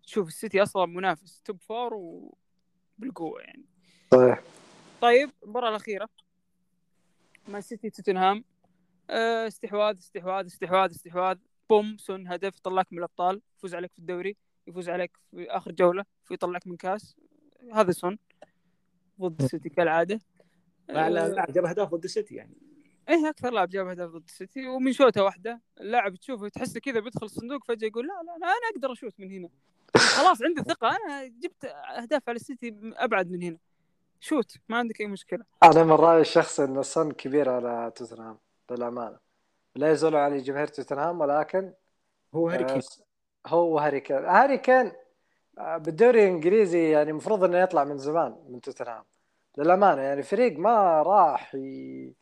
شوف 0.01 0.27
السيتي 0.27 0.63
أصلا 0.63 0.85
منافس 0.85 1.41
top 1.41 1.61
four 1.61 1.93
وبالقوة 1.93 3.41
يعني. 3.41 3.65
صحيح. 4.11 4.41
طيب 5.01 5.29
المباراة 5.43 5.69
الأخيرة. 5.69 6.09
مان 7.47 7.61
سيتي 7.61 7.89
توتنهام. 7.89 8.43
استحواذ 9.09 9.97
استحواذ 9.97 10.45
استحواذ 10.45 10.89
استحواذ. 10.89 11.37
بوم 11.69 11.97
سون 11.97 12.27
هدف 12.27 12.57
يطلعك 12.57 12.87
من 12.91 12.97
الأبطال. 12.97 13.41
يفوز 13.57 13.75
عليك 13.75 13.91
في 13.91 13.99
الدوري 13.99 14.37
يفوز 14.67 14.89
عليك 14.89 15.17
في 15.31 15.49
آخر 15.49 15.71
جولة 15.71 16.05
ويطلعك 16.31 16.67
من 16.67 16.77
كاس. 16.77 17.15
هذا 17.73 17.91
سون 17.91 18.17
ضد 19.21 19.41
السيتي 19.41 19.69
كالعادة. 19.69 20.21
آه، 20.89 21.09
لاعب 21.09 21.51
جاب 21.51 21.65
اهداف 21.65 21.95
ضد 21.95 22.03
السيتي 22.03 22.35
يعني. 22.35 22.55
إيه 23.09 23.29
أكثر 23.29 23.51
لاعب 23.51 23.69
جاب 23.69 23.87
اهداف 23.87 24.09
ضد 24.09 24.23
السيتي 24.27 24.67
ومن 24.67 24.93
شوته 24.93 25.23
واحدة 25.23 25.61
اللاعب 25.81 26.15
تشوفه 26.15 26.47
تحسه 26.47 26.79
كذا 26.79 26.99
بيدخل 26.99 27.25
الصندوق 27.25 27.65
فجأة 27.65 27.87
يقول 27.87 28.07
لا 28.07 28.13
لا 28.13 28.35
أنا 28.35 28.45
أنا 28.45 28.69
أقدر 28.75 28.91
أشوت 28.91 29.19
من 29.19 29.31
هنا. 29.31 29.49
خلاص 29.95 30.41
عندي 30.41 30.61
ثقة 30.61 30.87
أنا 30.87 31.25
جبت 31.25 31.65
أهداف 31.65 32.29
على 32.29 32.35
السيتي 32.35 32.75
أبعد 32.83 33.31
من 33.31 33.43
هنا. 33.43 33.57
شوت 34.19 34.57
ما 34.69 34.77
عندك 34.77 35.01
أي 35.01 35.07
مشكلة. 35.07 35.45
أنا 35.63 35.83
من 35.83 35.91
رأيي 35.91 36.21
الشخصي 36.21 36.63
إن 36.63 36.83
صن 36.83 37.11
كبير 37.11 37.49
على 37.49 37.91
توتنهام. 37.95 38.37
للأمانة. 38.71 39.17
لا 39.75 39.91
يزعل 39.91 40.15
علي 40.15 40.37
جماهير 40.37 40.67
توتنهام 40.67 41.21
ولكن 41.21 41.73
هو 42.33 42.49
هاري 42.49 42.63
كين. 42.63 42.81
آه، 43.45 43.49
هو 43.49 43.79
هاري 43.79 43.99
كين. 43.99 44.25
هاري 44.25 44.57
كين 44.57 44.91
آه، 45.57 45.77
بالدوري 45.77 46.23
الإنجليزي 46.23 46.89
يعني 46.91 47.09
المفروض 47.11 47.43
إنه 47.43 47.57
يطلع 47.57 47.83
من 47.83 47.97
زمان 47.97 48.35
من 48.49 48.61
توتنهام. 48.61 49.03
للأمانة 49.57 50.01
يعني 50.01 50.23
فريق 50.23 50.57
ما 50.59 51.01
راح 51.01 51.55
ي... 51.55 52.13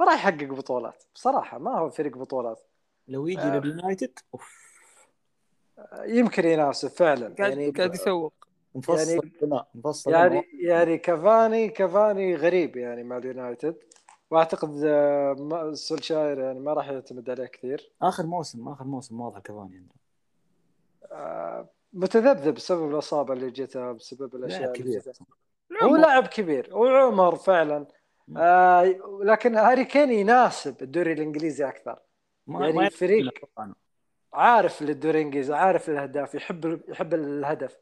ما 0.00 0.06
راح 0.06 0.14
يحقق 0.14 0.44
بطولات. 0.44 1.04
بصراحة 1.14 1.58
ما 1.58 1.78
هو 1.78 1.90
فريق 1.90 2.18
بطولات. 2.18 2.60
لو 3.08 3.26
يجي 3.26 3.40
آه. 3.42 3.58
لليونايتد 3.58 4.18
أوف. 4.34 4.64
يمكن 6.04 6.44
ينافسه 6.44 6.88
فعلا. 6.88 7.34
قاعد 7.38 7.50
يعني 7.50 7.70
قاعد 7.70 7.94
يسوق. 7.94 8.34
مفصل 8.74 9.10
يعني- 9.42 9.64
مفصل 9.74 10.10
يعني 10.10 10.44
يعني 10.60 10.98
كافاني 10.98 11.68
كافاني 11.68 12.34
غريب 12.36 12.76
يعني 12.76 13.02
مع 13.04 13.16
اليونايتد. 13.16 13.76
واعتقد 14.30 14.82
آه، 14.84 15.32
ما- 15.38 15.74
سولشاير 15.74 16.38
يعني 16.38 16.60
ما 16.60 16.72
راح 16.72 16.88
يعتمد 16.88 17.30
عليه 17.30 17.46
كثير. 17.46 17.90
آخر 18.02 18.26
موسم 18.26 18.68
آخر 18.68 18.84
موسم 18.84 19.20
واضح 19.20 19.38
كفاني 19.38 19.76
عنده 19.76 19.94
آه، 21.12 21.68
متذبذب 21.92 22.54
بسبب 22.54 22.90
الإصابة 22.94 23.32
اللي 23.34 23.50
جته 23.50 23.92
بسبب 23.92 24.34
الأشياء 24.34 24.60
لاعب 24.60 24.72
كبير. 24.76 25.02
هو 25.82 25.96
لاعب 25.96 26.26
كبير 26.26 26.76
وعمر 26.76 27.36
فعلا. 27.36 27.86
آه 28.36 28.94
لكن 29.22 29.54
هاري 29.56 29.84
كين 29.84 30.10
يناسب 30.10 30.82
الدوري 30.82 31.12
الإنجليزي 31.12 31.68
أكثر. 31.68 31.98
ما 32.46 32.66
يعني 32.66 32.78
ما 32.78 32.88
فريق-. 32.88 33.44
عارف 34.32 34.82
للدوري 34.82 35.18
الإنجليزي 35.20 35.54
عارف 35.54 35.88
الأهداف 35.90 36.34
يحب 36.34 36.80
يحب 36.88 37.14
الهدف 37.14 37.78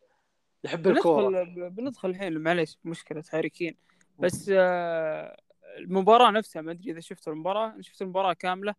يحب 0.64 0.86
الكورة. 0.86 1.28
بندخل 1.42 1.70
بندخل 1.70 2.08
الحين 2.10 2.38
معليش 2.38 2.78
مشكلة 2.84 3.22
هاري 3.32 3.48
كين. 3.48 3.76
بس 4.18 4.50
آه، 4.54 5.36
المباراة 5.78 6.30
نفسها 6.30 6.62
ما 6.62 6.72
أدري 6.72 6.90
إذا 6.90 7.00
شفت 7.00 7.28
المباراة 7.28 7.72
أنا 7.72 7.82
شفت 7.82 8.02
المباراة 8.02 8.32
كاملة. 8.32 8.74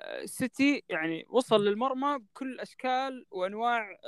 السيتي 0.00 0.84
يعني 0.88 1.26
وصل 1.28 1.64
للمرمى 1.64 2.18
بكل 2.18 2.60
أشكال 2.60 3.26
وأنواع 3.30 3.98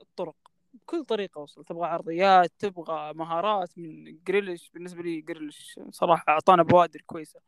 الطرق 0.00 0.36
بكل 0.74 1.04
طريقة 1.04 1.40
وصل. 1.40 1.64
تبغى 1.64 1.86
عرضيات 1.86 2.52
تبغى 2.58 3.14
مهارات 3.14 3.78
من 3.78 4.18
جريليش. 4.24 4.70
بالنسبة 4.70 5.02
لي 5.02 5.20
جريليش 5.20 5.80
صراحة 5.90 6.24
أعطانا 6.28 6.62
بوادر 6.62 7.00
كويسة 7.06 7.40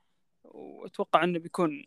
وأتوقع 0.45 1.25
إنه 1.25 1.39
بيكون 1.39 1.85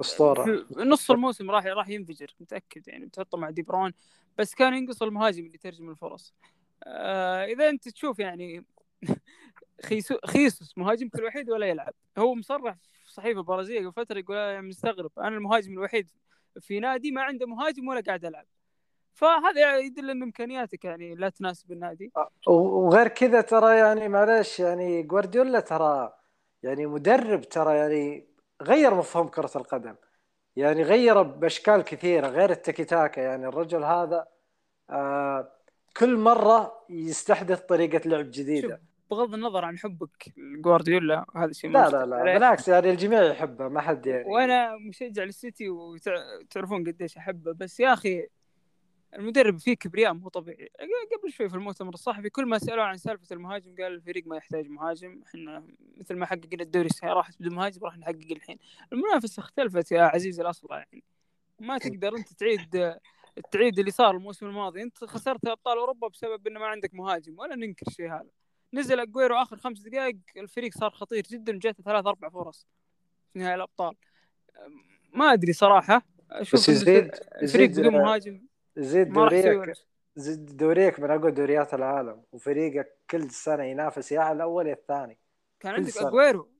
أسطورة. 0.00 0.66
نص 0.76 1.10
الموسم 1.10 1.50
راح 1.50 1.66
راح 1.66 1.88
ينفجر 1.88 2.34
متأكد 2.40 2.88
يعني 2.88 3.06
بتحطه 3.06 3.38
مع 3.38 3.50
دي 3.50 3.62
برون 3.62 3.92
بس 4.38 4.54
كان 4.54 4.74
ينقص 4.74 5.02
المهاجم 5.02 5.38
اللي 5.46 5.54
يترجم 5.54 5.90
الفرص. 5.90 6.34
آه 6.84 7.44
إذا 7.44 7.68
أنت 7.68 7.88
تشوف 7.88 8.18
يعني 8.18 8.64
خيسو 9.82 10.18
خيسوس 10.26 10.78
مهاجمك 10.78 11.14
الوحيد 11.14 11.50
ولا 11.50 11.66
يلعب. 11.66 11.94
هو 12.18 12.34
مصرح 12.34 12.74
في 13.04 13.12
صحيفة 13.12 13.42
برازيلية 13.42 13.80
قبل 13.80 13.92
فترة 13.92 14.18
يقول 14.18 14.36
أنا 14.36 14.60
مستغرب 14.60 15.10
أنا 15.18 15.28
المهاجم 15.28 15.72
الوحيد 15.72 16.08
في 16.60 16.80
نادي 16.80 17.10
ما 17.10 17.22
عنده 17.22 17.46
مهاجم 17.46 17.88
ولا 17.88 18.00
قاعد 18.00 18.24
ألعب. 18.24 18.46
فهذا 19.12 19.78
يدل 19.78 20.10
إن 20.10 20.22
إمكانياتك 20.22 20.84
يعني 20.84 21.14
لا 21.14 21.28
تناسب 21.28 21.72
النادي. 21.72 22.12
وغير 22.46 23.08
كذا 23.08 23.40
ترى 23.40 23.78
يعني 23.78 24.08
معلش 24.08 24.60
يعني 24.60 25.02
جوارديولا 25.02 25.60
ترى 25.60 26.12
يعني 26.62 26.86
مدرب 26.86 27.40
ترى 27.40 27.76
يعني 27.76 28.26
غير 28.62 28.94
مفهوم 28.94 29.28
كرة 29.28 29.50
القدم. 29.56 29.94
يعني 30.56 30.82
غير 30.82 31.22
بأشكال 31.22 31.82
كثيرة 31.82 32.26
غير 32.26 32.50
التيكي 32.50 32.84
تاكا 32.84 33.20
يعني 33.20 33.46
الرجل 33.46 33.84
هذا 33.84 34.26
آه 34.90 35.52
كل 35.96 36.16
مرة 36.16 36.84
يستحدث 36.90 37.60
طريقة 37.60 38.08
لعب 38.08 38.30
جديدة. 38.30 38.80
بغض 39.10 39.34
النظر 39.34 39.64
عن 39.64 39.78
حبك 39.78 40.34
لجوارديولا 40.36 41.26
هذا 41.36 41.52
شيء 41.52 41.70
لا 41.70 41.88
لا 41.88 42.06
لا. 42.06 42.22
بالعكس 42.24 42.68
يعني 42.68 42.90
الجميع 42.90 43.22
يحبه 43.22 43.68
ما 43.68 43.80
حد 43.80 44.06
يعني 44.06 44.24
وأنا 44.24 44.76
مشجع 44.76 45.24
للسيتي 45.24 45.68
وتعرفون 45.68 46.86
قديش 46.86 47.16
أحبه. 47.16 47.52
بس 47.52 47.80
يا 47.80 47.92
أخي 47.92 48.26
المدرب 49.14 49.58
فيه 49.58 49.74
كبرياء 49.74 50.12
مو 50.12 50.28
طبيعي. 50.28 50.70
قبل 51.18 51.32
شوي 51.32 51.48
في 51.48 51.54
المؤتمر 51.54 51.94
الصحفي 51.94 52.30
كل 52.30 52.46
ما 52.46 52.58
سالوه 52.58 52.84
عن 52.84 52.96
سالفة 52.96 53.34
المهاجم 53.34 53.74
قال 53.78 53.92
الفريق 53.92 54.26
ما 54.26 54.36
يحتاج 54.36 54.68
مهاجم 54.68 55.22
إحنا 55.26 55.66
مثل 55.96 56.16
ما 56.16 56.26
حققنا 56.26 56.62
الدوري 56.62 56.86
السنة 56.86 57.12
راحت 57.12 57.40
بدون 57.40 57.54
مهاجم 57.54 57.84
راح 57.84 57.98
نحقق 57.98 58.30
الحين. 58.30 58.58
المنافسة 58.92 59.40
اختلفت 59.40 59.92
يا 59.92 60.02
عزيزي 60.02 60.42
الأصل 60.42 60.66
يعني. 60.70 61.04
ما 61.60 61.78
تقدر 61.78 62.16
أنت 62.16 62.32
تعيد 62.32 62.94
تعيد 63.50 63.78
اللي 63.78 63.90
صار 63.90 64.16
الموسم 64.16 64.46
الماضي. 64.46 64.82
أنت 64.82 65.04
خسرت 65.04 65.46
أبطال 65.46 65.78
أوروبا 65.78 66.08
بسبب 66.08 66.46
انه 66.46 66.60
ما 66.60 66.66
عندك 66.66 66.94
مهاجم 66.94 67.38
ولا 67.38 67.54
ننكر 67.54 67.86
الشيء 67.86 68.10
هذا. 68.12 68.30
نزل 68.74 69.00
أجويرو 69.00 69.36
آخر 69.36 69.56
خمس 69.56 69.80
دقائق 69.80 70.16
الفريق 70.36 70.72
صار 70.74 70.90
خطير 70.90 71.22
جدا 71.22 71.56
وجاته 71.56 71.82
ثلاث 71.82 72.06
أربع 72.06 72.28
فرص 72.28 72.66
في 73.32 73.38
نهائي 73.38 73.54
الأبطال. 73.54 73.94
ما 75.12 75.32
أدري 75.32 75.52
صراحة. 75.52 76.02
أشوف 76.30 76.60
بس 76.60 76.68
إن 76.68 76.74
يزيد 76.74 77.10
الفريق 77.42 77.70
بدون 77.70 77.92
مهاجم 77.92 78.42
زيد 78.76 79.12
دوريك 79.12 79.72
زيد 80.16 80.56
دوريك 80.56 81.00
من 81.00 81.10
أقوى 81.10 81.30
دوريات 81.30 81.74
العالم 81.74 82.22
وفريقك 82.32 82.98
كل 83.10 83.30
سنة 83.30 83.64
ينافس 83.64 84.12
يا 84.12 84.20
على 84.20 84.36
الأول 84.36 84.66
يا 84.66 84.72
الثاني. 84.72 85.18
كان 85.60 85.74
عندك. 85.74 85.96
أجويرو. 85.96 86.50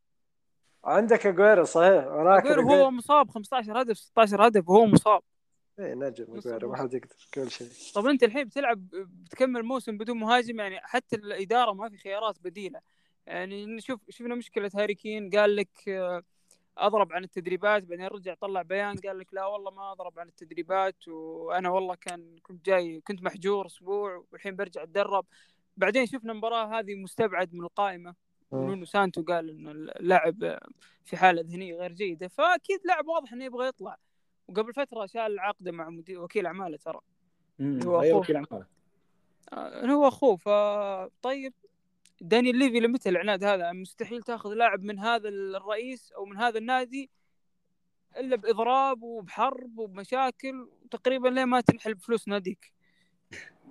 عندك 0.84 1.26
أجويرو 1.26 1.64
صحيح 1.64 2.04
أجويرو 2.08 2.62
هو 2.62 2.90
مصاب 2.90 3.30
15 3.30 3.82
هدف 3.82 3.98
16 3.98 4.46
هدف 4.46 4.68
وهو 4.68 4.86
مصاب. 4.86 5.22
إيه 5.78 5.94
نجم 5.94 6.36
اجويرو 6.36 6.70
ما. 6.70 6.76
حد 6.76 6.94
يقدر 6.94 7.28
كل 7.34 7.50
شيء. 7.50 7.68
طب 7.94 8.06
أنت 8.06 8.22
الحين 8.22 8.44
بتلعب 8.44 8.88
بتكمل 8.92 9.62
موسم 9.62 9.98
بدون 9.98 10.18
مهاجم 10.18 10.60
يعني 10.60 10.80
حتى 10.80 11.16
الإدارة 11.16 11.72
ما 11.72 11.88
في 11.88 11.96
خيارات 11.96 12.36
بديلة. 12.40 12.80
يعني 13.26 13.66
نشوف 13.66 14.00
شفنا 14.10 14.34
مشكلة 14.34 14.70
هاري 14.74 14.94
كين 14.94 15.30
قال 15.30 15.56
لك 15.56 15.88
آه، 15.88 16.22
أضرب 16.78 17.12
عن 17.12 17.24
التدريبات 17.24 17.82
بعدين 17.82 18.06
رجع 18.06 18.34
طلع 18.34 18.62
بيان 18.62 18.96
قال 18.96 19.18
لك 19.18 19.34
لا 19.34 19.46
والله 19.46 19.70
ما 19.70 19.92
أضرب 19.92 20.18
عن 20.18 20.28
التدريبات 20.28 21.08
وأنا 21.08 21.70
والله 21.70 21.94
كان 21.94 22.38
كنت 22.42 22.66
جاي 22.66 23.00
كنت 23.00 23.22
محجور 23.22 23.66
أسبوع 23.66 24.24
والحين 24.32 24.56
برجع 24.56 24.82
أتدرب. 24.82 25.26
بعدين 25.76 26.06
شفنا 26.06 26.32
المباراة 26.32 26.78
هذه 26.78 26.94
مستبعد 26.94 27.54
من 27.54 27.64
القائمة. 27.64 28.14
ونونو 28.50 28.84
سانتو 28.84 29.22
قال 29.22 29.50
إن 29.50 29.68
اللاعب 29.68 30.58
في 31.04 31.16
حالة 31.16 31.42
ذهنية 31.42 31.74
غير 31.74 31.92
جيدة 31.92 32.28
فأكيد 32.28 32.80
لاعب 32.84 33.06
واضح 33.08 33.32
إنه 33.32 33.44
يبغى 33.44 33.68
يطلع. 33.68 33.96
وقبل 34.48 34.74
فترة 34.74 35.06
شال 35.06 35.38
عقده 35.38 35.72
مع 35.72 35.90
مدير 35.90 36.22
وكيل 36.22 36.46
أعماله 36.46 36.76
ترى. 36.76 37.00
هو 37.60 38.00
أخوه. 38.00 38.14
وكيل 38.14 38.36
أعماله. 38.36 38.66
آه، 39.52 39.86
هو 39.86 40.08
أخوه. 40.08 40.36
فطيب 40.36 41.52
دانيال 42.20 42.56
ليفي 42.56 42.80
لمتى 42.80 43.08
العناد 43.08 43.44
هذا؟ 43.44 43.72
مستحيل 43.72 44.22
تاخذ 44.22 44.50
لاعب 44.50 44.82
من 44.82 44.98
هذا 44.98 45.28
الرئيس 45.28 46.12
أو 46.12 46.24
من 46.24 46.36
هذا 46.36 46.58
النادي 46.58 47.10
إلا 48.16 48.36
بإضراب 48.36 49.02
وبحرب 49.02 49.78
وبمشاكل 49.78 50.68
تقريبا 50.90 51.28
لين 51.28 51.44
ما 51.44 51.60
تنحل 51.60 51.94
بفلوس 51.94 52.28
ناديك. 52.28 52.72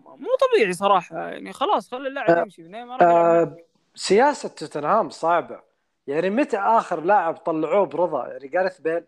مو 0.05 0.27
طبيعي 0.41 0.73
صراحة. 0.73 1.17
يعني 1.17 1.53
خلاص 1.53 1.91
خلي 1.91 2.07
اللاعب 2.07 2.29
آه، 2.29 2.41
يمشي. 2.41 2.63
ما. 2.63 2.97
آه 3.01 3.57
سياسة 3.95 4.49
توتنهام 4.49 5.09
صعبة. 5.09 5.61
يعني 6.07 6.29
متى 6.29 6.57
آخر 6.57 7.01
لاعب 7.01 7.37
طلعوه 7.37 7.85
برضا؟ 7.85 8.27
يعني 8.27 8.47
جارث 8.47 8.81
بيل. 8.81 9.03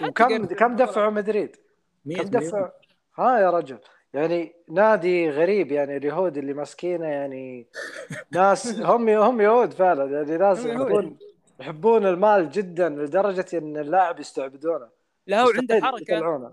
وكم 0.00 0.46
كم. 0.46 0.76
دفعوا 0.76 1.10
مدريد؟ 1.10 1.56
100 2.04 2.18
كم 2.18 2.28
مليون. 2.28 2.42
دفع 2.44 2.70
ها 3.18 3.38
يا 3.38 3.50
رجل. 3.50 3.78
يعني 4.14 4.54
نادي 4.68 5.30
غريب 5.30 5.72
يعني 5.72 5.96
اليهود 5.96 6.36
اللي 6.36 6.52
ماسكينه 6.54 7.06
يعني 7.06 7.66
ناس 8.30 8.66
هم 8.90 9.08
هم 9.08 9.40
يهود 9.40 9.72
فعلا. 9.72 10.18
يعني 10.18 10.36
ناس. 10.36 10.64
يحبون 10.66 11.18
يحبون 11.60 12.06
المال 12.06 12.50
جدا 12.50 12.88
لدرجة 12.88 13.46
إن 13.54 13.76
اللاعب 13.76 14.20
يستعبدونه. 14.20 14.88
لا 15.26 15.42
هو 15.42 15.50
عنده 15.56 15.80
حركة 15.80 16.52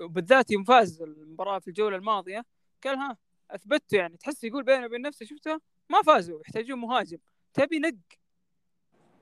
وبالذات 0.00 0.50
يوم 0.50 0.64
فاز 0.64 1.02
المباراة 1.02 1.58
في 1.58 1.68
الجولة 1.68 1.96
الماضية 1.96 2.44
قال 2.84 2.98
ها 2.98 3.16
اثبتوا 3.50 3.98
يعني. 3.98 4.16
تحس 4.16 4.44
يقول 4.44 4.62
بينه 4.62 4.86
وبين 4.86 5.02
نفسه 5.02 5.26
شفتوا 5.26 5.58
ما 5.90 6.02
فازوا 6.02 6.40
يحتاجون 6.40 6.78
مهاجم. 6.78 7.18
تبي 7.54 7.78
نق. 7.78 7.94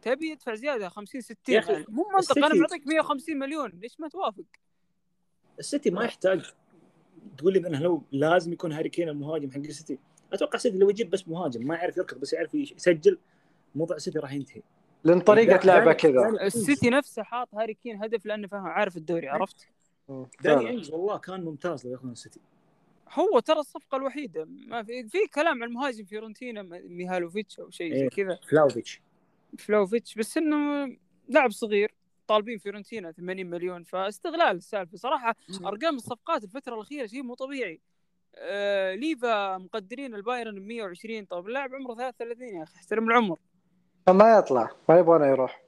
تبي 0.05 0.31
يدفع 0.31 0.55
زيادة 0.55 0.89
50 0.89 1.21
60 1.21 1.55
يا 1.55 1.59
أخي، 1.59 1.73
يعني 1.73 1.85
مو 1.89 2.05
منطق 2.15 2.39
أنا 2.39 2.55
معطيك 2.55 2.87
150 2.87 3.39
مليون 3.39 3.71
ليش 3.71 4.01
ما 4.01 4.09
توافق؟ 4.09 4.45
السيتي 5.59 5.91
ما 5.91 6.05
يحتاج 6.05 6.53
تقول 7.39 7.53
لي 7.53 7.69
إنه 7.69 7.79
لو 7.79 8.03
لازم 8.13 8.53
يكون 8.53 8.73
هاري 8.73 8.89
كين 8.89 9.09
المهاجم 9.09 9.51
حق 9.51 9.59
السيتي 9.59 9.99
أتوقع 10.33 10.55
السيتي 10.55 10.79
لو 10.79 10.91
يجيب 10.91 11.11
بس 11.11 11.29
مهاجم 11.29 11.67
ما 11.67 11.75
يعرف 11.75 11.97
يركض 11.97 12.21
بس 12.21 12.33
يعرف 12.33 12.55
يسجل 12.55 13.19
موضوع 13.75 13.97
السيتي 13.97 14.19
راح 14.19 14.33
ينتهي 14.33 14.63
لأن 15.05 15.21
طريقة 15.21 15.67
لعبه 15.67 15.93
كذا 15.93 16.29
السيتي 16.43 16.91
نفسه 16.91 17.23
حاط 17.23 17.55
هاري 17.55 17.75
كين 17.75 18.03
هدف 18.03 18.27
لأنه 18.27 18.49
فاهم 18.49 18.67
عارف 18.67 18.97
الدوري 18.97 19.29
عرفت؟ 19.29 19.69
مم. 20.09 20.27
داني. 20.43 20.71
إنجز 20.71 20.91
والله 20.91 21.19
كان 21.19 21.45
ممتاز 21.45 21.87
لو 21.87 21.93
ياخذون 21.93 22.13
السيتي 22.13 22.41
هو 23.13 23.41
ترى 23.41 23.61
الصفقة 23.61 23.97
الوحيدة 23.97 24.45
ما 24.45 24.83
في 24.83 25.09
في 25.09 25.19
كلام 25.35 25.63
عن 25.63 25.69
المهاجم 25.69 26.05
فيورنتينا 26.05 26.63
ميهالوفيتش 26.63 27.61
أو 27.61 27.71
شيء 27.71 27.95
زي 27.95 28.03
إيه. 28.03 28.09
كذا 28.09 28.39
فلاوفيتش 28.49 29.01
فلوفيتش 29.59 30.15
بس 30.15 30.37
إنه 30.37 30.87
لاعب 31.29 31.51
صغير 31.51 31.95
طالبين 32.27 32.59
فيورنتينا 32.59 33.13
80 33.13 33.47
مليون 33.47 33.85
فاستغلال 33.85 34.57
السالفة. 34.57 34.97
صراحة 34.97 35.35
أرقام 35.65 35.95
الصفقات 35.97 36.45
الفترة 36.45 36.75
الأخيرة 36.75 37.07
شيء 37.07 37.23
مو 37.23 37.35
طبيعي. 37.35 37.81
آه 38.37 38.95
ليفا 38.95 39.59
مقدرين 39.59 40.15
البايرن 40.15 40.55
ب 40.55 40.67
120 40.67 41.25
طب 41.25 41.49
اللاعب 41.49 41.75
عمره 41.75 41.95
33 41.95 42.49
يا 42.49 42.63
أخي 42.63 42.77
احترم 42.77 43.09
العمر. 43.09 43.39
ما 44.09 44.39
يطلع 44.39 44.71
ما 44.89 44.99
يبغونه 44.99 45.27
يروح. 45.27 45.65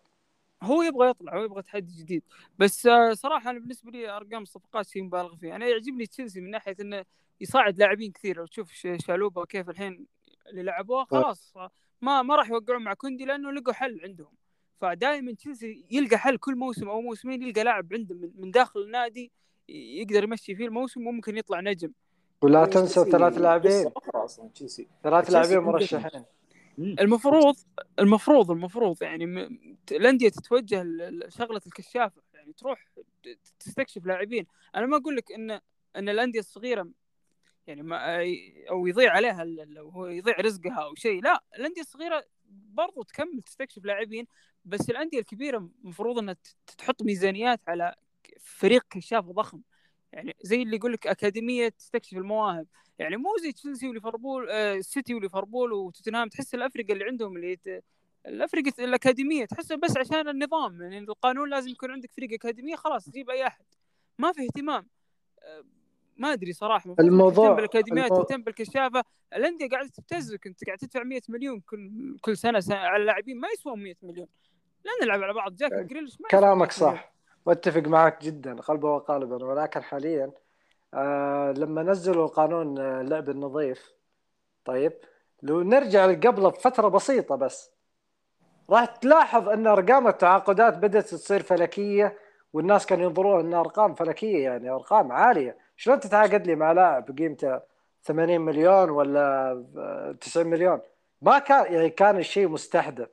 هو 0.63 0.83
يبغى 0.83 1.09
يطلع 1.11 1.37
هو 1.37 1.45
يبغى 1.45 1.63
تحدي 1.63 2.03
جديد. 2.03 2.23
بس 2.59 2.87
آه 2.87 3.13
صراحة 3.13 3.51
أنا 3.51 3.59
بالنسبة 3.59 3.91
لي 3.91 4.09
أرقام 4.09 4.43
الصفقات 4.43 4.89
شيء 4.89 5.03
مبالغ 5.03 5.37
فيه. 5.37 5.57
أنا 5.57 5.67
يعجبني 5.67 6.07
تشيلسي 6.07 6.41
من 6.41 6.51
ناحية 6.51 6.77
إنه 6.81 7.05
يصعد 7.41 7.79
لاعبين 7.79 8.13
كثير. 8.13 8.37
لو 8.37 8.47
تشوف 8.47 8.73
شالوبا 9.07 9.45
كيف 9.45 9.71
الحين 9.71 10.07
اللي 10.49 10.63
لعبوه 10.63 11.05
خلاص. 11.05 11.55
ما 12.01 12.23
ما 12.23 12.37
راح 12.37 12.51
يوقعون 12.51 12.83
مع 12.83 12.95
كوندي 12.95 13.25
لأنه 13.25 13.53
لقوا 13.53 13.73
حل 13.73 14.01
عندهم. 14.05 14.33
فدائما 14.81 15.33
تشيلسي 15.33 15.85
يلقى 15.91 16.19
حل 16.19 16.37
كل 16.39 16.57
موسم 16.57 16.89
أو 16.89 17.01
موسمين 17.01 17.43
يلقى 17.43 17.65
لاعب 17.65 17.93
عنده 17.93 18.15
من, 18.15 18.31
من 18.37 18.51
داخل 18.51 18.81
النادي 18.81 19.33
يقدر 19.69 20.25
يمشي 20.25 20.55
فيه 20.55 20.67
الموسم 20.67 21.07
وممكن 21.07 21.37
يطلع 21.37 21.61
نجم. 21.61 21.93
ولا 22.43 22.67
تشيلسي 22.67 23.05
ثلاث 23.05 23.39
لاعبين. 23.39 23.91
ثلاث 25.03 25.31
لاعبين 25.31 25.59
مرشحين. 25.59 26.25
المفروض 26.79 27.57
المفروض 27.99 28.51
المفروض 28.51 29.03
يعني 29.03 29.25
الأندية 29.93 30.29
تتوجه 30.29 30.83
لشغلة 30.83 31.61
الكشافة. 31.67 32.23
يعني 32.35 32.53
تروح 32.53 32.87
تستكشف 33.61 34.07
لاعبين. 34.07 34.47
أنا 34.75 34.87
ما 34.87 34.97
أقول 34.97 35.17
لك 35.17 35.33
ان 35.33 35.61
إن 35.97 36.09
الأندية 36.09 36.41
الصغيرة 36.41 36.89
يعني 37.67 37.83
ما 37.83 38.19
أو 38.71 38.87
يضيع 38.87 39.13
عليها 39.13 39.47
أو 39.79 39.89
هو 39.89 40.07
يضيع 40.07 40.35
رزقها 40.41 40.85
أو 40.85 40.95
شيء. 40.95 41.23
لا 41.23 41.45
الأندية 41.59 41.81
الصغيرة 41.81 42.25
برضو 42.49 43.03
تكمل 43.03 43.43
تستكشف 43.43 43.85
لاعبين 43.85 44.27
بس 44.65 44.91
الأندية 44.91 45.19
الكبيرة 45.19 45.71
المفروض 45.85 46.19
إنها 46.19 46.37
تحط 46.79 47.03
ميزانيات 47.03 47.61
على 47.69 47.95
فريق 48.41 48.85
كشاف 48.91 49.25
ضخم. 49.25 49.61
يعني 50.13 50.37
زي 50.43 50.63
اللي 50.63 50.77
يقول 50.77 50.93
لك 50.93 51.07
أكاديمية 51.07 51.69
تستكشف 51.69 52.17
المواهب. 52.17 52.67
يعني 52.99 53.17
مو 53.17 53.37
زي 53.43 53.53
تشيلسي 53.53 53.89
وليفربول 53.89 54.51
آه 54.51 54.81
وليفربول 55.11 55.73
وتوتنهام. 55.73 56.29
تحس 56.29 56.55
الافرقه 56.55 56.93
اللي 56.93 57.05
عندهم 57.05 57.37
اللي 57.37 57.57
ت... 57.57 57.85
الافرقه 58.27 58.73
الأكاديمية 58.79 59.45
تحسها 59.45 59.77
بس 59.77 59.97
عشان 59.97 60.29
النظام. 60.29 60.83
يعني 60.83 60.99
القانون 60.99 61.51
لازم 61.51 61.69
يكون 61.69 61.91
عندك 61.91 62.13
فريق 62.13 62.33
أكاديمية 62.33 62.77
خلاص 62.77 63.11
جيب 63.11 63.31
أي 63.31 63.47
أحد. 63.47 63.65
ما 64.19 64.33
في 64.33 64.43
اهتمام. 64.43 64.89
آه، 65.43 65.65
ما 66.17 66.33
أدري 66.33 66.53
صراحة 66.53 66.95
الموضوع- 67.01 67.45
تهتم 67.47 67.57
بالأكاديميات 67.57 68.09
تهتم 68.11 68.43
بالكشافة 68.43 69.03
الانديه 69.37 69.69
قاعدة 69.69 69.89
تبتزك 69.89 70.47
أنت 70.47 70.65
قاعد 70.65 70.79
تدفع 70.79 71.03
100 71.03 71.21
مليون 71.29 71.61
كل 71.61 72.17
كل 72.21 72.37
سنة, 72.37 72.61
سنة 72.61 72.77
على 72.77 73.01
اللاعبين 73.01 73.41
ما 73.41 73.49
يسوون 73.49 73.83
100 73.83 73.95
مليون. 74.03 74.27
لا 74.85 74.91
نلعب 75.05 75.23
على 75.23 75.33
بعض 75.35 75.55
جاك 75.55 75.73
جريليش 75.73 76.21
ما 76.21 76.27
يسوى 76.29 76.41
كلامك 76.41 76.69
100 76.81 76.89
مليون. 76.89 76.97
صح 76.97 77.13
وأتفق 77.47 77.81
معك 77.89 78.23
جدا 78.23 78.55
قلبا 78.61 78.89
وقالبا 78.91 79.45
ولكن 79.45 79.83
حاليا 79.83 80.33
آه 80.95 81.53
لما 81.53 81.83
نزلوا 81.83 82.27
قانون 82.27 82.79
آه، 82.79 83.01
اللعب 83.01 83.29
النظيف 83.29 83.93
طيب 84.65 84.93
لو 85.43 85.63
نرجع 85.63 86.07
قبله 86.13 86.49
بفترة 86.49 86.89
بسيطة 86.89 87.37
بس 87.37 87.71
راح 88.71 88.85
تلاحظ 88.87 89.49
أن 89.49 89.67
أرقام 89.67 90.09
التعاقدات 90.09 90.79
بدأت 90.79 91.05
تصير 91.05 91.43
فلكية 91.43 92.19
والناس 92.53 92.87
كانوا 92.87 93.05
ينظرون 93.05 93.41
أنها 93.41 93.61
أرقام 93.61 93.95
فلكية 93.95 94.45
يعني 94.45 94.71
أرقام 94.71 95.13
عالية. 95.13 95.57
شلون 95.77 96.01
تتعاقد 96.01 96.47
لي 96.47 96.55
مع 96.55 96.73
لاعب 96.73 97.19
قيمته 97.19 97.61
80 98.03 98.41
مليون 98.41 98.91
ولا 98.91 99.53
آه، 99.77 100.17
90 100.21 100.47
مليون؟ 100.47 100.81
ما 101.23 101.39
كان 101.39 101.73
يعني 101.73 101.91
كان 101.91 102.19
الشيء 102.19 102.49
مستحدث 102.49 103.09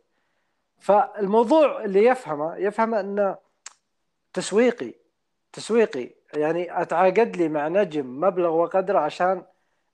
فالموضوع 0.80 1.84
اللي 1.84 2.05
يفهمه 2.05 2.55
يفهم 2.55 2.93
إنه 2.93 3.38
تسويقي. 4.34 4.93
تسويقي. 5.53 6.09
يعني 6.34 6.82
أتعاقد 6.82 7.36
لي 7.38 7.49
مع 7.49 7.68
نجم 7.68 8.20
مبلغ 8.20 8.49
وقدره 8.49 8.99
عشان 8.99 9.43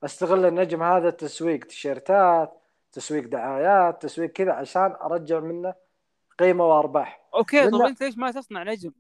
أستغل 0.03 0.45
النجم 0.45 0.84
هذا 0.84 1.09
تسويق 1.09 1.65
تيشيرتات 1.65 2.61
تسويق 2.91 3.28
دعايات 3.28 4.01
تسويق 4.01 4.30
كذا 4.30 4.51
عشان 4.51 4.95
أرجع 5.01 5.39
منه 5.39 5.74
قيمة 6.39 6.65
وأرباح. 6.65 7.28
okay 7.36 7.70
طب 7.70 7.82
أنت 7.82 8.03
ليش 8.03 8.17
ما 8.17 8.32
تصنع 8.32 8.63
نجم؟ 8.63 8.91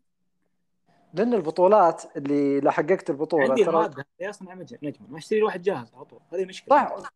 لأن 1.13 1.33
البطولات 1.33 2.03
اللي 2.17 2.59
لا 2.59 2.71
حققت 2.71 3.09
البطولة 3.09 3.49
عندي 3.49 3.63
ترى 3.65 3.75
الماده 3.77 4.05
اللي 4.19 4.29
اصنع 4.29 4.53
نجم 4.53 4.77
نجم 4.83 4.99
ما 5.09 5.17
اشتري 5.17 5.43
واحد 5.43 5.61
جاهز 5.61 5.93
على 5.95 6.05
طول 6.05 6.19
هذه 6.33 6.45
مشكلة. 6.45 6.77
صح. 6.77 7.11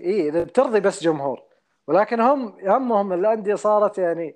اي 0.00 0.28
إذا 0.28 0.44
بترضي 0.44 0.80
بس 0.80 1.04
جمهور. 1.04 1.42
ولكن 1.86 2.20
هم 2.20 2.56
همهم 2.62 3.12
الأندية 3.12 3.54
صارت 3.54 3.98
يعني 3.98 4.34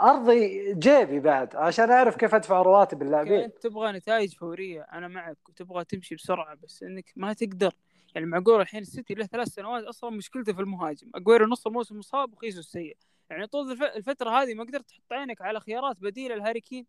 أرضي 0.00 0.74
جيبي 0.74 1.20
بعد 1.20 1.56
عشان 1.56 1.90
أعرف 1.90 2.16
كيف 2.16 2.34
أدفع 2.34 2.62
رواتب 2.62 3.02
اللاعبين. 3.02 3.40
أنت 3.40 3.58
تبغى 3.58 3.92
نتائج 3.92 4.34
فورية 4.34 4.82
أنا 4.92 5.08
معك 5.08 5.48
وتبغى 5.48 5.84
تمشي 5.84 6.14
بسرعة 6.14 6.54
بس 6.62 6.82
إنك 6.82 7.12
ما 7.16 7.32
تقدر. 7.32 7.72
يعني 8.14 8.26
معقول 8.26 8.60
الحين 8.60 8.80
السيتي 8.80 9.14
له 9.14 9.26
ثلاث 9.26 9.48
سنوات 9.48 9.84
أصلا 9.84 10.10
مشكلته 10.10 10.52
في 10.52 10.60
المهاجم. 10.60 11.10
أجويرو 11.14 11.46
نص 11.46 11.66
الموسم 11.66 11.98
مصاب 11.98 12.32
وجيسوس 12.32 12.60
سيء. 12.60 12.96
يعني 13.30 13.46
طول 13.46 13.72
الف- 13.72 13.96
الفترة 13.96 14.30
هذه 14.30 14.54
ما 14.54 14.64
قدرت 14.64 14.88
تحط 14.88 15.12
عينك 15.12 15.42
على 15.42 15.60
خيارات 15.60 15.96
بديلة 16.00 16.34
لهاري 16.34 16.60
كين. 16.60 16.86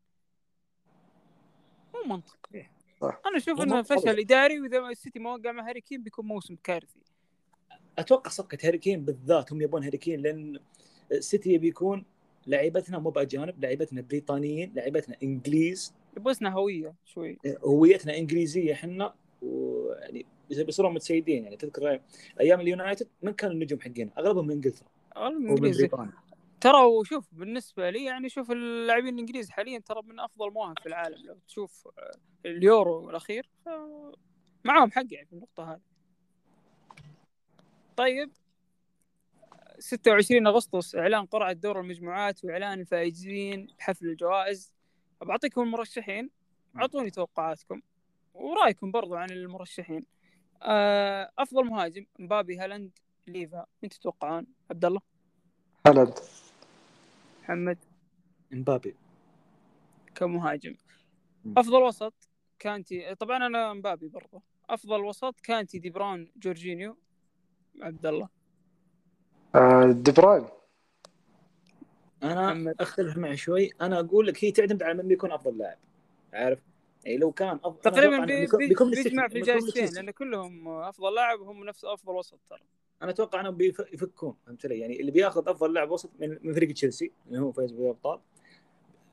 مو 1.94 2.16
منطق. 2.16 2.38
صح. 3.02 3.22
أنا 3.26 3.38
أشوف 3.38 3.62
إنه. 3.62 3.82
فشل 3.82 4.20
إداري 4.20 4.60
وإذا 4.60 4.80
السيتي 4.80 5.20
ما 5.20 5.34
وقع 5.34 5.52
مع 5.52 5.70
هاري 5.70 5.82
كين 5.82 6.04
بيكون 6.04 6.26
موسم 6.26 6.56
كارثي. 6.64 7.00
أتوقع 7.98 8.30
صفقة 8.30 8.58
هاري 8.64 8.78
كين 8.78 9.06
بالذات 9.06 9.54
هم 9.54 9.62
يبون 9.62 9.84
هاري 9.84 9.98
كين 9.98 10.22
لأن 10.22 10.60
السيتي 11.12 11.54
يبي 11.54 11.68
يكون 11.68 12.06
لعيبتنا 12.48 13.00
مو 13.00 13.10
بأجانب 13.10 13.64
لعيبتنا 13.64 14.02
بريطانيين 14.02 14.74
لعيبتنا 14.76 15.16
إنجليز. 15.24 15.94
يبغى 16.18 16.36
هوية 16.44 16.96
شوي. 17.06 17.38
هويتنا 17.66 18.18
إنجليزية 18.18 18.74
إحنا 18.74 19.14
ويعني 19.42 20.26
بيصيرون 20.50 20.94
متسيدين 20.94 21.44
يعني 21.44 21.58
تذكر 21.58 22.02
أيام 22.40 22.62
اليونايتد 22.62 23.08
من 23.22 23.32
كانوا 23.32 23.56
النجوم 23.56 23.80
حقين؟ 23.80 24.12
أغلبهم 24.18 24.48
من 24.48 24.52
إنجلترا. 24.52 24.88
ومن 25.18 25.46
الانجليزي 25.46 25.88
بريطانيا. 25.88 26.14
ترى 26.62 26.84
وشوف 26.84 27.28
بالنسبة 27.32 27.89
لي 27.89 28.03
يعني 28.03 28.30
شوف 28.30 28.51
اللاعبين 28.51 29.14
الإنجليز 29.14 29.49
حاليا 29.49 29.80
ترى 29.80 30.01
من 30.05 30.20
أفضل 30.20 30.51
مواهب 30.51 30.80
في 30.80 30.86
العالم. 30.86 31.26
لو 31.26 31.38
تشوف 31.47 31.88
آه، 31.88 32.12
اليورو 32.45 33.10
الأخير 33.10 33.49
معاهم 34.66 34.91
حق 34.91 35.03
يعني 35.12 35.26
في 35.26 35.34
النقطة 35.34 35.74
هذه. 35.74 35.82
طيب. 37.97 38.32
26 39.80 40.47
أغسطس 40.47 40.95
إعلان 40.95 41.26
قرعة 41.26 41.53
دور 41.53 41.80
المجموعات 41.80 42.45
وإعلان 42.45 42.80
الفائزين 42.80 43.68
بحفل 43.78 44.05
الجوائز. 44.05 44.74
بعطيكم 45.22 45.62
المرشحين. 45.62 46.30
أعطوني 46.76 47.10
توقعاتكم 47.10 47.82
ورأيكم 48.34 48.91
برضو 48.91 49.16
عن 49.16 49.30
المرشحين. 49.30 50.05
آه، 50.64 51.32
أفضل 51.38 51.66
مهاجم 51.66 52.05
مبابي 52.20 52.57
هالاند 52.57 52.91
ليفا. 53.28 53.66
من 53.84 53.89
تتوقعون؟ 53.89 54.47
عبد 54.72 54.86
الله. 54.86 55.01
هالاند. 55.88 56.20
محمد. 57.50 57.78
امبابي 58.54 58.95
كمهاجم. 60.16 60.76
أفضل 61.58 61.82
وسط 61.82 62.14
كانتي 62.60 63.16
طبعا 63.16 63.38
أنا 63.47 63.74
مبابي 63.74 64.08
برضه 64.08 64.41
أفضل 64.70 65.00
وسط 65.04 65.39
كانتي 65.39 65.80
دي 65.80 65.89
بروين 65.90 66.32
جورجينيو 66.38 66.97
عبد 67.82 68.06
الله. 68.06 68.30
آه، 69.56 69.91
دي 69.91 70.12
بروين 70.12 70.45
أنا 72.24 72.54
محمد. 72.54 72.76
أختلف 72.80 73.18
معي 73.18 73.38
شوي. 73.38 73.70
أنا 73.82 74.00
أقول 74.00 74.28
لك 74.28 74.43
هي 74.43 74.52
تعتمد 74.52 74.84
على 74.84 74.93
من 74.93 75.08
بيكون 75.08 75.32
أفضل 75.32 75.58
لاعب. 75.58 75.78
عارف؟ 76.34 76.60
يعني 77.06 77.18
لو 77.18 77.32
كان 77.32 77.60
أفضل 77.64 77.82
تقريبا 77.82 78.26
بيكون. 78.26 78.91
بيجمع 78.91 79.28
في 79.28 79.54
السيتي. 79.54 79.95
لأن 79.95 80.12
كلهم 80.12 80.68
أفضل 80.68 81.16
لاعب 81.16 81.39
هم 81.39 81.64
نفس 81.64 81.86
أفضل 81.86 82.14
وسط 82.14 82.39
ترى. 82.50 82.60
أنا 83.02 83.12
أتوقع 83.12 83.39
إنهم 83.41 83.56
بيف- 83.56 83.93
يفكون 83.93 84.36
فهمت 84.45 84.66
علي؟ 84.66 84.80
يعني 84.80 85.00
اللي 85.00 85.12
بياخذ 85.12 85.50
أفضل 85.50 85.74
لاعب 85.74 85.91
وسط 85.91 86.10
من 86.20 86.38
من 86.43 86.54
فريق 86.54 86.74
تشيلسي 86.74 87.12
اللي 87.28 87.39
هو 87.39 87.52
فايز 87.52 87.72
بالابطال 87.72 88.20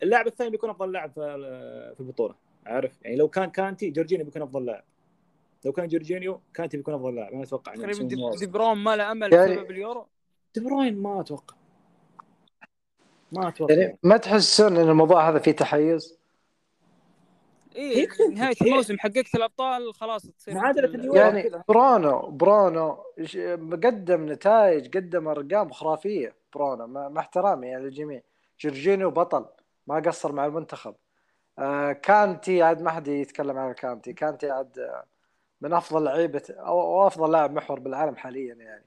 اللاعب 0.02 0.26
الثاني 0.26 0.50
بيكون 0.50 0.70
أفضل 0.70 0.92
لاعب 0.92 1.10
في 1.10 1.20
في 1.94 2.00
البطولة 2.00 2.34
عارف؟ 2.66 2.92
يعني 3.02 3.16
لو 3.16 3.28
كان 3.28 3.50
كانتي 3.50 3.90
جورجينيو 3.90 4.24
بيكون 4.24 4.42
أفضل 4.42 4.64
لاعب. 4.66 4.84
لو 5.64 5.72
كان 5.72 5.88
جورجينيو 5.88 6.40
كانتي 6.54 6.76
بيكون 6.76 6.94
أفضل 6.94 7.14
لاعب 7.14 7.32
أنا 7.32 7.42
أتوقع 7.42 7.72
تقريبا 7.74 7.86
بيسوون 7.86 8.08
دي. 8.08 8.38
دي 8.38 8.46
برون 8.46 8.78
ما 8.78 8.96
له 8.96 9.12
أمل 9.12 9.32
يعني- 9.32 9.56
بسبب 9.56 9.70
اليورو؟ 9.70 10.06
دي 10.54 10.60
بروين 10.60 10.98
ما 11.02 11.20
أتوقع. 11.20 11.54
ما 13.32 13.48
أتوقع. 13.48 13.74
يعني 13.74 13.98
ما 14.02 14.16
تحسون 14.16 14.76
إن 14.76 14.88
الموضوع 14.88 15.28
هذا 15.30 15.38
فيه 15.38 15.52
تحيز؟ 15.52 16.18
إيه 17.76 17.96
هي 17.96 18.06
كنت- 18.06 18.20
نهاية 18.38 18.54
الموسم 18.62 18.98
حققت 18.98 19.34
الأبطال 19.34 19.94
خلاص 19.94 20.22
تصير 20.22 20.54
معادلة 20.54 20.88
مثل- 20.88 20.98
اليورو. 20.98 21.16
يعني. 21.18 21.62
برونو 21.68 22.30
برونو 22.30 23.04
ش- 23.24 23.36
قدم 23.84 24.32
نتائج 24.32 24.96
قدم 24.96 25.28
أرقام 25.28 25.70
خرافية 25.72 26.34
برونو 26.54 26.86
مع 26.86 27.08
مع 27.08 27.20
احترامي 27.20 27.66
يعني 27.66 27.84
للجميع. 27.84 28.20
جورجينيو 28.60 29.10
بطل 29.10 29.46
ما 29.86 30.00
قصر 30.00 30.32
مع 30.32 30.46
المنتخب. 30.46 30.94
آه 31.58 31.92
كانتي 31.92 32.62
عاد 32.62 32.82
ما 32.82 32.90
حد 32.90 33.08
يتكلم 33.08 33.58
عن 33.58 33.72
كانتي. 33.72 34.12
كانتي 34.12 34.50
عاد 34.50 34.78
آه، 34.78 35.04
من 35.60 35.72
أفضل 35.72 36.04
لعيبة 36.04 36.42
أو 36.50 37.06
أفضل 37.06 37.32
لاعب 37.32 37.52
محور 37.52 37.80
بالعالم 37.80 38.16
حاليا 38.16 38.54
يعني. 38.54 38.84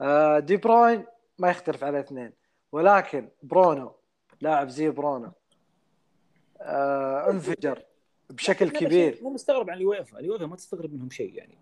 آه، 0.00 0.38
دي 0.38 0.56
بروين 0.56 1.04
ما 1.38 1.50
يختلف 1.50 1.84
على 1.84 2.00
اثنين. 2.00 2.32
ولكن 2.72 3.28
برونو 3.42 3.92
لاعب 4.40 4.68
زي 4.68 4.90
برونو 4.90 5.32
آه 6.60 7.30
انفجر. 7.30 7.82
بشكل 8.30 8.70
كبير. 8.70 9.18
مو 9.22 9.30
مستغرب 9.30 9.70
عن 9.70 9.76
اليويفا. 9.76 10.18
اليويفا 10.18 10.46
ما 10.46 10.56
تستغرب 10.56 10.94
منهم 10.94 11.10
شيء 11.10 11.34
يعني. 11.34 11.58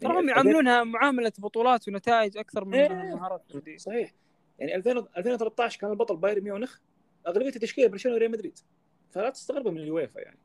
ترى 0.00 0.18
هم 0.18 0.28
يعاملونها 0.28 0.84
معاملة 0.84 1.32
بطولات 1.38 1.88
ونتائج 1.88 2.38
أكثر 2.38 2.64
من 2.64 2.74
إيه. 2.74 2.88
مهارات 2.88 3.42
صحيح. 3.76 4.12
يعني 4.58 4.76
2000 4.76 5.06
2013 5.16 5.80
كان 5.80 5.90
البطل 5.90 6.16
بايرن 6.16 6.42
ميونخ 6.42 6.78
أغلبية 7.26 7.48
التشكيلة 7.48 7.88
برشلونة 7.88 8.16
وريال 8.16 8.30
مدريد. 8.30 8.58
فلا 9.10 9.30
تستغرب 9.30 9.68
من 9.68 9.80
اليويفا 9.80 10.20
يعني. 10.20 10.38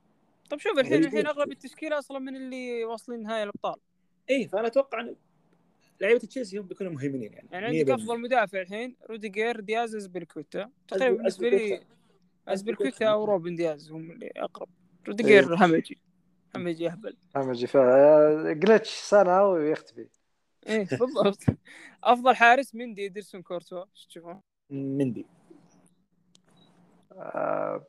طب 0.49 0.59
شوف 0.59 0.79
الحين 0.79 1.05
الحين 1.05 1.27
أغلب 1.27 1.51
التشكيلة 1.51 1.99
أصلا 1.99 2.19
من 2.19 2.35
اللي 2.35 2.85
واصلين 2.85 3.23
نهائي 3.23 3.43
الأبطال. 3.43 3.75
اي 4.29 4.47
فأنا 4.47 4.67
أتوقع 4.67 5.01
إن 5.01 5.15
لعيبة 6.01 6.19
تشيلسي 6.19 6.57
هم 6.57 6.65
بيكونوا 6.65 6.91
مهيمنين 6.91 7.33
يعني. 7.33 7.47
يعني 7.51 7.65
عندك 7.65 7.89
افضل 7.89 8.19
مدافع 8.19 8.61
الحين 8.61 8.95
روديجير 9.09 9.59
دياز 9.59 9.95
ازبلكوتا 9.95 10.69
تقريبا 10.87 11.17
بالنسبة 11.17 11.49
لي 11.49 11.81
ازبلكوتا 12.47 13.05
أو 13.05 13.25
روبن 13.25 13.55
دياز 13.55 13.91
هم 13.91 14.11
اللي 14.11 14.31
أقرب. 14.37 14.69
روديجير 15.07 15.53
إيه. 15.53 15.65
همجي 15.65 15.97
همجي 16.55 16.87
أهبل. 16.87 17.17
همجي 17.35 17.67
فعلا 17.67 18.53
glitch 18.53 18.89
سنه 18.89 19.43
ويختفي. 19.43 20.07
إيه 20.67 20.87
بالضبط. 20.91 21.37
أفضل 22.03 22.35
حارس 22.35 22.75
مندي 22.75 23.05
ادرسون 23.05 23.41
كورتوا 23.41 23.85
إيش 23.95 24.05
تشوفون؟ 24.05 24.41
مندي. 24.69 25.25
آه، 27.11 27.83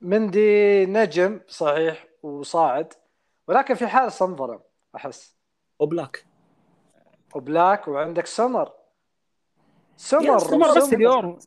مندي 0.00 0.86
نجم 0.86 1.40
صحيح 1.48 2.06
وصاعد 2.22 2.92
ولكن 3.48 3.74
في 3.74 3.86
حارس 3.86 4.22
انظلم 4.22 4.60
أحس. 4.96 5.36
أوبلاك 5.78 6.24
أوبلاك 7.34 7.88
وعندك 7.88 8.26
سمر. 8.26 8.72
سمر 9.96 10.38
سمر 10.38 10.76
بس 10.76 10.92
اليورو. 10.92 11.38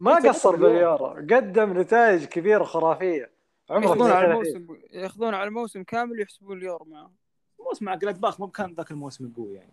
ما 0.00 0.14
قصر. 0.14 0.56
باليورو. 0.56 1.06
قدم 1.06 1.80
نتائج 1.80 2.24
كبيرة 2.24 2.64
خرافية. 2.64 3.33
ياخذون 3.70 4.10
على 4.10 4.26
32. 4.26 4.56
الموسم 4.56 4.78
ياخذون 4.92 5.34
على 5.34 5.48
الموسم 5.48 5.82
كامل 5.82 6.18
ويحسبون 6.18 6.58
اليورو 6.58 6.84
معاه 6.84 7.12
موسم 7.60 7.84
مع 7.84 7.94
جلادباخ 7.94 8.40
مو 8.40 8.48
كان 8.48 8.74
ذاك 8.74 8.90
الموسم 8.90 9.24
القوي 9.24 9.54
يعني. 9.54 9.72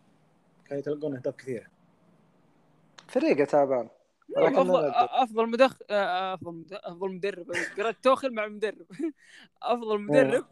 كانوا 0.65 0.79
يتلقون 0.81 1.15
أهداف 1.15 1.35
كثيرة. 1.35 1.67
فريقه 3.07 3.45
تعبان. 3.45 3.89
افضل 4.37 4.85
أفضل 4.95 5.49
مدخ 5.49 5.79
آه، 5.89 6.33
أفضل 6.33 6.51
مد- 6.53 6.73
أفضل 6.73 7.11
مدرب. 7.11 7.51
قرأت 7.77 7.95
توخل 8.03 8.33
مع 8.33 8.45
المدرب. 8.45 8.85
أفضل 9.63 9.99
مدرب. 10.01 10.45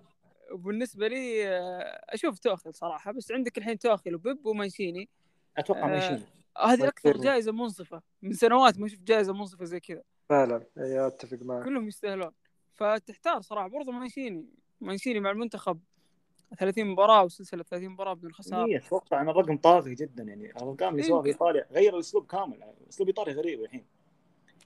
وبالنسبة 0.52 1.08
لي 1.08 1.48
آه، 1.48 2.02
أشوف 2.10 2.40
توخل 2.40 2.74
صراحة. 2.74 3.12
بس 3.12 3.32
عندك 3.32 3.58
الحين 3.58 3.80
توخل 3.80 4.16
وبيب 4.16 4.46
ومانشيني. 4.46 5.10
أتوقع 5.58 5.84
آه، 5.84 5.88
ماشيين 5.88 6.24
هذه 6.58 6.88
أكثر 6.88 7.10
مانشيني. 7.10 7.26
جائزة 7.26 7.52
منصفة. 7.52 8.02
من 8.22 8.34
سنوات 8.34 8.80
ما 8.80 8.88
شفت 8.88 9.02
جائزة 9.02 9.34
منصفة 9.34 9.66
زي 9.66 9.80
كذا. 9.80 10.02
فعلا. 10.30 10.66
أي 10.78 11.08
أتفق 11.08 11.38
معك. 11.42 11.66
كلهم 11.66 11.88
يستاهلون. 11.88 12.32
فتحتار 12.80 13.42
صراحة 13.42 13.68
برضه 13.68 13.92
مانشيني 13.92 14.46
مانشيني 14.82 15.20
مع 15.20 15.32
المنتخب 15.32 15.80
30 16.58 16.86
مباراة 16.86 17.24
وسلسلة 17.24 17.64
30 17.64 17.90
مباراة 17.90 18.14
بدون 18.14 18.34
خسارة. 18.34 18.66
إيه، 18.66 18.78
أتوقع 18.78 19.22
إن 19.22 19.30
الرقم 19.30 19.58
طاغي 19.58 19.96
جدا 19.96 20.24
يعني. 20.24 20.52
الأرقام 20.52 20.94
اللي. 20.94 21.04
سواها 21.04 21.22
في 21.22 21.28
ايطاليا 21.28 21.68
غير 21.72 21.94
الأسلوب 21.94 22.26
كامل 22.26 22.64
اسلوب 22.90 23.10
ايطالي 23.10 23.32
غريب 23.32 23.62
الحين. 23.62 23.86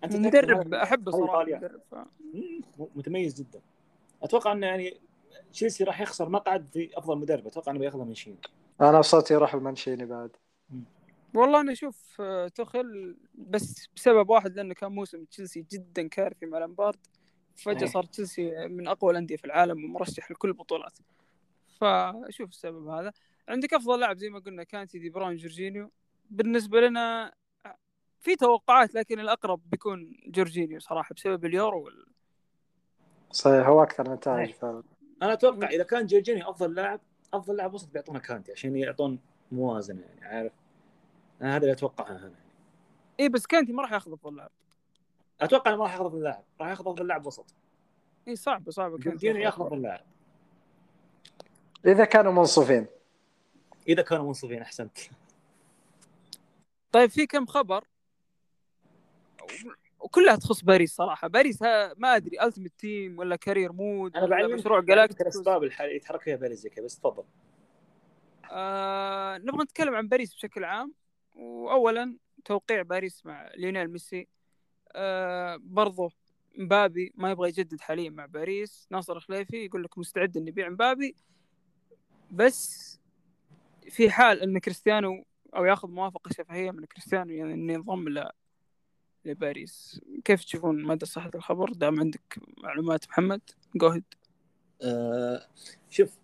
تتأكد 0.02 0.16
مدرب 0.16 0.74
أحبه 0.74 1.12
صراحة 1.12 1.40
إيطاليا. 1.40 1.58
المدرب 1.58 1.82
ف... 1.92 1.96
مم، 2.34 2.62
متميز 2.96 3.42
جدا. 3.42 3.62
أتوقع 4.24 4.52
إنه 4.52 4.68
يعني 4.68 4.98
تشيلسي 5.54 5.84
راح 5.84 6.02
يخسر 6.02 6.30
مقعد 6.30 6.68
في 6.74 6.90
أفضل 6.98 7.18
مدرب. 7.18 7.48
أتوقع 7.48 7.72
إنه 7.72 7.80
بياخذه 7.80 8.04
من 8.04 8.16
شين 8.16 8.38
أنا 8.82 9.00
بصوتي 9.00 9.34
يروح 9.34 9.54
المنشيني 9.54 10.06
بعد. 10.06 10.32
والله 11.36 11.62
أنا 11.62 11.72
أشوف 11.72 12.22
آه، 12.22 12.48
توخل 12.48 13.18
بس 13.36 13.88
بسبب 13.96 14.30
واحد 14.30 14.56
لأنه 14.56 14.74
كان 14.74 14.92
موسم 14.92 15.26
تشيلسي 15.26 15.66
جدا 15.72 16.08
كارثي 16.08 16.46
مع 16.46 16.58
لامبارد. 16.60 17.00
فجأة 17.56 17.82
إيه. 17.82 17.88
صار 17.88 18.04
تشيلسي 18.04 18.68
من 18.68 18.88
أقوى 18.88 19.12
الأندية 19.12 19.36
في 19.36 19.46
العالم 19.46 19.86
ومرشح 19.86 20.32
لكل 20.32 20.48
البطولات. 20.48 20.98
فاشوف 21.82 22.50
السبب 22.50 22.88
هذا. 22.88 23.14
عندك 23.48 23.74
أفضل 23.74 24.00
لاعب 24.00 24.18
زي 24.18 24.30
ما 24.30 24.40
قلنا 24.40 24.64
كانتي 24.64 25.00
دي 25.00 25.10
بروين 25.10 25.36
جورجينيو. 25.36 25.92
بالنسبة 26.30 26.82
لنا 26.82 27.34
في 28.20 28.36
توقعات 28.36 28.96
لكن 28.96 29.20
الأقرب 29.20 29.62
بيكون 29.70 30.14
جورجينيو 30.28 30.80
صراحة 30.80 31.16
بسبب 31.16 31.46
اليورو 31.46 31.86
وال... 31.86 32.06
صحيح 33.32 33.68
هو 33.68 33.84
أكثر 33.84 34.14
نتائج. 34.14 34.52
فعلا. 34.52 34.84
أنا 35.22 35.34
أتوقع 35.34 35.70
إذا 35.70 35.84
كان 35.84 36.06
جورجينيو 36.06 36.50
أفضل 36.50 36.74
لاعب 36.76 37.00
أفضل 37.34 37.56
لاعب 37.56 37.74
وسط 37.74 37.92
بيعطونا 37.94 38.20
كانتي 38.20 38.52
عشان 38.52 38.76
يعطون 38.76 39.20
موازنة 39.52 40.02
يعني 40.02 40.26
عارف؟ 40.26 40.52
أنا 41.42 41.56
هذا 41.56 41.62
اللي 41.62 41.72
أتوقعه 41.72 42.08
أنا 42.08 42.26
اي 42.26 42.32
إيه، 43.20 43.30
بس 43.30 43.46
كانتي 43.46 43.74
ما 43.74 43.82
راح 43.82 43.92
ياخذ 43.92 44.14
أفضل 44.14 44.36
لاعب. 44.36 44.52
أتوقع 45.42 45.72
إنه 45.72 45.78
ما 45.78 45.84
راح 45.84 45.94
ياخذ 45.94 46.06
افضل 46.06 46.24
لاعب 46.24 46.44
راح 46.62 46.70
ياخذ 46.70 46.88
افضل 46.88 47.08
لاعب 47.08 47.26
وسط. 47.26 47.46
إي 48.28 48.36
صعبه 48.36 48.72
صعبه 48.72 48.98
كانتي 48.98 49.10
جورجينيو 49.10 49.42
ياخذ 49.42 49.62
افضل 49.62 49.82
لاعب 49.82 50.06
إذا 51.86 52.06
كانوا 52.06 52.32
منصفين. 52.32 52.88
إذا 53.88 54.02
كانوا 54.02 54.28
منصفين 54.28 54.62
أحسنت. 54.62 54.98
طيب 56.92 57.10
في 57.10 57.26
كم 57.26 57.46
خبر؟ 57.46 57.84
وكلها 60.00 60.36
تخص 60.36 60.64
باريس 60.64 60.96
صراحة. 60.96 61.28
باريس 61.28 61.64
ها 61.64 61.94
ما 61.98 62.16
أدري 62.16 62.42
Ultimate 62.42 62.72
Team 62.78 63.20
ولا 63.20 63.36
Career 63.36 63.72
Mode 63.72 64.16
أنا 64.16 64.28
بعلمك 64.28 64.60
مشروع 64.60 64.80
بعلمك 64.80 64.88
Galacticos؟ 64.90 65.36
الاسباب 65.36 65.64
اللي 65.64 65.96
يتحرك 65.96 66.22
فيها 66.22 66.36
باريس 66.36 66.60
زي 66.60 66.70
كذا 66.70 66.86
بس 66.86 67.00
تفضل. 67.00 67.24
آه 68.52 69.38
نبغى 69.38 69.64
نتكلم 69.64 69.96
عن 69.96 70.08
باريس 70.08 70.36
بشكل 70.36 70.64
عام. 70.64 70.94
واولا 71.36 72.18
توقيع 72.46 72.82
باريس 72.82 73.26
مع 73.26 73.52
ليونيل 73.56 73.92
ميسي. 73.92 74.28
آه 74.96 75.60
برضو 75.62 76.12
مبابي 76.58 77.14
ما 77.16 77.32
يبغى 77.32 77.50
يجدد 77.50 77.82
حاليا 77.82 78.10
مع 78.10 78.26
باريس. 78.26 78.88
ناصر 78.92 79.18
الخليفي 79.18 79.66
يقول 79.66 79.84
لك 79.84 79.98
مستعد 79.98 80.38
إنه 80.38 80.48
يبيع 80.48 80.70
مبابي. 80.70 81.16
بس 82.32 83.00
في 83.90 84.10
حال 84.10 84.42
إن 84.42 84.58
كريستيانو 84.58 85.26
أو 85.56 85.66
ياخذ 85.66 85.90
موافقة 85.90 86.30
شفهية 86.34 86.72
من 86.72 86.86
كريستيانو 86.86 87.34
يعني 87.34 87.54
إنه 87.54 87.74
ينضم 87.74 88.10
ل 88.10 88.30
لباريس. 89.26 90.02
كيف 90.26 90.44
تشوفون 90.44 90.84
مدى 90.84 91.06
صحة 91.06 91.32
الخبر؟ 91.36 91.74
دام 91.74 92.00
عندك 92.00 92.40
معلومات 92.58 93.10
محمد 93.10 93.42
جوهد 93.76 94.04
آه 94.82 95.48
شوف 95.90 96.20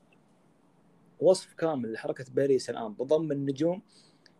وصف 1.19 1.53
كامل 1.53 1.93
لحركة 1.93 2.25
باريس 2.33 2.69
الآن. 2.69 2.93
بضم 2.93 3.31
النجوم. 3.31 3.81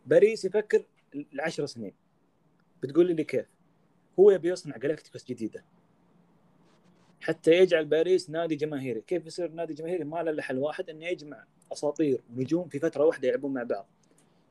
باريس 0.06 0.46
يفكر 0.46 0.86
العشر 1.34 1.66
سنين. 1.66 1.94
بتقول 2.84 3.16
لي 3.16 3.24
كيف؟ 3.24 3.46
هو 4.20 4.32
يبي 4.32 4.50
يصنع 4.50 4.78
جلاكتيكوس 4.78 5.26
جديدة. 5.26 5.64
حتى 7.22 7.52
يجعل 7.52 7.86
باريس 7.86 8.30
نادي 8.30 8.56
جماهيري. 8.56 9.02
كيف 9.02 9.26
يصير 9.26 9.52
نادي 9.52 9.74
جماهيري؟ 9.74 10.04
ما 10.04 10.24
له 10.24 10.42
حل 10.42 10.58
واحد 10.58 10.90
إنه 10.90 11.06
يجمع 11.06 11.44
أساطير 11.74 12.22
ونجوم 12.36 12.68
في 12.68 12.80
فترة 12.80 13.06
واحدة 13.06 13.28
يلعبون 13.28 13.54
مع 13.54 13.64
بعض. 13.64 13.88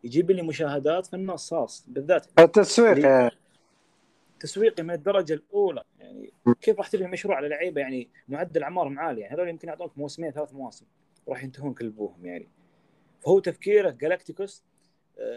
يجيب 0.05 0.31
لي 0.31 0.43
مشاهدات 0.43 1.07
في 1.07 1.17
النصاص 1.17 1.85
بالذات. 1.89 2.27
التسويق. 2.39 3.33
تسويقي 4.41 4.83
من 4.83 4.91
الدرجة 4.91 5.35
الأولى. 5.35 5.85
يعني 6.01 6.33
كيف 6.61 6.79
راح 6.79 6.89
تبني 6.89 7.09
مشروع 7.09 7.37
على 7.37 7.49
لعيبة 7.49 7.81
يعني 7.81 8.09
معدل 8.29 8.63
أعمارهم 8.63 8.99
عالي؟ 8.99 9.21
يعني 9.21 9.35
هذول 9.35 9.49
يمكن 9.49 9.69
يعطونك 9.69 9.99
موسمين 9.99 10.31
ثلاث 10.31 10.55
مواسم 10.55 10.87
وراح 11.27 11.45
ينتهون 11.45 11.75
كل 11.75 11.87
ابوهم 11.87 12.27
يعني. 12.27 12.49
فهو 13.21 13.39
تفكيره 13.39 13.91
جالاكتيكوس 13.91 14.65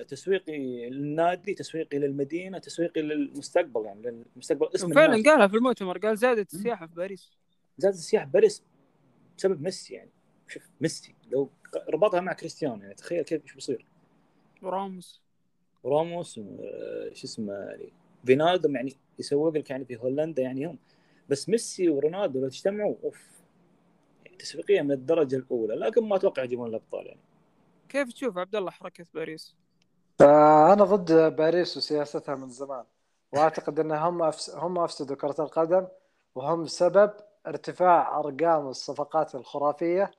تسويقي 0.08 0.90
للنادي 0.90 1.54
تسويقي 1.54 2.00
للمدينة 2.00 2.58
تسويقي 2.58 3.02
للمستقبل 3.02 3.86
يعني 3.86 4.02
للمستقبل 4.02 4.70
اسم 4.76 4.94
فعلا 4.94 5.16
الناس. 5.16 5.28
قالها 5.28 5.48
في 5.48 5.56
المؤتمر 5.56 5.98
قال 5.98 6.18
زادت 6.18 6.54
السياحة 6.54 6.88
في 6.88 6.94
باريس. 6.96 7.32
زاد 7.78 7.94
السياح 7.94 8.24
باريس 8.24 8.64
بسبب 9.38 9.62
ميسي 9.62 9.94
يعني 9.94 10.10
شوف 10.48 10.64
ميسي 10.82 11.16
لو 11.32 11.50
ربطها 11.90 12.22
مع 12.22 12.34
كريستيانو 12.34 12.82
يعني 12.82 12.94
تخيل 12.94 13.22
كيف 13.22 13.44
إيش 13.44 13.54
بيصير. 13.54 13.86
وراموس. 14.62 15.22
وراموس 15.84 16.40
آه، 16.40 17.14
شو 17.14 17.28
اسمه 17.28 17.54
يعني 17.54 17.90
فينالدوم 18.26 18.76
يعني 18.76 18.94
يسوق 19.20 19.58
لك 19.58 19.70
يعني 19.70 19.86
في 19.86 19.96
هولندا 19.98 20.42
يعني 20.42 20.66
هم. 20.66 20.78
بس 21.30 21.50
ميسي 21.50 21.90
ورونالدو 21.90 22.40
لو 22.40 22.48
اجتمعوا 22.48 22.96
أوف 23.04 23.28
يعني 24.26 24.38
تسويقية 24.38 24.82
من 24.82 24.92
الدرجة 24.92 25.36
الأولى 25.36 25.76
لكن 25.76 26.04
ما 26.04 26.16
أتوقع 26.16 26.44
يجيبون 26.44 26.70
الأبطال 26.70 27.08
يعني. 27.08 27.20
كيف 27.90 28.14
تشوف 28.14 28.38
عبد 28.38 28.56
الله 28.56 28.72
حركة 28.72 29.06
باريس؟ 29.14 29.56
أنا 30.22 30.84
ضد 30.84 31.36
باريس 31.36 31.78
وسياستها 31.78 32.36
من 32.36 32.50
زمان 32.50 32.84
وأعتقد 33.32 33.80
أن 33.80 33.92
هم. 33.92 34.32
هم 34.54 34.80
أفسدوا 34.80 35.16
كرة 35.16 35.36
القدم 35.40 35.88
وهم 36.36 36.68
سبب 36.68 37.12
ارتفاع 37.48 38.20
أرقام 38.20 38.68
الصفقات 38.68 39.36
الخرافية 39.36 40.12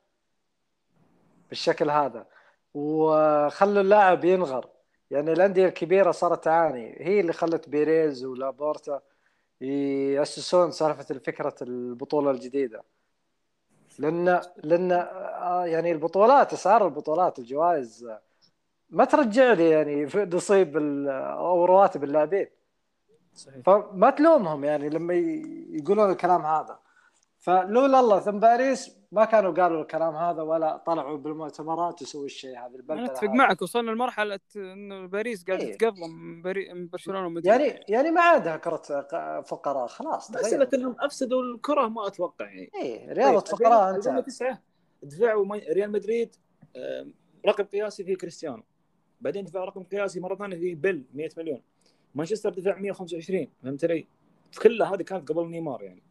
بالشكل 1.49 1.91
هذا. 1.91 2.27
وخلوا 2.75 3.83
اللاعب 3.83 4.25
ينغر. 4.25 4.69
يعني 5.11 5.33
الأندية 5.33 5.67
الكبيرة 5.67 6.11
صارت 6.11 6.45
تعاني. 6.45 6.97
هي 7.01 7.21
اللي 7.21 7.33
خلت 7.33 7.69
بيريز 7.69 8.25
ولابورتا 8.25 9.01
يأسسون 9.61 10.71
سالفة 10.71 11.19
فكره 11.19 11.55
البطولة 11.63 12.31
الجديدة. 12.31 12.83
لأن 13.99 14.41
لأن 14.57 14.93
آه، 14.93 15.67
يعني 15.67 15.93
البطولات 15.93 16.53
أسعار 16.53 16.87
البطولات 16.87 17.39
الجوائز 17.39 18.13
ما 18.93 19.05
ترجع 19.05 19.53
لي 19.53 19.71
يعني 19.71 20.05
نصيب 20.35 20.77
ال- 20.77 21.09
أو 21.09 21.65
رواتب 21.65 22.05
اللاعبين. 22.05 22.47
صحيح. 23.35 23.57
فما 23.67 24.11
تلومهم 24.11 24.65
يعني 24.65 24.89
لما 24.89 25.15
يقولون 25.71 26.11
الكلام 26.11 26.41
هذا. 26.47 26.79
فلولا 27.39 28.01
الله 28.01 28.21
ثم 28.21 28.39
باريس 28.39 28.97
ما 29.13 29.25
كانوا 29.25 29.53
قالوا 29.53 29.83
الكلام 29.83 30.15
هذا 30.17 30.43
ولا 30.43 30.77
طلعوا 30.77 31.17
بالمؤتمرات 31.17 32.03
وسووا 32.03 32.25
الشيء 32.25 32.51
هذا 32.59 32.67
أنا 32.67 32.77
البلبله 32.77 33.05
أتفق. 33.07 33.29
معك 33.29 33.63
وصلنا 33.63 33.91
لمرحلة 33.91 34.41
انه 34.57 35.07
باريس 35.07 35.45
قاعد 35.45 35.61
إيه. 35.61 35.73
تتقضم 35.77 36.43
بري- 36.43 36.73
من 36.75 36.89
برشلونة 36.89 37.27
ومدريد. 37.27 37.47
يعني 37.47 37.85
يعني 37.89 38.11
ما 38.11 38.21
عادها 38.21 38.57
كرة 38.57 38.77
ق- 39.01 39.41
فقراء 39.41 39.87
خلاص 39.87 40.31
مساله 40.31 40.69
انهم 40.75 40.97
أفسدوا 41.01 41.43
الكرة 41.43 41.89
ما 41.89 42.07
أتوقع 42.07 42.45
يعني. 42.47 42.71
إيه 42.83 43.13
رياضة 43.13 43.41
طيب، 43.41 43.57
فقراء 43.59 43.91
2009 43.97 44.19
أنت. 44.19 44.29
2009 44.29 44.59
دفعوا 45.03 45.47
مي- 45.47 45.59
ريال 45.73 45.93
مدريد 45.93 46.37
رقم 47.49 47.65
قياسي 47.65 48.05
في 48.05 48.17
كريستيانو. 48.17 48.63
بعدين 49.23 49.45
دفع 49.45 49.65
رقم 49.65 49.83
قياسي 49.83 50.21
مرة 50.21 50.35
ثانية 50.35 50.57
في 50.57 50.75
بيل 50.75 51.05
100 51.15 51.29
مليون 51.37 51.61
مانشستر 52.15 52.51
دفع 52.51 52.79
125 52.79 53.49
فهمت 53.63 53.85
علي؟ 53.85 54.07
كلها 54.63 54.95
هذه 54.95 55.03
كانت 55.03 55.29
قبل 55.33 55.47
نيمار 55.49 55.83
يعني 55.83 56.03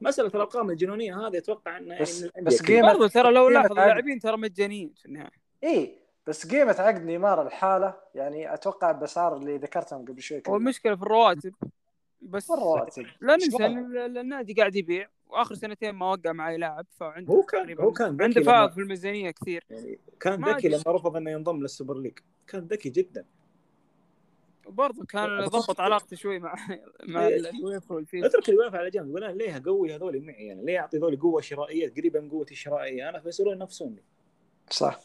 مسألة 0.00 0.28
الأرقام 0.28 0.70
الجنونية 0.70 1.26
هذه 1.26 1.38
أتوقع 1.38 1.78
انه 1.78 1.88
يعني 1.88 2.02
بس- 2.02 2.24
الأندية 2.24 2.42
بس. 2.56 2.62
قيمة- 2.62 2.92
برضو 2.92 3.06
ترى 3.06 3.32
لو 3.32 3.48
لاحظ 3.48 3.64
عقد. 3.66 3.78
اللاعبين 3.78 4.18
ترى 4.18 4.36
مجانيين 4.36 4.92
في 4.96 5.06
النهاية 5.06 5.30
إيه 5.62 5.92
بس 6.26 6.46
قيمة 6.46 6.76
عقد 6.78 7.02
نيمار 7.04 7.46
الحالة 7.46 7.94
يعني 8.14 8.54
أتوقع 8.54 8.92
باسعار 8.92 9.36
اللي 9.36 9.56
ذكرتهم 9.56 10.04
قبل 10.04 10.22
شوي 10.22 10.40
كلها. 10.40 10.54
والمشكلة 10.54 10.96
في 10.96 11.02
الرواتب 11.02 11.54
بس 12.22 12.50
والرواتب 12.50 13.06
لا 13.20 13.34
ننسى 13.36 13.66
النادي 13.66 14.52
قاعد 14.52 14.76
يبيع 14.76 15.08
وآخر 15.28 15.54
سنتين 15.54 15.90
ما 15.90 16.10
وقع 16.10 16.32
مع 16.32 16.50
اي 16.50 16.56
لاعب 16.56 16.86
فعنده 16.90 17.34
هو 17.34 17.42
كان 17.42 17.80
هو 17.80 17.92
كان 17.92 18.22
عنده 18.22 18.42
فائض 18.42 18.72
في 18.72 18.80
الميزانية 18.80 19.30
كثير. 19.30 19.64
يعني 19.70 19.98
كان 20.20 20.44
ذكي. 20.44 20.68
لما 20.68 20.82
رفض 20.86 21.16
إنه 21.16 21.30
ينضم 21.30 21.62
لل 21.62 21.72
Super 21.72 21.98
League. 21.98 22.18
كان 22.46 22.60
ذكي 22.60 22.88
جدا. 22.88 23.24
وبرضه 24.66 25.04
كان 25.04 25.44
ضبط 25.44 25.80
علاقته 25.80 26.16
شوي 26.16 26.38
مع 26.38 26.54
مع 27.08 27.26
إيه. 27.26 27.52
والفيفا. 27.88 28.26
أترك 28.26 28.48
الويفا 28.48 28.78
على 28.78 28.90
جنب 28.90 29.08
يقول 29.08 29.24
أنا 29.24 29.32
ليه 29.32 29.56
أقوي 29.56 29.96
هذول 29.96 30.20
معي؟ 30.20 30.46
يعني 30.46 30.64
ليه 30.64 30.78
أعطي 30.78 30.98
هذول 30.98 31.20
قوة 31.20 31.40
شرائية 31.40 31.92
قريبة 31.96 32.20
من 32.20 32.30
قوتي 32.30 32.54
الشرائية؟ 32.54 33.08
أنا 33.08 33.20
فيصيرون 33.20 33.54
ينافسوني 33.54 34.02
صح. 34.70 35.00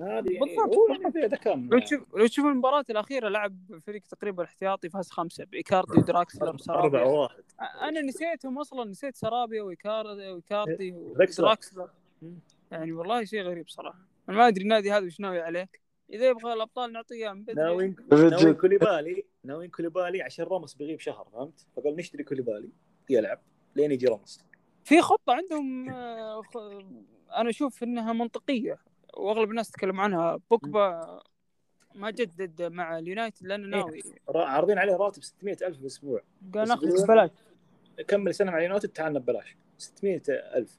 هذه 0.00 0.08
يعني 0.08 0.38
بالضبط. 0.38 0.76
هو 0.76 1.10
في 1.10 1.20
ذكاء 1.26 1.56
لو 1.56 1.78
تشوف 1.78 2.14
لو 2.16 2.26
تشوف 2.26 2.46
المباراة 2.46 2.84
الأخيرة 2.90 3.28
لعب 3.28 3.80
فريق 3.86 4.02
تقريبا 4.02 4.44
احتياطي 4.44 4.88
فاز 4.90 5.10
خمسة. 5.10 5.44
بإيكاردي 5.44 5.92
ودراكسلر 5.98 6.58
سرابيا 6.58 7.00
واحد. 7.02 7.42
أنا 7.82 8.00
نسيتهم 8.00 8.58
أصلا. 8.58 8.84
نسيت 8.90 9.16
سرابيا 9.16 9.62
وإيكاردي 9.62 10.30
وإيكاردي 10.32 10.90
دراكسلر. 10.90 11.44
ودراكسلر. 11.44 11.90
يعني 12.70 12.92
والله 12.92 13.24
شيء 13.24 13.42
غريب 13.42 13.68
صراحة. 13.68 13.98
أنا 14.28 14.36
ما 14.36 14.48
أدري 14.48 14.62
النادي 14.62 14.92
هذا 14.92 15.06
وش 15.06 15.20
ناوي 15.20 15.40
عليه. 15.40 15.68
إذا 16.12 16.28
يبغى 16.28 16.52
الأبطال 16.52 16.92
نعطيه 16.92 17.14
إياه 17.16 17.32
من 17.32 17.42
بدري. 17.42 17.54
ناويين 17.56 17.96
كوليبالي. 18.60 19.24
ناويين 19.44 19.70
كوليبالي 19.70 20.22
عشان 20.22 20.44
راموس 20.44 20.74
بيغيب 20.74 21.00
شهر 21.00 21.28
فهمت؟ 21.32 21.66
فقال 21.76 21.96
نشتري 21.96 22.24
كوليبالي. 22.24 22.68
يلعب. 23.10 23.40
لين 23.76 23.92
يجي 23.92 24.06
راموس. 24.06 24.40
في 24.84 25.00
خطة 25.02 25.32
عندهم 25.32 25.88
آه، 25.90 26.42
خ- 26.42 27.36
أنا 27.36 27.50
أشوف 27.50 27.84
وأغلب 29.16 29.50
الناس 29.50 29.70
تتكلم 29.70 30.00
عنها. 30.00 30.38
بوكبا 30.50 31.20
ما 31.94 32.10
جدد 32.10 32.62
مع 32.62 32.98
اليونايتد 32.98 33.46
لأنه 33.46 33.66
ناوي. 33.76 34.02
را- 34.28 34.44
عارضين 34.46 34.78
عليه 34.78 34.96
راتب 34.96 35.22
600 35.22 35.56
ألف 35.62 35.78
بالأسبوع 35.78 36.20
قال 36.54 36.68
ناخذ 36.68 37.04
ببلاش. 37.04 37.30
كمل 38.08 38.34
سنة 38.34 38.50
مع 38.50 38.58
اليونايتد 38.58 38.88
تعالنا 38.88 39.18
ببلاش. 39.18 39.56
600 39.78 40.22
ألف. 40.28 40.78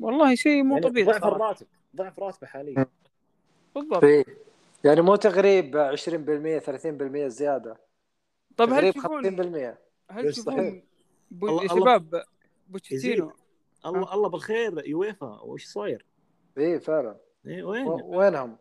والله 0.00 0.34
شيء 0.34 0.62
مو 0.62 0.74
يعني 0.74 0.88
طبيعي 0.88 1.06
ضعف. 1.06 1.24
الراتب 1.24 1.66
ضعف 1.96 2.18
راتبه 2.18 2.46
حاليا. 2.46 2.86
بالضبط. 3.74 4.04
إيه. 4.04 4.24
يعني 4.84 5.00
مو 5.00 5.16
تغريب 5.16 5.76
20% 5.76 6.58
30% 6.58 7.26
زيادة. 7.28 7.76
طيب 8.56 8.72
هل 8.72 8.92
تشوفون 8.92 9.22
50% 9.22 9.78
هل. 10.10 10.32
تشوفون 10.32 10.82
بو... 11.30 11.66
شباب 11.66 12.22
بوتشيتينو؟ 12.68 13.32
الله 13.86 14.14
الله 14.14 14.28
بالخير 14.28 14.86
يويفا 14.88 15.40
وش 15.42 15.64
صاير؟ 15.64 16.04
إيه 16.58 16.78
فعلا 16.78 17.16
إيه 17.46 17.62
وين؟ 17.62 17.86
وينهم؟ 17.86 18.56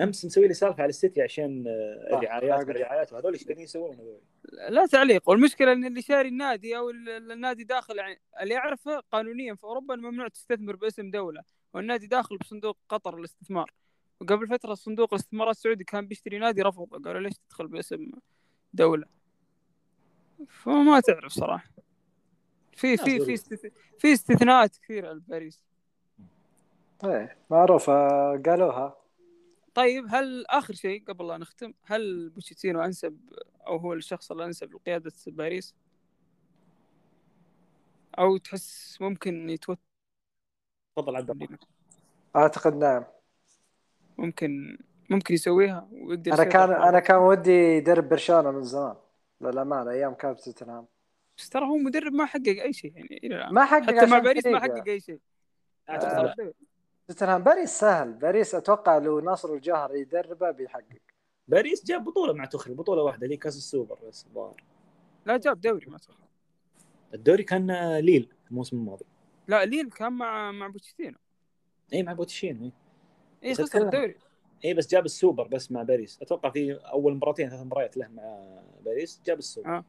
أمس 0.00 0.24
مسوي 0.24 0.48
لي 0.48 0.54
سالفة 0.54 0.82
على 0.82 0.88
السيتي 0.88 1.22
عشان 1.22 1.64
آه،. 1.66 2.18
الرعايات. 2.18 2.68
الرعايات 2.68 3.12
وهذول 3.12 3.32
إيش 3.32 3.44
قاعدين 3.44 3.64
يسوون 3.64 3.94
هذول؟ 3.96 4.20
لا 4.68 4.86
تعليق 4.86 5.28
والمشكلة 5.28 5.72
إن 5.72 5.84
اللي 5.84 6.02
شاري 6.02 6.28
النادي 6.28 6.76
أو 6.76 6.90
ال- 6.90 7.32
النادي 7.32 7.64
داخل 7.64 7.98
يعني 7.98 8.20
اللي 8.40 8.54
يعرفه 8.54 9.00
قانونيا 9.00 9.54
في 9.54 9.64
أوروبا 9.64 9.96
ممنوع 9.96 10.28
تستثمر 10.28 10.76
باسم 10.76 11.10
دولة 11.10 11.42
والنادي 11.74 12.06
داخل 12.06 12.36
بصندوق 12.36 12.78
قطر 12.88 13.18
للاستثمار 13.18 13.72
وقبل 14.20 14.48
فترة 14.48 14.74
صندوق 14.74 15.14
الاستثمارات 15.14 15.56
السعودي 15.56 15.84
كان 15.84 16.06
بيشتري 16.06 16.38
نادي 16.38 16.62
رفض 16.62 17.06
قالوا 17.06 17.20
ليش 17.20 17.34
تدخل 17.48 17.66
باسم 17.68 18.10
دولة 18.74 19.06
فما 20.48 21.00
تعرف 21.00 21.32
صراحة 21.32 21.70
في 22.72 22.96
في 22.96 23.36
في. 23.36 23.70
في 23.98 24.12
استثناءات 24.12 24.76
كثيرة 24.76 25.12
لباريس 25.12 25.64
إيه 27.04 27.36
معروفة 27.50 27.92
قالوها. 28.42 28.96
طيب 29.74 30.04
هل 30.08 30.46
آخر 30.46 30.74
شيء 30.74 31.04
قبل 31.04 31.28
لا 31.28 31.38
نختم 31.38 31.74
هل 31.84 32.28
بوتشيتينو 32.30 32.82
أنسب 32.82 33.18
أو 33.66 33.76
هو 33.76 33.92
الشخص 33.92 34.32
الانسب 34.32 34.74
لقيادة 34.74 35.12
باريس؟ 35.26 35.74
أو 38.18 38.36
تحس 38.36 38.98
ممكن 39.00 39.50
يتوتر؟ 39.50 39.80
تفضل 40.96 41.16
عبد 41.16 41.30
الله. 41.30 41.48
أعتقد 42.36 42.76
نعم. 42.76 43.04
ممكن 44.18 44.78
ممكن 45.10 45.34
يسويها 45.34 45.88
ويقدر 45.92 46.34
أنا 46.34 46.44
كان 46.44 46.72
أنا 46.72 47.00
كان 47.00 47.16
ودي 47.16 47.50
يدرب 47.76 48.08
برشلونة 48.08 48.50
من 48.50 48.64
زمان 48.64 48.96
للأمانة 49.40 49.90
أيام 49.90 50.14
كان 50.14 50.34
في 50.34 50.42
توتنهام. 50.42 50.86
بس 51.38 51.48
ترى 51.48 51.64
هو 51.64 51.76
مدرب 51.76 52.12
ما 52.12 52.24
حقق 52.24 52.62
أي 52.62 52.72
شيء 52.72 52.92
يعني 52.96 53.20
إلى 53.24 53.36
الآن. 53.36 53.54
ما 53.54 53.64
حقق 53.64 53.82
حتى 53.82 54.06
مع 54.06 54.18
باريس 54.18 54.46
ما 54.46 54.60
فريقه. 54.60 54.76
حقق 54.76 54.88
أي 54.88 55.00
شيء. 55.00 55.20
اعتقد 55.90 56.12
آه. 56.12 56.34
لا. 56.38 56.52
توتنهام 57.12 57.42
باريس 57.42 57.70
سهل. 57.70 58.12
باريس 58.12 58.54
أتوقع 58.54 58.98
لو 58.98 59.20
ناصر 59.20 59.54
الجوهر 59.54 59.94
يدربه 59.94 60.50
بيحقق. 60.50 61.00
باريس 61.48 61.84
جاب 61.84 62.04
بطولة 62.04 62.32
مع 62.32 62.44
توخيل 62.44 62.74
بطولة 62.74 63.02
واحدة 63.02 63.24
اللي 63.24 63.36
كاس 63.36 63.56
السوبر 63.56 63.98
بس 64.08 64.26
الظاهر. 64.26 64.64
لا 65.26 65.36
جاب 65.36 65.60
دوري 65.60 65.86
ما 65.86 65.98
تخ... 65.98 66.14
الدوري 67.14 67.44
كان 67.44 67.70
آه، 67.70 68.00
ليل 68.00 68.32
الموسم 68.50 68.76
الماضي. 68.76 69.04
لا 69.48 69.64
ليل 69.64 69.90
كان 69.90 70.12
مع 70.12 70.52
مع 70.52 70.68
بوتشيتينو. 70.68 71.18
إي 71.92 72.02
مع 72.02 72.12
بوتشين 72.12 72.72
إي. 73.44 73.54
خسر. 73.54 73.82
الدوري. 73.82 74.14
إي 74.64 74.74
بس 74.74 74.88
جاب 74.88 75.04
السوبر 75.04 75.48
بس 75.48 75.72
مع 75.72 75.82
باريس. 75.82 76.22
أتوقع 76.22 76.50
في 76.50 76.72
أول 76.74 77.14
مباراتين 77.14 77.48
ثلاث 77.48 77.62
مباريات 77.62 77.96
له 77.96 78.08
مع 78.08 78.58
باريس 78.84 79.20
جاب 79.26 79.38
السوبر. 79.38 79.76
آه. 79.76 79.84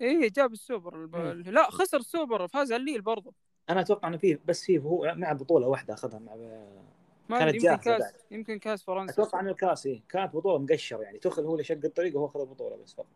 إي 0.00 0.28
جاب 0.28 0.52
السوبر. 0.52 1.02
الب... 1.02 1.16
لا 1.48 1.70
خسر 1.70 1.98
السوبر 1.98 2.48
فاز 2.48 2.72
على 2.72 2.80
الليل 2.80 3.02
برضه 3.02 3.32
أنا 3.70 3.80
أتوقع 3.80 4.08
إنه 4.08 4.16
فيه 4.16 4.40
بس 4.46 4.64
فيه 4.64 4.78
هو 4.78 5.12
مع 5.16 5.32
بطولة 5.32 5.66
واحدة 5.68 5.94
أخذها 5.94 6.18
مع 6.18 6.34
ما 7.28 7.38
كانت 7.38 7.54
يمكن 7.54 7.76
كاس 7.76 8.02
بعد. 8.02 8.12
يمكن 8.30 8.58
كاس 8.58 8.82
فرنسا. 8.84 9.12
أتوقع 9.22 9.40
ان 9.40 9.48
الكاس 9.48 9.86
إيه. 9.86 10.02
كانت 10.08 10.34
بطولة 10.36 10.58
مقشر 10.58 11.02
يعني 11.02 11.18
توخيل 11.18 11.42
هو 11.44 11.52
اللي 11.52 11.64
شق 11.64 11.78
الطريق 11.84 12.16
وهو 12.16 12.26
أخذ 12.26 12.40
البطولة 12.40 12.76
بس 12.84 12.94
فقط. 12.94 13.06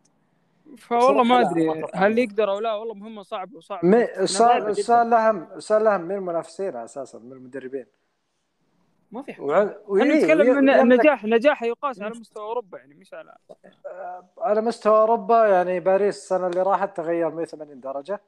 فوالله 0.78 1.22
ما 1.22 1.40
أدري 1.50 1.84
هل 1.94 2.18
يقدر 2.18 2.50
أو 2.50 2.58
لا 2.60 2.74
والله 2.74 2.94
مهمة 2.94 3.22
صعبه 3.22 3.56
وصعبه 3.56 3.88
جداً. 3.88 4.20
السؤال 4.20 5.06
الاهم 5.06 5.48
السؤال 5.56 5.82
الاهم 5.82 6.00
من 6.00 6.14
المنافسين 6.14 6.76
أساسا 6.76 7.18
من 7.18 7.32
المدربين. 7.32 7.86
ما 9.12 9.22
في 9.22 9.32
حد. 9.32 9.40
وعن... 9.40 9.74
وإيه، 9.86 10.04
نتكلم 10.04 10.40
وي- 10.40 10.58
إن 10.58 10.68
ويملك- 10.70 10.80
النجاح 10.80 11.24
نجاحه 11.24 11.66
يقاس 11.66 12.02
على 12.02 12.10
مستوى 12.10 12.42
أوروبا 12.44 12.78
يعني 12.78 12.94
مش 12.94 13.14
على 13.14 13.36
على 14.38 14.60
مستوى 14.60 14.98
أوروبا 14.98 15.46
يعني 15.46 15.80
باريس 15.80 16.16
السنة 16.16 16.46
اللي 16.46 16.62
راحت 16.62 16.96
تغير 16.96 17.30
180 17.30 17.80
درجة 17.80 18.20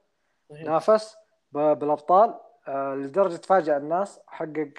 صحيح. 0.50 0.62
نافس. 0.64 1.16
بالأبطال 1.52 2.34
آه، 2.68 2.94
لدرجة 2.94 3.36
تفاجأ 3.36 3.76
الناس 3.76 4.20
حقق 4.26 4.72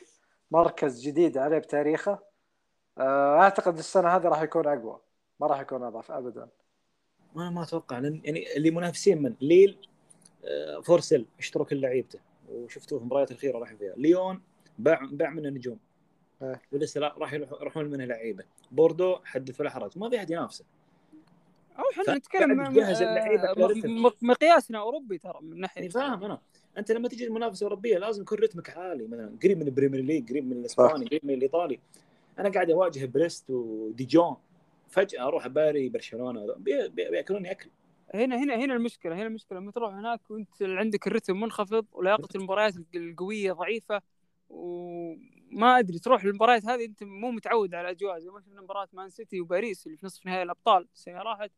مركز 0.52 1.02
جديد 1.02 1.38
عليه 1.38 1.58
بتاريخه. 1.58 2.20
آه، 2.98 3.40
أعتقد 3.40 3.78
السنة 3.78 4.08
هذه 4.16 4.24
راح 4.28 4.42
يكون 4.42 4.68
أقوى 4.68 5.00
ما 5.40 5.48
راح 5.48 5.60
يكون 5.60 5.84
أضعف 5.84 6.12
ابدا. 6.12 6.48
ما 7.36 7.50
ما 7.50 7.64
أتوقع 7.64 8.00
لأن 8.00 8.22
يعني 8.24 8.58
اللي 8.58 8.72
منافسين 8.72 9.22
من؟ 9.22 9.36
ليل 9.42 9.78
آه، 10.46 10.80
فورسل 10.82 11.26
اشتروا 11.40 11.66
كل 11.66 11.82
لعيبته 11.82 12.20
وشفتوه 12.52 13.00
في 13.00 13.04
المباريات 13.04 13.32
الأخيرة 13.32 13.58
راح 13.60 13.74
فيها. 13.74 13.94
ليون 13.98 14.42
باع 14.80 15.00
باع 15.12 15.30
منه 15.30 15.50
نجوم. 15.50 15.80
إيه. 16.42 16.62
ولسه 16.72 17.00
لا 17.02 17.16
راح 17.18 17.34
يروح- 17.34 17.62
يروحون 17.62 17.86
منه 17.86 18.06
لعيبة. 18.06 18.44
بوردو 18.72 19.16
حدث 19.26 19.62
ولا 19.62 19.70
حرج 19.70 19.98
ما 19.98 20.10
في 20.10 20.18
أحد 20.18 20.32
ينافسه. 20.32 20.66
أو 21.80 21.84
إحنا 21.92 22.16
نتكلم 22.16 22.62
مقياسنا 24.22 24.80
أوروبي 24.80 25.18
ترى 25.18 25.40
من 25.42 25.60
ناحية 25.60 25.90
فاهم 25.90 26.24
أنا. 26.24 26.42
أنت 26.78 26.92
لما 26.92 27.08
تجي 27.08 27.26
المنافسة 27.28 27.64
الأوروبية 27.64 27.98
لازم 27.98 28.22
يكون 28.22 28.38
رتمك 28.38 28.70
عالي 28.70 29.08
مثلا 29.08 29.38
قريب 29.44 29.58
من 29.58 29.68
ال 29.68 29.72
Premier 29.72 30.02
League 30.02 30.30
قريب 30.30 30.46
من 30.46 30.58
الإسباني 30.58 31.06
قريب 31.06 31.26
من 31.26 31.34
الإيطالي. 31.34 31.80
أنا 32.40 32.50
قاعد 32.50 32.70
أواجه 32.70 33.06
بريست 33.06 33.50
وديجون 33.50 34.36
فجأة 34.90 35.28
أروح 35.28 35.48
باري 35.48 35.90
برشلونة 35.90 36.54
بي- 36.58 36.88
بي- 36.90 37.10
بيأكلوني 37.10 37.52
أكل. 37.52 37.70
هنا 38.14 38.44
هنا 38.44 38.56
هنا 38.56 38.74
المشكلة 38.74 39.16
هنا 39.16 39.28
المشكلة. 39.28 39.60
لما 39.60 39.72
تروح 39.72 39.94
هناك 39.94 40.32
وأنت 40.32 40.62
عندك 40.62 41.08
الرتم 41.08 41.40
منخفض 41.40 41.86
ولياقة 41.94 42.28
المباريات 42.36 42.74
القوية 42.96 43.52
ضعيفة 43.52 44.02
وما 44.50 45.80
أدري 45.80 46.00
تروح 46.00 46.24
المباريات 46.24 46.66
هذه 46.66 46.86
أنت 46.86 47.04
مو 47.04 47.32
متعود 47.32 47.74
على 47.76 47.90
الأجواء. 47.90 48.20
زي 48.20 48.30
ما 48.30 48.42
شفنا 48.42 48.62
مباراة 48.62 48.88
مان 48.94 49.10
سيتي 49.10 49.42
وباريس 49.42 49.86
اللي 49.88 49.98
في 49.98 50.06
نصف 50.06 50.26
نهائي 50.26 50.44
الأبطال 50.44 50.88
السنة 50.94 51.22
راحت. 51.22 51.52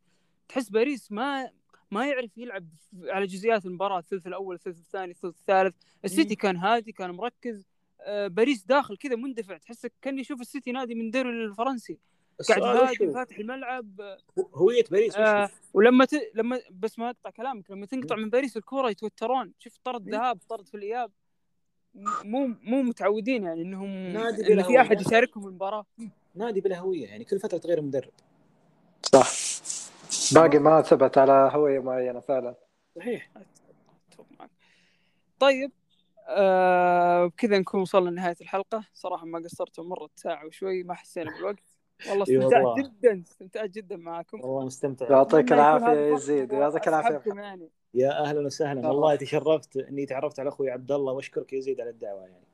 تحس 0.47 0.69
باريس 0.69 1.11
ما 1.11 1.49
ما 1.91 2.07
يعرف 2.07 2.37
يلعب 2.37 2.67
على 3.03 3.25
جزئيات 3.25 3.65
المباراة 3.65 3.99
الثلث 3.99 4.27
الأول 4.27 4.55
الثلث 4.55 4.77
الثاني 4.77 5.11
الثلث 5.11 5.35
الثالث. 5.35 5.75
السيتي 6.05 6.35
كان 6.35 6.57
هادي 6.57 6.91
كان 6.91 7.11
مركز. 7.11 7.67
آه، 8.01 8.27
باريس 8.27 8.65
داخل 8.65 8.97
كذا 8.97 9.15
مندفع. 9.15 9.57
تحسك 9.57 9.93
كان 10.01 10.19
يشوف 10.19 10.41
السيتي 10.41 10.71
نادي 10.71 10.95
من 10.95 11.05
الدوري 11.05 11.29
الفرنسي. 11.29 11.97
قاعد 12.49 12.61
هادي 12.63 13.13
فاتح 13.13 13.37
الملعب. 13.37 14.17
هوية 14.53 14.83
باريس 14.91 15.15
آه 15.17 15.49
ولما 15.73 16.05
ت... 16.05 16.11
لما 16.35 16.61
بس 16.71 16.99
ما 16.99 17.09
أقطع 17.09 17.29
كلامك. 17.29 17.71
لما 17.71 17.85
تنقطع 17.85 18.15
من 18.15 18.29
باريس 18.29 18.57
الكورة 18.57 18.89
يتوترون. 18.89 19.53
شوف 19.59 19.77
طرد 19.83 20.09
ذهاب 20.09 20.39
طرد 20.49 20.67
في 20.67 20.77
الإياب. 20.77 21.11
مو 22.23 22.47
مو 22.61 22.81
متعودين 22.81 23.43
يعني 23.43 23.61
إنهم 23.61 23.89
نادي 23.89 24.43
بلا 24.43 24.63
في 24.63 24.81
أحد 24.81 24.95
هوية. 24.95 25.07
يشاركهم 25.07 25.47
المباراة. 25.47 25.85
نادي 26.35 26.61
بلا 26.61 26.79
هوية 26.79 27.07
يعني 27.07 27.25
كل 27.25 27.39
فترة 27.39 27.57
تغير 27.57 27.81
مدرب. 27.81 28.11
صح. 29.13 29.54
باقي 30.33 30.59
ما 30.59 30.81
ثبت 30.81 31.17
على 31.17 31.49
هويه 31.53 31.79
معينة 31.79 32.19
فعلا. 32.19 32.55
صحيح. 32.95 33.31
طيب 35.39 35.71
آه 36.27 37.25
بكذا 37.25 37.59
نكون 37.59 37.81
وصلنا 37.81 38.09
لنهاية 38.09 38.35
الحلقة. 38.41 38.83
صراحة 38.93 39.25
ما 39.25 39.39
قصرتوا 39.39 39.83
مرت 39.83 40.11
ساعة 40.15 40.45
وشوي 40.45 40.83
ما 40.83 40.93
حسينا 40.93 41.31
بالوقت. 41.31 41.63
والله 42.09 42.23
استمتعت. 42.23 42.77
جدا 42.77 43.21
استمتعت 43.21 43.69
جدا 43.69 43.97
معاكم. 43.97 44.41
والله 44.41 44.65
مستمتع. 44.65 45.09
يعطيك 45.09 45.53
العافية 45.53 45.99
يا 45.99 46.15
يزيد 46.15 46.53
يعطيك 46.53 46.87
العافية. 46.87 47.33
يعني. 47.33 47.69
يا 47.93 48.23
أهلا 48.23 48.45
وسهلا. 48.45 48.79
الله. 48.79 48.89
والله 48.89 49.15
تشرفت 49.15 49.77
إني 49.77 50.05
تعرفت 50.05 50.39
على 50.39 50.49
أخوي 50.49 50.71
عبد 50.71 50.91
الله 50.91 51.13
وأشكرك 51.13 51.53
يا 51.53 51.59
زيد 51.59 51.81
على 51.81 51.89
الدعوة 51.89 52.21
يعني. 52.21 52.45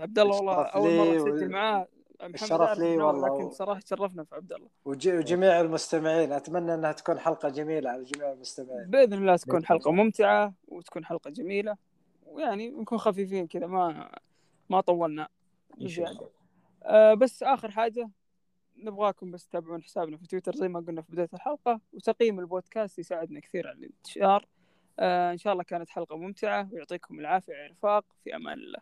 عبد 0.00 0.18
الله 0.18 0.36
والله 0.36 0.62
أول 0.62 0.96
مرة 0.96 1.16
أسجل 1.16 1.50
معاه. 1.50 1.86
الشرف 2.26 2.78
لي 2.78 2.96
والله. 2.96 3.38
لكن 3.38 3.50
صراحة 3.50 3.80
تشرفنا 3.80 4.24
في 4.24 4.34
عبد 4.34 4.52
الله. 4.52 4.68
وج- 4.84 5.08
وجميع 5.08 5.60
المستمعين 5.60 6.32
أتمنى 6.32 6.74
إنها 6.74 6.92
تكون 6.92 7.18
حلقة 7.18 7.48
جميلة 7.48 7.90
على 7.90 8.04
جميع 8.04 8.32
المستمعين. 8.32 8.90
بإذن 8.90 9.12
الله 9.12 9.36
تكون 9.36 9.52
بإذن 9.54 9.66
حلقة 9.66 9.92
ممتعة 9.92 10.54
وتكون 10.68 11.04
حلقة 11.04 11.30
جميلة 11.30 11.76
ويعني 12.26 12.70
نكون 12.70 12.98
خفيفين 12.98 13.46
كذا 13.46 13.66
ما 13.66 14.10
ما 14.70 14.80
طولنا 14.80 15.28
بزياده 15.78 16.28
آه 16.82 17.14
بس 17.14 17.42
آخر 17.42 17.70
حاجة 17.70 18.10
نبغاكم 18.76 19.30
بس 19.30 19.48
تتابعون 19.48 19.82
حسابنا 19.82 20.16
في 20.16 20.26
تويتر 20.26 20.54
زي 20.54 20.68
ما 20.68 20.80
قلنا 20.80 21.02
في 21.02 21.12
بداية 21.12 21.28
الحلقة 21.34 21.80
وتقييم 21.92 22.40
البودكاست 22.40 22.98
يساعدنا 22.98 23.40
كثير 23.40 23.68
على 23.68 23.78
الانتشار. 23.78 24.46
آه 24.98 25.32
إن 25.32 25.38
شاء 25.38 25.52
الله 25.52 25.64
كانت 25.64 25.88
حلقة 25.90 26.16
ممتعة 26.16 26.68
ويعطيكم 26.72 27.20
العافية 27.20 27.52
يا 27.52 27.68
رفاق 27.68 28.04
في 28.24 28.36
أمان 28.36 28.58
الله. 28.58 28.78